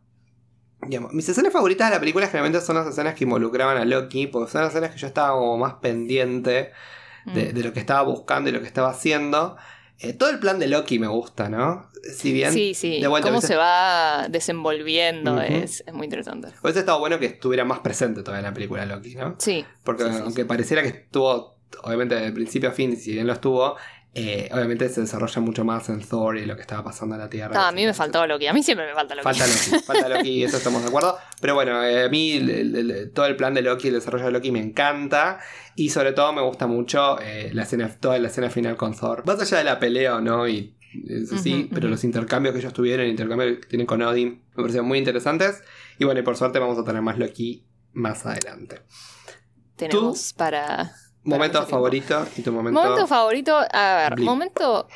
Digamos, 0.87 1.13
mis 1.15 1.29
escenas 1.29 1.53
favoritas 1.53 1.89
de 1.89 1.95
la 1.97 2.01
película 2.01 2.27
generalmente 2.27 2.65
son 2.65 2.77
las 2.77 2.87
escenas 2.87 3.15
que 3.15 3.25
involucraban 3.25 3.77
a 3.79 3.85
Loki, 3.87 4.27
porque 4.27 4.53
son 4.53 4.61
las 4.61 4.71
escenas 4.71 4.91
que 4.93 4.99
yo 4.99 5.07
estaba 5.07 5.31
como 5.35 5.57
más 5.57 5.75
pendiente 5.75 6.73
de, 7.25 7.51
Mm. 7.51 7.55
de 7.55 7.63
lo 7.65 7.73
que 7.73 7.81
estaba 7.81 8.03
buscando 8.03 8.51
y 8.51 8.53
lo 8.53 8.61
que 8.61 8.67
estaba 8.67 8.91
haciendo. 8.91 9.57
Eh, 9.99 10.13
todo 10.13 10.31
el 10.31 10.39
plan 10.39 10.59
de 10.59 10.67
Loki 10.67 10.99
me 10.99 11.07
gusta, 11.07 11.49
¿no? 11.49 11.91
Si 12.15 12.33
bien. 12.33 12.53
Sí, 12.53 12.75
sí. 12.75 13.01
de 13.01 13.09
vuelta, 13.09 13.29
Cómo 13.29 13.41
se 13.41 13.57
va 13.57 14.29
desenvolviendo 14.29 15.41
es, 15.41 15.83
es 15.87 15.93
muy 15.95 16.05
interesante. 16.05 16.49
Hubiese 16.63 16.81
estado 16.81 16.99
bueno 17.01 17.19
que 17.19 17.27
estuviera 17.27 17.65
más 17.65 17.81
presente 17.81 18.23
todavía 18.23 18.41
en 18.41 18.53
la 18.53 18.55
película 18.55 18.85
Loki, 18.87 19.15
¿no? 19.15 19.37
Sí. 19.39 19.65
Porque 19.83 20.05
Sí, 20.05 20.11
sí, 20.13 20.17
aunque 20.23 20.43
sí. 20.43 20.49
pareciera 20.49 20.83
que 20.83 20.89
estuvo, 20.89 21.57
obviamente, 21.83 22.15
de 22.15 22.31
principio 22.33 22.69
a 22.69 22.73
fin, 22.73 22.97
si 22.97 23.13
bien 23.13 23.27
lo 23.27 23.33
estuvo, 23.33 23.77
eh, 24.19 24.49
obviamente 24.51 24.89
se 24.89 25.03
desarrolla 25.03 25.43
mucho 25.43 25.63
más 25.65 25.91
en 25.91 26.01
Thor 26.01 26.39
y 26.39 26.47
lo 26.47 26.57
que 26.57 26.63
estaba 26.63 26.83
pasando 26.83 27.15
en 27.17 27.21
la 27.21 27.29
Tierra. 27.29 27.53
Ah, 27.55 27.69
a 27.69 27.73
mí 27.73 27.85
me 27.85 27.93
faltó 27.93 28.27
Loki. 28.27 28.47
A 28.47 28.55
mí 28.55 28.63
siempre 28.63 28.87
me 28.87 28.95
falta 28.95 29.15
Loki. 29.15 29.25
Falta 29.25 29.47
Loki, 29.47 29.85
falta 29.87 30.09
Loki, 30.09 30.43
eso 30.45 30.57
estamos 30.57 30.81
de 30.83 30.89
acuerdo. 30.89 31.19
Pero 31.41 31.55
bueno, 31.55 31.83
eh, 31.85 32.05
a 32.05 32.09
mí 32.09 32.33
el- 32.33 32.49
el- 32.51 32.91
el- 32.91 33.13
todo 33.13 33.27
el 33.27 33.37
plan 33.37 33.53
de 33.53 33.61
Loki, 33.63 33.89
el 33.89 33.95
desarrollo 33.95 34.25
de 34.25 34.33
Loki 34.33 34.51
me 34.51 34.61
encanta. 34.61 35.39
Y 35.75 35.91
sobre 35.91 36.13
todo 36.13 36.33
me 36.33 36.41
gusta 36.41 36.67
mucho 36.67 37.21
eh, 37.21 37.51
la 37.53 37.65
escena, 37.65 37.89
toda 38.01 38.19
la 38.19 38.29
escena 38.29 38.49
final 38.49 38.77
con 38.77 38.97
Thor. 38.97 39.23
Más 39.27 39.39
allá 39.41 39.59
de 39.59 39.65
la 39.65 39.79
pelea 39.79 40.17
o 40.17 40.21
no, 40.23 40.49
y 40.49 40.75
eso 41.11 41.37
sí, 41.37 41.69
pero 41.75 41.89
los 41.89 42.03
intercambios 42.05 42.55
que 42.55 42.61
ellos 42.61 42.73
tuvieron, 42.73 43.05
el 43.05 43.11
intercambio 43.11 43.61
que 43.61 43.67
tienen 43.67 43.87
con 43.87 44.01
Odin, 44.01 44.43
me 44.55 44.63
parecieron 44.63 44.89
muy 44.89 44.97
interesantes. 44.99 45.63
Y 45.99 46.07
bueno, 46.07 46.21
y 46.21 46.23
por 46.23 46.37
suerte 46.39 46.59
vamos 46.59 46.79
a 46.79 46.85
tener 46.85 47.03
más 47.03 47.19
Loki 47.19 47.67
más 47.93 48.25
adelante. 48.25 48.81
Tenemos 49.77 50.33
para. 50.33 50.95
Momento 51.27 51.67
favorito 51.67 52.27
y 52.37 52.43
tu 52.43 52.53
momento. 52.53 52.81
Momento 52.81 53.07
favorito. 53.07 53.59
A 53.73 53.97
ver, 53.97 54.15
Blip. 54.15 54.27
momento 54.27 54.89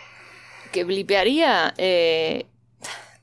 que 0.73 0.85
blipearía. 0.85 1.75
eh, 1.77 2.47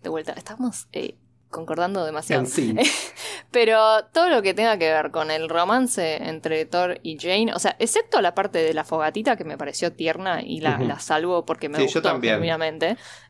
de 0.03 0.09
vuelta, 0.09 0.33
estamos 0.33 0.87
eh, 0.93 1.15
concordando 1.49 2.05
demasiado. 2.05 2.43
en 2.43 2.47
sí. 2.49 2.75
Pero 3.51 4.05
todo 4.13 4.29
lo 4.29 4.41
que 4.41 4.53
tenga 4.53 4.77
que 4.77 4.91
ver 4.91 5.11
con 5.11 5.31
el 5.31 5.49
romance 5.49 6.17
entre 6.27 6.65
Thor 6.65 6.99
y 7.03 7.17
Jane, 7.19 7.53
o 7.53 7.59
sea, 7.59 7.75
excepto 7.79 8.21
la 8.21 8.35
parte 8.35 8.59
de 8.59 8.73
la 8.73 8.83
fogatita 8.83 9.37
que 9.37 9.43
me 9.45 9.57
pareció 9.57 9.91
tierna 9.93 10.41
y 10.41 10.59
la, 10.59 10.99
salvo 10.99 11.45
porque 11.45 11.69
me 11.69 11.77
Sí, 11.77 11.83
yo 11.83 11.85
gustó 11.85 12.01
también. 12.01 12.41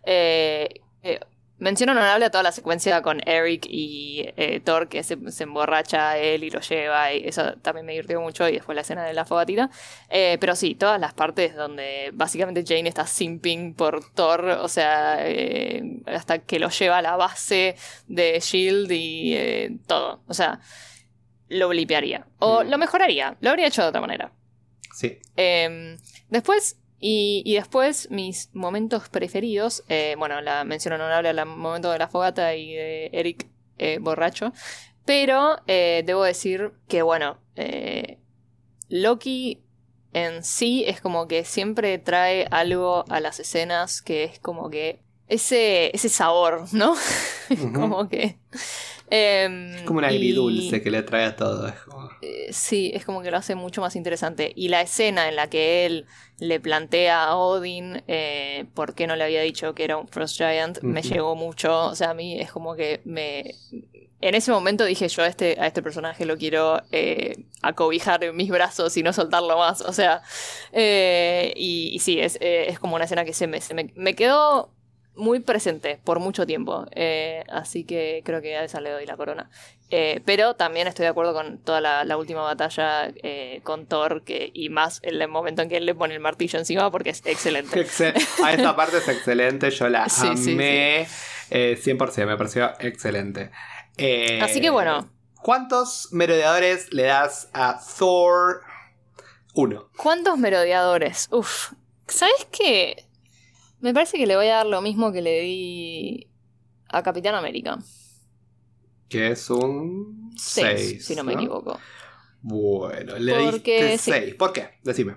Eh, 0.03 0.81
eh, 1.03 1.19
menciono 1.59 1.93
honorable 1.93 2.25
a 2.25 2.29
toda 2.29 2.43
la 2.43 2.51
secuencia 2.51 3.01
con 3.01 3.19
Eric 3.27 3.65
y 3.67 4.25
eh, 4.37 4.59
Thor 4.63 4.87
que 4.87 5.01
se, 5.03 5.17
se 5.31 5.43
emborracha 5.43 6.11
a 6.11 6.17
él 6.17 6.43
y 6.43 6.49
lo 6.51 6.59
lleva 6.61 7.11
y 7.13 7.27
eso 7.27 7.53
también 7.61 7.85
me 7.85 7.93
divirtió 7.93 8.21
mucho 8.21 8.47
y 8.47 8.53
después 8.53 8.75
la 8.75 8.81
escena 8.81 9.03
de 9.03 9.13
la 9.13 9.25
fogatita. 9.25 9.69
Eh, 10.09 10.37
pero 10.39 10.55
sí, 10.55 10.75
todas 10.75 10.99
las 11.01 11.13
partes 11.13 11.55
donde 11.55 12.11
básicamente 12.13 12.63
Jane 12.67 12.87
está 12.89 13.07
simping 13.07 13.73
por 13.73 14.07
Thor, 14.13 14.45
o 14.61 14.67
sea, 14.67 15.17
eh, 15.27 15.81
hasta 16.05 16.39
que 16.39 16.59
lo 16.59 16.69
lleva 16.69 16.99
a 16.99 17.01
la 17.01 17.15
base 17.15 17.75
de 18.07 18.39
Shield 18.39 18.91
y 18.91 19.79
todo. 19.87 20.21
O 20.27 20.33
sea, 20.33 20.59
lo 21.49 21.69
blipearía. 21.69 22.27
O 22.39 22.63
Mm. 22.63 22.69
lo 22.69 22.77
mejoraría. 22.77 23.37
Lo 23.41 23.49
habría 23.49 23.67
hecho 23.67 23.81
de 23.81 23.87
otra 23.87 24.01
manera. 24.01 24.31
Sí. 24.93 25.17
Eh, 25.35 25.97
después, 26.29 26.77
y, 26.99 27.43
y 27.45 27.55
después, 27.55 28.09
mis 28.11 28.49
momentos 28.53 29.09
preferidos. 29.09 29.83
eh, 29.89 30.15
bueno, 30.17 30.41
la 30.41 30.63
mención 30.63 30.93
honorable 30.93 31.29
al 31.29 31.45
momento 31.45 31.91
de 31.91 31.99
la 31.99 32.07
fogata 32.07 32.55
y 32.55 32.73
de 32.73 33.09
Eric 33.13 33.47
eh, 33.77 33.99
borracho. 33.99 34.53
Pero 35.05 35.57
eh, 35.67 36.03
debo 36.05 36.23
decir 36.23 36.73
que, 36.87 37.01
bueno, 37.01 37.39
Loki 38.89 39.63
en 40.13 40.43
sí 40.43 40.83
es 40.87 41.01
como 41.01 41.27
que 41.27 41.45
siempre 41.45 41.97
trae 41.99 42.47
algo 42.51 43.05
a 43.09 43.19
las 43.19 43.39
escenas 43.39 44.01
que 44.01 44.23
es 44.23 44.39
como 44.39 44.69
que. 44.69 45.01
Ese, 45.29 45.93
ese 45.93 46.07
sabor, 46.07 46.67
¿no? 46.71 46.95
Como 47.73 48.07
que. 48.07 48.39
Em, 49.09 49.75
Es 49.75 49.81
como 49.83 49.99
un 49.99 50.05
y- 50.05 50.07
agridulce 50.07 50.81
que 50.81 50.91
le 50.91 51.03
trae 51.03 51.25
a 51.25 51.35
todo. 51.35 51.67
Es 51.67 51.75
como- 51.81 52.09
eh, 52.21 52.47
sí, 52.51 52.91
es 52.93 53.05
como 53.05 53.21
que 53.21 53.31
lo 53.31 53.37
hace 53.37 53.55
mucho 53.55 53.81
más 53.81 53.95
interesante. 53.95 54.51
Y 54.55 54.69
la 54.69 54.81
escena 54.81 55.27
en 55.29 55.35
la 55.35 55.49
que 55.49 55.85
él 55.85 56.05
le 56.39 56.59
plantea 56.59 57.23
a 57.23 57.35
Odin 57.35 58.03
eh, 58.07 58.65
por 58.73 58.93
qué 58.95 59.07
no 59.07 59.15
le 59.15 59.23
había 59.23 59.41
dicho 59.41 59.73
que 59.73 59.83
era 59.83 59.97
un 59.97 60.07
Frost 60.07 60.37
Giant, 60.37 60.81
me 60.81 61.01
llegó 61.01 61.35
mucho. 61.35 61.85
O 61.87 61.95
sea, 61.95 62.11
a 62.11 62.13
mí 62.13 62.39
es 62.39 62.51
como 62.51 62.75
que 62.75 63.01
me. 63.05 63.53
En 64.19 64.33
ese 64.33 64.51
momento 64.51 64.83
dije 64.83 65.07
yo 65.09 65.21
a 65.21 65.27
este, 65.27 65.57
a 65.59 65.67
este 65.67 65.83
personaje 65.83 66.25
lo 66.25 66.37
quiero 66.37 66.81
eh, 66.91 67.45
acobijar 67.61 68.23
en 68.23 68.35
mis 68.35 68.49
brazos 68.49 68.97
y 68.97 69.03
no 69.03 69.13
soltarlo 69.13 69.57
más. 69.59 69.81
O 69.81 69.93
sea, 69.93 70.23
y, 71.55 71.91
y 71.93 71.99
sí, 71.99 72.19
es, 72.19 72.37
es 72.41 72.79
como 72.79 72.95
una 72.95 73.05
escena 73.05 73.25
que 73.25 73.33
se 73.33 73.45
me, 73.47 73.61
se 73.61 73.73
me, 73.73 73.91
me 73.95 74.15
quedó 74.15 74.71
muy 75.17 75.39
presente 75.39 75.99
por 76.03 76.19
mucho 76.19 76.45
tiempo. 76.45 76.85
Eh, 76.91 77.43
así 77.49 77.83
que 77.83 78.21
creo 78.23 78.41
que 78.41 78.55
a 78.55 78.63
esa 78.63 78.79
le 78.79 78.91
doy 78.91 79.05
la 79.05 79.17
corona. 79.17 79.49
Eh, 79.89 80.21
pero 80.25 80.53
también 80.55 80.87
estoy 80.87 81.03
de 81.03 81.09
acuerdo 81.09 81.33
con 81.33 81.59
toda 81.59 81.79
la, 81.81 82.03
la 82.03 82.17
última 82.17 82.41
batalla 82.41 83.11
eh, 83.23 83.61
con 83.63 83.85
Thor 83.87 84.23
que, 84.23 84.51
y 84.53 84.69
más 84.69 84.99
en 85.03 85.21
el 85.21 85.27
momento 85.29 85.61
en 85.61 85.69
que 85.69 85.77
él 85.77 85.85
le 85.85 85.95
pone 85.95 86.13
el 86.13 86.19
martillo 86.19 86.59
encima 86.59 86.91
porque 86.91 87.09
es 87.11 87.25
excelente. 87.25 87.79
Excel- 87.85 88.13
A 88.43 88.53
esta 88.53 88.75
parte 88.75 88.97
es 88.97 89.07
excelente, 89.07 89.69
yo 89.71 89.87
la 89.89 90.07
Sí, 90.09 90.35
sí, 90.37 90.53
amé 90.53 91.07
eh, 91.49 91.79
100%, 91.81 92.25
me 92.25 92.37
pareció 92.37 92.71
excelente. 92.79 93.51
Así 94.41 94.61
que 94.61 94.69
bueno. 94.69 95.09
¿Cuántos 95.41 96.09
merodeadores 96.11 96.93
le 96.93 97.03
das 97.03 97.49
a 97.53 97.79
Thor 97.97 98.61
1? 99.53 99.89
¿Cuántos 99.95 100.37
merodeadores? 100.37 101.29
Uf, 101.31 101.71
¿sabes 102.07 102.47
qué? 102.51 103.06
Me 103.79 103.93
parece 103.93 104.17
que 104.17 104.25
le 104.25 104.35
voy 104.35 104.47
a 104.47 104.57
dar 104.57 104.65
lo 104.65 104.81
mismo 104.81 105.11
que 105.11 105.21
le 105.21 105.41
di 105.41 106.27
a 106.89 107.03
Capitán 107.03 107.35
América. 107.35 107.77
Que 109.09 109.31
es 109.31 109.49
un 109.49 110.31
6, 110.37 110.79
6. 110.79 111.05
si 111.05 111.15
no 111.15 111.23
me 111.23 111.33
equivoco. 111.33 111.79
Bueno, 112.41 113.17
le 113.17 113.51
Porque 113.51 113.91
diste 113.91 113.97
sí. 113.97 114.11
6. 114.11 114.35
¿Por 114.35 114.53
qué? 114.53 114.69
Decime. 114.83 115.13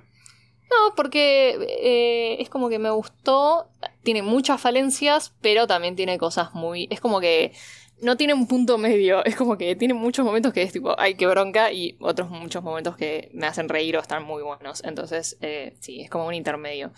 No, 0.71 0.95
porque 0.95 1.59
eh, 1.83 2.37
es 2.41 2.49
como 2.49 2.69
que 2.69 2.79
me 2.79 2.91
gustó. 2.91 3.71
Tiene 4.03 4.23
muchas 4.23 4.61
falencias, 4.61 5.35
pero 5.41 5.67
también 5.67 5.97
tiene 5.97 6.19
cosas 6.19 6.55
muy. 6.55 6.87
Es 6.91 7.01
como 7.01 7.21
que 7.21 7.53
no 8.01 8.17
tiene 8.17 8.35
un 8.35 8.47
punto 8.47 8.79
medio. 8.79 9.25
Es 9.25 9.35
como 9.37 9.59
que 9.59 9.75
tiene 9.75 9.95
muchos 9.95 10.25
momentos 10.25 10.53
que 10.53 10.63
es 10.63 10.73
tipo, 10.73 10.95
ay, 10.99 11.15
qué 11.15 11.27
bronca, 11.27 11.73
y 11.73 11.97
otros 12.01 12.31
muchos 12.31 12.63
momentos 12.63 12.97
que 12.97 13.31
me 13.35 13.47
hacen 13.47 13.69
reír 13.69 13.97
o 13.97 14.01
están 14.01 14.25
muy 14.25 14.43
buenos. 14.43 14.83
Entonces, 14.85 15.37
eh, 15.41 15.77
sí, 15.81 16.03
es 16.03 16.11
como 16.11 16.27
un 16.27 16.35
intermedio. 16.35 16.93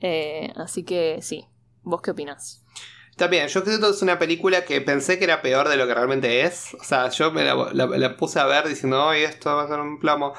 Eh, 0.00 0.52
así 0.56 0.84
que 0.84 1.18
sí. 1.22 1.46
¿Vos 1.82 2.00
qué 2.02 2.10
opinas? 2.10 2.62
También, 3.16 3.48
yo 3.48 3.62
creo 3.64 3.78
que 3.80 3.88
es 3.90 4.02
una 4.02 4.18
película 4.18 4.64
que 4.64 4.80
pensé 4.80 5.18
que 5.18 5.24
era 5.24 5.42
peor 5.42 5.68
de 5.68 5.76
lo 5.76 5.86
que 5.86 5.94
realmente 5.94 6.42
es. 6.42 6.74
O 6.80 6.84
sea, 6.84 7.10
yo 7.10 7.30
me 7.32 7.44
la, 7.44 7.54
la- 7.72 7.86
la 7.86 8.16
puse 8.16 8.38
a 8.40 8.46
ver 8.46 8.66
diciendo, 8.66 9.08
ay, 9.08 9.24
esto 9.24 9.54
va 9.54 9.64
a 9.64 9.68
ser 9.68 9.78
un 9.80 9.98
plomo. 9.98 10.32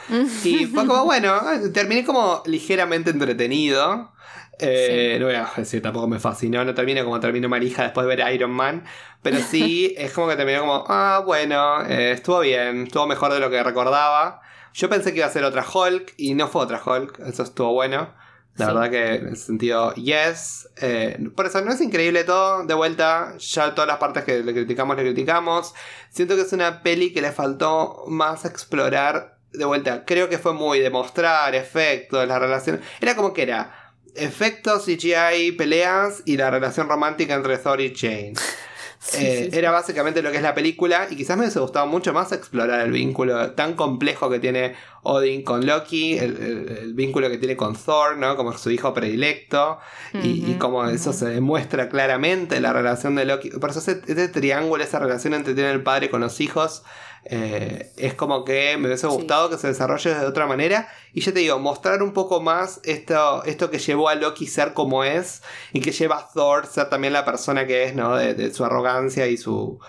Y 0.43 0.65
fue 0.65 0.87
como, 0.87 1.05
bueno, 1.05 1.39
terminé 1.73 2.03
como 2.03 2.41
ligeramente 2.45 3.11
entretenido. 3.11 4.11
Eh, 4.59 5.17
No 5.19 5.25
voy 5.27 5.35
a 5.35 5.49
decir, 5.57 5.81
tampoco 5.81 6.07
me 6.07 6.19
fascinó, 6.19 6.63
no 6.65 6.73
termino 6.73 7.03
como 7.03 7.19
terminó 7.19 7.49
Marija 7.49 7.83
después 7.83 8.07
de 8.07 8.15
ver 8.15 8.33
Iron 8.33 8.51
Man. 8.51 8.83
Pero 9.21 9.37
sí, 9.39 9.93
es 9.97 10.11
como 10.13 10.27
que 10.27 10.35
terminó 10.35 10.61
como, 10.61 10.83
ah, 10.87 11.21
bueno, 11.25 11.83
eh, 11.85 12.11
estuvo 12.13 12.39
bien, 12.39 12.83
estuvo 12.83 13.05
mejor 13.05 13.31
de 13.33 13.39
lo 13.39 13.49
que 13.51 13.61
recordaba. 13.61 14.41
Yo 14.73 14.89
pensé 14.89 15.11
que 15.11 15.17
iba 15.17 15.27
a 15.27 15.31
ser 15.31 15.43
otra 15.43 15.63
Hulk 15.71 16.13
y 16.17 16.33
no 16.33 16.47
fue 16.47 16.63
otra 16.63 16.81
Hulk, 16.83 17.19
eso 17.27 17.43
estuvo 17.43 17.73
bueno. 17.73 18.13
La 18.61 18.67
Sí. 18.67 18.73
verdad 18.73 18.89
que 18.91 19.15
en 19.15 19.27
ese 19.33 19.45
sentido, 19.45 19.93
yes. 19.95 20.69
Eh, 20.81 21.17
por 21.35 21.45
eso 21.45 21.61
no 21.61 21.71
es 21.71 21.81
increíble 21.81 22.23
todo. 22.23 22.63
De 22.65 22.73
vuelta, 22.73 23.33
ya 23.37 23.73
todas 23.75 23.87
las 23.87 23.97
partes 23.97 24.23
que 24.23 24.43
le 24.43 24.53
criticamos, 24.53 24.95
le 24.95 25.03
criticamos. 25.03 25.73
Siento 26.09 26.35
que 26.35 26.41
es 26.43 26.53
una 26.53 26.83
peli 26.83 27.13
que 27.13 27.21
le 27.21 27.31
faltó 27.31 28.03
más 28.07 28.45
explorar. 28.45 29.37
De 29.53 29.65
vuelta, 29.65 30.05
creo 30.05 30.29
que 30.29 30.37
fue 30.37 30.53
muy 30.53 30.79
demostrar 30.79 31.53
efectos, 31.55 32.25
la 32.27 32.39
relación. 32.39 32.79
Era 33.01 33.15
como 33.15 33.33
que 33.33 33.43
era 33.43 33.93
efectos, 34.15 34.85
CGI, 34.85 35.53
peleas 35.53 36.21
y 36.25 36.37
la 36.37 36.49
relación 36.49 36.87
romántica 36.87 37.33
entre 37.33 37.57
Thor 37.57 37.81
y 37.81 37.93
Jane. 37.95 38.33
Sí, 39.03 39.17
Eh, 39.25 39.45
sí, 39.45 39.51
sí. 39.51 39.57
Era 39.57 39.71
básicamente 39.71 40.21
lo 40.21 40.29
que 40.29 40.37
es 40.37 40.43
la 40.43 40.53
película 40.53 41.07
y 41.09 41.15
quizás 41.15 41.35
me 41.35 41.43
hubiese 41.43 41.59
gustado 41.59 41.87
mucho 41.87 42.13
más 42.13 42.31
explorar 42.31 42.81
el 42.81 42.91
vínculo 42.91 43.51
tan 43.53 43.73
complejo 43.73 44.29
que 44.29 44.39
tiene 44.39 44.75
Odin 45.01 45.41
con 45.43 45.65
Loki, 45.65 46.19
el, 46.19 46.37
el- 46.37 46.77
el 46.77 46.93
vínculo 46.93 47.27
que 47.29 47.39
tiene 47.39 47.57
con 47.57 47.75
Thor, 47.75 48.17
¿no? 48.17 48.35
Como 48.37 48.55
su 48.55 48.69
hijo 48.69 48.93
predilecto 48.93 49.79
y, 50.13 50.53
cómo 50.59 50.85
eso 50.87 51.13
se 51.13 51.25
demuestra 51.29 51.89
claramente 51.89 52.57
en 52.57 52.61
la 52.63 52.73
relación 52.73 53.15
de 53.15 53.25
Loki. 53.25 53.49
Por 53.49 53.71
eso 53.71 53.79
ese, 53.79 54.01
ese 54.07 54.27
triángulo, 54.27 54.83
esa 54.83 54.99
relación 54.99 55.33
entre 55.33 55.55
tiene 55.55 55.71
el 55.71 55.81
padre 55.81 56.11
con 56.11 56.21
los 56.21 56.39
hijos, 56.39 56.83
eh, 57.25 57.91
es 57.97 58.13
como 58.15 58.43
que 58.43 58.77
me 58.77 58.87
hubiese 58.87 59.07
Sí. 59.07 59.13
gustado 59.13 59.49
que 59.49 59.57
se 59.57 59.67
desarrolle 59.67 60.13
de 60.15 60.25
otra 60.25 60.47
manera. 60.47 60.87
Y 61.13 61.21
ya 61.21 61.31
te 61.33 61.39
digo, 61.39 61.59
mostrar 61.59 62.01
un 62.01 62.13
poco 62.13 62.41
más 62.41 62.79
esto, 62.83 63.43
esto 63.43 63.69
que 63.69 63.79
llevó 63.79 64.09
a 64.09 64.15
Loki 64.15 64.47
ser 64.47 64.73
como 64.73 65.03
es 65.03 65.41
y 65.73 65.81
que 65.81 65.91
lleva 65.91 66.17
a 66.17 66.27
Thor 66.33 66.65
ser 66.65 66.89
también 66.89 67.13
la 67.13 67.23
persona 67.25 67.67
que 67.67 67.83
es, 67.83 67.95
¿no? 67.95 68.15
De, 68.15 68.33
de 68.33 68.53
su 68.53 68.65
arrogancia 68.65 69.27
y 69.27 69.37
su. 69.37 69.79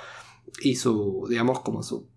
y 0.61 0.76
su. 0.76 1.26
digamos, 1.28 1.61
como 1.61 1.83
su. 1.83 2.09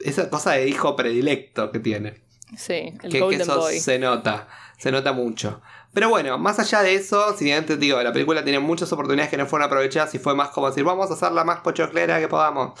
esa 0.00 0.28
cosa 0.30 0.52
de 0.52 0.68
hijo 0.68 0.96
predilecto 0.96 1.70
que 1.70 1.78
tiene. 1.80 2.22
Sí, 2.56 2.94
el 3.02 3.12
Que, 3.12 3.20
que 3.28 3.34
eso 3.36 3.58
Boy. 3.60 3.78
se 3.78 3.98
nota, 3.98 4.48
se 4.78 4.90
nota 4.90 5.12
mucho. 5.12 5.60
Pero 5.98 6.10
bueno, 6.10 6.38
más 6.38 6.60
allá 6.60 6.80
de 6.82 6.94
eso, 6.94 7.36
si 7.36 7.50
te 7.62 7.76
digo, 7.76 8.00
la 8.00 8.12
película 8.12 8.44
tiene 8.44 8.60
muchas 8.60 8.92
oportunidades 8.92 9.30
que 9.30 9.36
no 9.36 9.46
fueron 9.46 9.66
aprovechadas 9.66 10.14
y 10.14 10.20
fue 10.20 10.32
más 10.32 10.50
como 10.50 10.68
decir, 10.68 10.84
vamos 10.84 11.10
a 11.10 11.14
hacerla 11.14 11.42
más 11.42 11.58
pochoclera 11.58 12.20
que 12.20 12.28
podamos. 12.28 12.78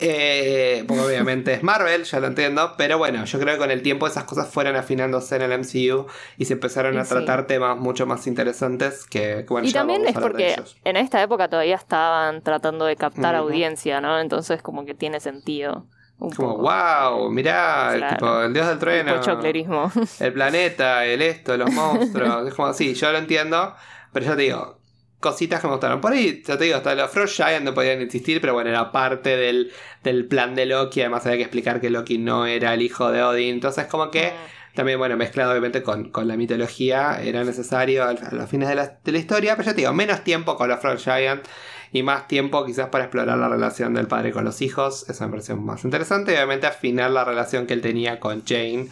Eh, 0.00 0.82
porque 0.88 1.00
obviamente 1.00 1.54
es 1.54 1.62
Marvel, 1.62 2.02
ya 2.02 2.18
lo 2.18 2.26
entiendo, 2.26 2.74
pero 2.76 2.98
bueno, 2.98 3.24
yo 3.24 3.38
creo 3.38 3.54
que 3.54 3.60
con 3.60 3.70
el 3.70 3.82
tiempo 3.82 4.08
esas 4.08 4.24
cosas 4.24 4.48
fueron 4.48 4.74
afinándose 4.74 5.36
en 5.36 5.42
el 5.42 5.52
MCU 5.60 6.06
y 6.38 6.44
se 6.46 6.54
empezaron 6.54 6.98
a 6.98 7.04
sí. 7.04 7.10
tratar 7.10 7.46
temas 7.46 7.78
mucho 7.78 8.04
más 8.04 8.26
interesantes 8.26 9.06
que, 9.06 9.44
que, 9.46 9.46
bueno, 9.48 9.68
Y 9.68 9.70
ya 9.70 9.82
también 9.82 10.02
vamos 10.02 10.16
es 10.16 10.20
porque 10.20 10.60
en 10.82 10.96
esta 10.96 11.22
época 11.22 11.46
todavía 11.46 11.76
estaban 11.76 12.42
tratando 12.42 12.84
de 12.86 12.96
captar 12.96 13.36
audiencia, 13.36 14.00
¿no? 14.00 14.18
Entonces 14.18 14.60
como 14.60 14.84
que 14.84 14.94
tiene 14.94 15.20
sentido. 15.20 15.86
Un 16.18 16.30
Como, 16.30 16.56
poco. 16.56 16.62
wow, 16.62 17.30
mirá, 17.30 17.94
el, 17.94 18.08
tipo, 18.08 18.42
el 18.42 18.52
dios 18.52 18.66
del 18.66 18.74
El 18.74 18.80
trueno. 18.80 19.92
el 20.20 20.32
planeta, 20.32 21.04
el 21.04 21.20
esto, 21.22 21.56
los 21.56 21.70
monstruos. 21.70 22.46
es 22.48 22.54
como 22.54 22.68
así, 22.68 22.94
yo 22.94 23.12
lo 23.12 23.18
entiendo, 23.18 23.74
pero 24.12 24.24
ya 24.26 24.36
te 24.36 24.42
digo, 24.42 24.78
cositas 25.20 25.60
que 25.60 25.66
me 25.66 25.74
gustaron. 25.74 26.00
Por 26.00 26.12
ahí, 26.12 26.42
ya 26.46 26.56
te 26.56 26.64
digo, 26.64 26.76
hasta 26.76 26.94
los 26.94 27.10
Frost 27.10 27.36
Giant 27.36 27.64
no 27.64 27.74
podían 27.74 28.00
existir, 28.00 28.40
pero 28.40 28.54
bueno, 28.54 28.70
era 28.70 28.92
parte 28.92 29.36
del, 29.36 29.72
del 30.02 30.26
plan 30.26 30.54
de 30.54 30.66
Loki. 30.66 31.00
Además, 31.00 31.26
había 31.26 31.38
que 31.38 31.42
explicar 31.42 31.80
que 31.80 31.90
Loki 31.90 32.18
no 32.18 32.46
era 32.46 32.72
el 32.74 32.82
hijo 32.82 33.10
de 33.10 33.22
Odin. 33.22 33.54
Entonces, 33.54 33.86
como 33.86 34.10
que 34.10 34.32
también, 34.74 34.98
bueno, 34.98 35.16
mezclado 35.16 35.50
obviamente 35.50 35.82
con, 35.82 36.10
con 36.10 36.28
la 36.28 36.36
mitología, 36.36 37.20
era 37.22 37.44
necesario 37.44 38.04
a, 38.04 38.12
los 38.12 38.48
fines 38.48 38.68
de 38.68 38.74
la, 38.74 38.98
de 39.04 39.12
la 39.12 39.18
historia. 39.18 39.56
Pero 39.56 39.66
ya 39.66 39.74
te 39.74 39.80
digo, 39.82 39.92
menos 39.92 40.22
tiempo 40.22 40.56
con 40.56 40.68
los 40.68 40.80
Frost 40.80 41.04
Giant. 41.04 41.44
Y 41.92 42.02
más 42.02 42.28
tiempo 42.28 42.64
quizás 42.64 42.88
para 42.88 43.04
explorar 43.04 43.38
la 43.38 43.48
relación 43.48 43.94
del 43.94 44.06
padre 44.06 44.32
con 44.32 44.44
los 44.44 44.60
hijos. 44.62 45.08
Eso 45.08 45.24
me 45.24 45.30
pareció 45.30 45.56
más 45.56 45.84
interesante. 45.84 46.32
Y 46.32 46.34
obviamente 46.36 46.66
afinar 46.66 47.10
la 47.10 47.24
relación 47.24 47.66
que 47.66 47.74
él 47.74 47.80
tenía 47.82 48.20
con 48.20 48.44
Jane. 48.44 48.88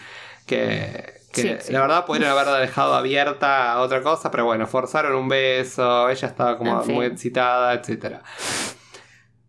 Que, 0.47 1.15
que 1.33 1.43
Sí, 1.43 1.57
sí. 1.61 1.73
la 1.73 1.81
verdad 1.81 2.05
pudieron 2.07 2.31
haberla 2.31 2.59
dejado 2.59 2.95
abierta 2.95 3.73
a 3.73 3.81
otra 3.81 4.03
cosa. 4.03 4.31
Pero 4.31 4.45
bueno, 4.45 4.67
forzaron 4.67 5.15
un 5.15 5.29
beso. 5.29 6.09
Ella 6.09 6.29
estaba 6.29 6.57
como 6.59 6.79
En 6.81 6.85
fin. 6.85 6.95
muy 6.95 7.07
excitada, 7.07 7.75
etcétera. 7.75 8.23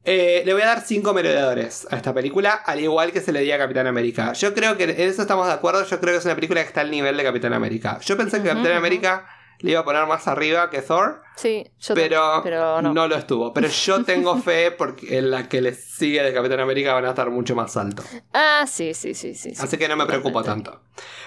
Eh, 0.08 0.44
le 0.46 0.54
voy 0.54 0.62
a 0.62 0.68
dar 0.68 0.82
5 0.82 1.14
merodeadores 1.16 1.88
a 1.90 1.96
esta 1.96 2.14
película, 2.14 2.52
al 2.54 2.80
igual 2.80 3.12
que 3.12 3.22
se 3.22 3.32
le 3.32 3.40
di 3.42 3.52
a 3.52 3.58
Capitán 3.58 3.88
América. 3.88 4.34
Yo 4.34 4.54
creo 4.54 4.78
que 4.78 4.84
en 4.84 4.92
eso 4.92 5.24
estamos 5.24 5.48
de 5.48 5.54
acuerdo. 5.54 5.84
Yo 5.84 6.00
creo 6.00 6.14
que 6.14 6.20
es 6.20 6.26
una 6.26 6.36
película 6.36 6.62
que 6.62 6.68
está 6.68 6.82
al 6.82 6.92
nivel 6.92 7.18
de 7.18 7.24
Capitán 7.24 7.54
América. 7.54 8.00
Yo 8.02 8.16
pensé 8.16 8.42
que 8.42 8.50
Capitán. 8.50 8.74
América 8.74 9.26
le 9.60 9.72
iba 9.72 9.80
a 9.80 9.84
poner 9.84 10.06
más 10.06 10.28
arriba 10.28 10.70
que 10.70 10.84
Thor, 10.84 11.24
Sí, 11.36 11.68
yo 11.80 11.96
pero, 11.96 12.42
pero 12.44 12.82
no. 12.82 12.94
no. 12.94 13.08
lo 13.08 13.16
estuvo. 13.16 13.54
Pero 13.54 13.68
yo 13.68 14.04
tengo 14.06 14.38
fe 14.38 14.72
porque 14.72 15.18
en 15.18 15.32
la 15.32 15.50
que 15.50 15.62
le 15.62 15.74
sigue 15.74 16.24
de 16.24 16.34
Capitán 16.34 16.60
América 16.62 16.94
van 16.94 17.06
a 17.06 17.10
estar 17.10 17.30
mucho 17.30 17.56
más 17.56 17.76
alto. 17.78 18.04
Ah, 18.34 18.66
sí, 18.68 18.94
sí, 18.94 19.14
sí, 19.14 19.34
sí. 19.36 19.54
sí. 19.54 19.62
Así 19.62 19.78
que 19.78 19.88
no 19.88 19.96
me 19.96 20.06
preocupo 20.06 20.44
tanto. 20.44 20.82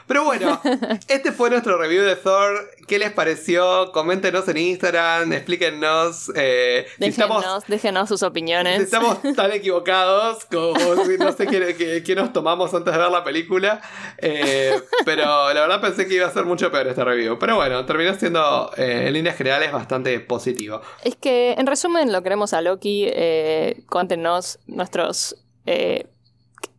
Pero 0.06 0.24
bueno, 0.24 0.61
este 1.09 1.32
fue 1.32 1.50
nuestro 1.50 1.76
review 1.76 2.02
de 2.04 2.16
Thor. 2.16 2.70
¿Qué 2.86 2.98
les 2.98 3.12
pareció? 3.12 3.92
Coméntenos 3.92 4.48
en 4.48 4.56
Instagram, 4.56 5.30
explíquennos 5.34 6.32
eh, 6.34 6.86
si 6.88 7.04
Déjenos, 7.04 7.38
estamos 7.42 7.66
déjenos 7.66 8.09
sus 8.09 8.20
Si 8.20 8.26
opiniones. 8.26 8.80
Estamos 8.80 9.18
tan 9.36 9.52
equivocados 9.52 10.46
como 10.46 11.04
si 11.04 11.18
no 11.18 11.32
sé 11.32 11.46
qué, 11.46 11.74
qué- 11.76 12.02
qué 12.02 12.14
nos 12.14 12.32
tomamos 12.32 12.72
antes 12.72 12.94
de 12.94 12.98
ver 12.98 13.11
la 13.11 13.22
película. 13.24 13.82
Eh, 14.16 14.74
pero 15.04 15.52
la 15.52 15.61
verdad 15.61 15.80
pensé 15.82 16.06
que 16.06 16.14
iba 16.14 16.26
a 16.26 16.30
ser 16.32 16.46
mucho 16.46 16.70
peor 16.70 16.86
este 16.86 17.04
review. 17.04 17.38
Pero 17.38 17.56
bueno, 17.56 17.84
terminó 17.84 18.14
siendo 18.14 18.70
eh, 18.78 19.04
en 19.09 19.12
líneas 19.12 19.36
generales 19.36 19.70
bastante 19.70 19.97
positivo. 20.26 20.80
Es 21.05 21.16
que, 21.16 21.53
en 21.53 21.66
resumen, 21.66 22.12
lo 22.12 22.22
queremos 22.22 22.53
a 22.53 22.61
Loki. 22.61 23.05
Eh, 23.09 23.82
cuéntenos 23.88 24.59
nuestros 24.66 25.36
eh, 25.66 26.07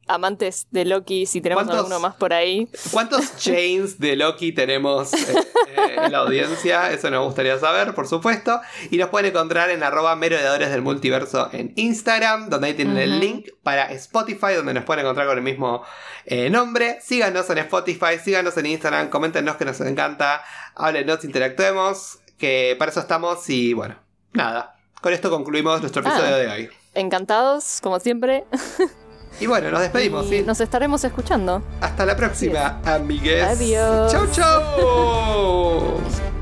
amantes 0.07 0.65
de 0.71 0.85
Loki, 0.85 1.27
si 1.27 1.39
tenemos 1.39 1.65
¿Cuántos- 1.65 1.77
alguno 1.85 1.99
más 1.99 2.15
por 2.15 2.33
ahí. 2.33 2.67
¿Cuántos 2.91 3.37
chains 3.37 3.99
de 3.99 4.15
Loki 4.15 4.51
tenemos 4.51 5.13
eh, 5.13 5.17
eh, 5.67 5.95
en 6.05 6.11
la 6.11 6.19
audiencia? 6.19 6.91
Eso 6.91 7.11
nos 7.11 7.23
gustaría 7.25 7.59
saber, 7.59 7.93
por 7.93 8.07
supuesto. 8.07 8.59
Y 8.89 8.97
nos 8.97 9.09
pueden 9.09 9.27
encontrar 9.29 9.69
en 9.69 9.83
arroba 9.83 10.15
merodeadores 10.15 10.71
del 10.71 10.81
multiverso 10.81 11.49
en 11.53 11.73
Instagram, 11.75 12.49
donde 12.49 12.67
ahí 12.69 12.73
tienen 12.73 12.97
el 12.97 13.19
link 13.19 13.49
para 13.61 13.91
Spotify, 13.91 14.53
donde 14.55 14.73
nos 14.73 14.83
pueden 14.83 15.05
encontrar 15.05 15.27
con 15.27 15.37
el 15.37 15.43
mismo 15.43 15.83
eh, 16.25 16.49
nombre. 16.49 16.97
Síganos 17.01 17.47
en 17.51 17.59
Spotify, 17.59 18.17
síganos 18.23 18.57
en 18.57 18.65
Instagram, 18.65 19.09
coméntenos 19.11 19.57
que 19.57 19.65
nos 19.65 19.79
encanta, 19.81 20.41
háblenos, 20.73 21.23
interactuemos, 21.23 22.18
que 22.39 22.75
para 22.79 22.89
eso 22.91 22.99
estamos 23.01 23.47
y 23.49 23.73
bueno, 23.73 23.95
nada. 24.33 24.75
Con 25.01 25.13
esto 25.13 25.29
concluimos 25.29 25.79
nuestro 25.81 26.01
Ah. 26.05 26.09
episodio 26.09 26.35
de 26.37 26.47
hoy. 26.47 26.69
Encantados, 26.95 27.79
como 27.83 27.99
siempre. 27.99 28.45
Y 29.39 29.45
bueno, 29.45 29.69
nos 29.71 29.81
despedimos, 29.81 30.25
Y 30.25 30.29
¿sí? 30.39 30.41
Nos 30.41 30.59
estaremos 30.59 31.03
escuchando. 31.03 31.61
Hasta 31.81 32.05
la 32.05 32.15
próxima, 32.15 32.81
amigues. 32.83 33.43
Adiós. 33.43 34.11
Chau, 34.11 34.27
chau. 34.31 36.01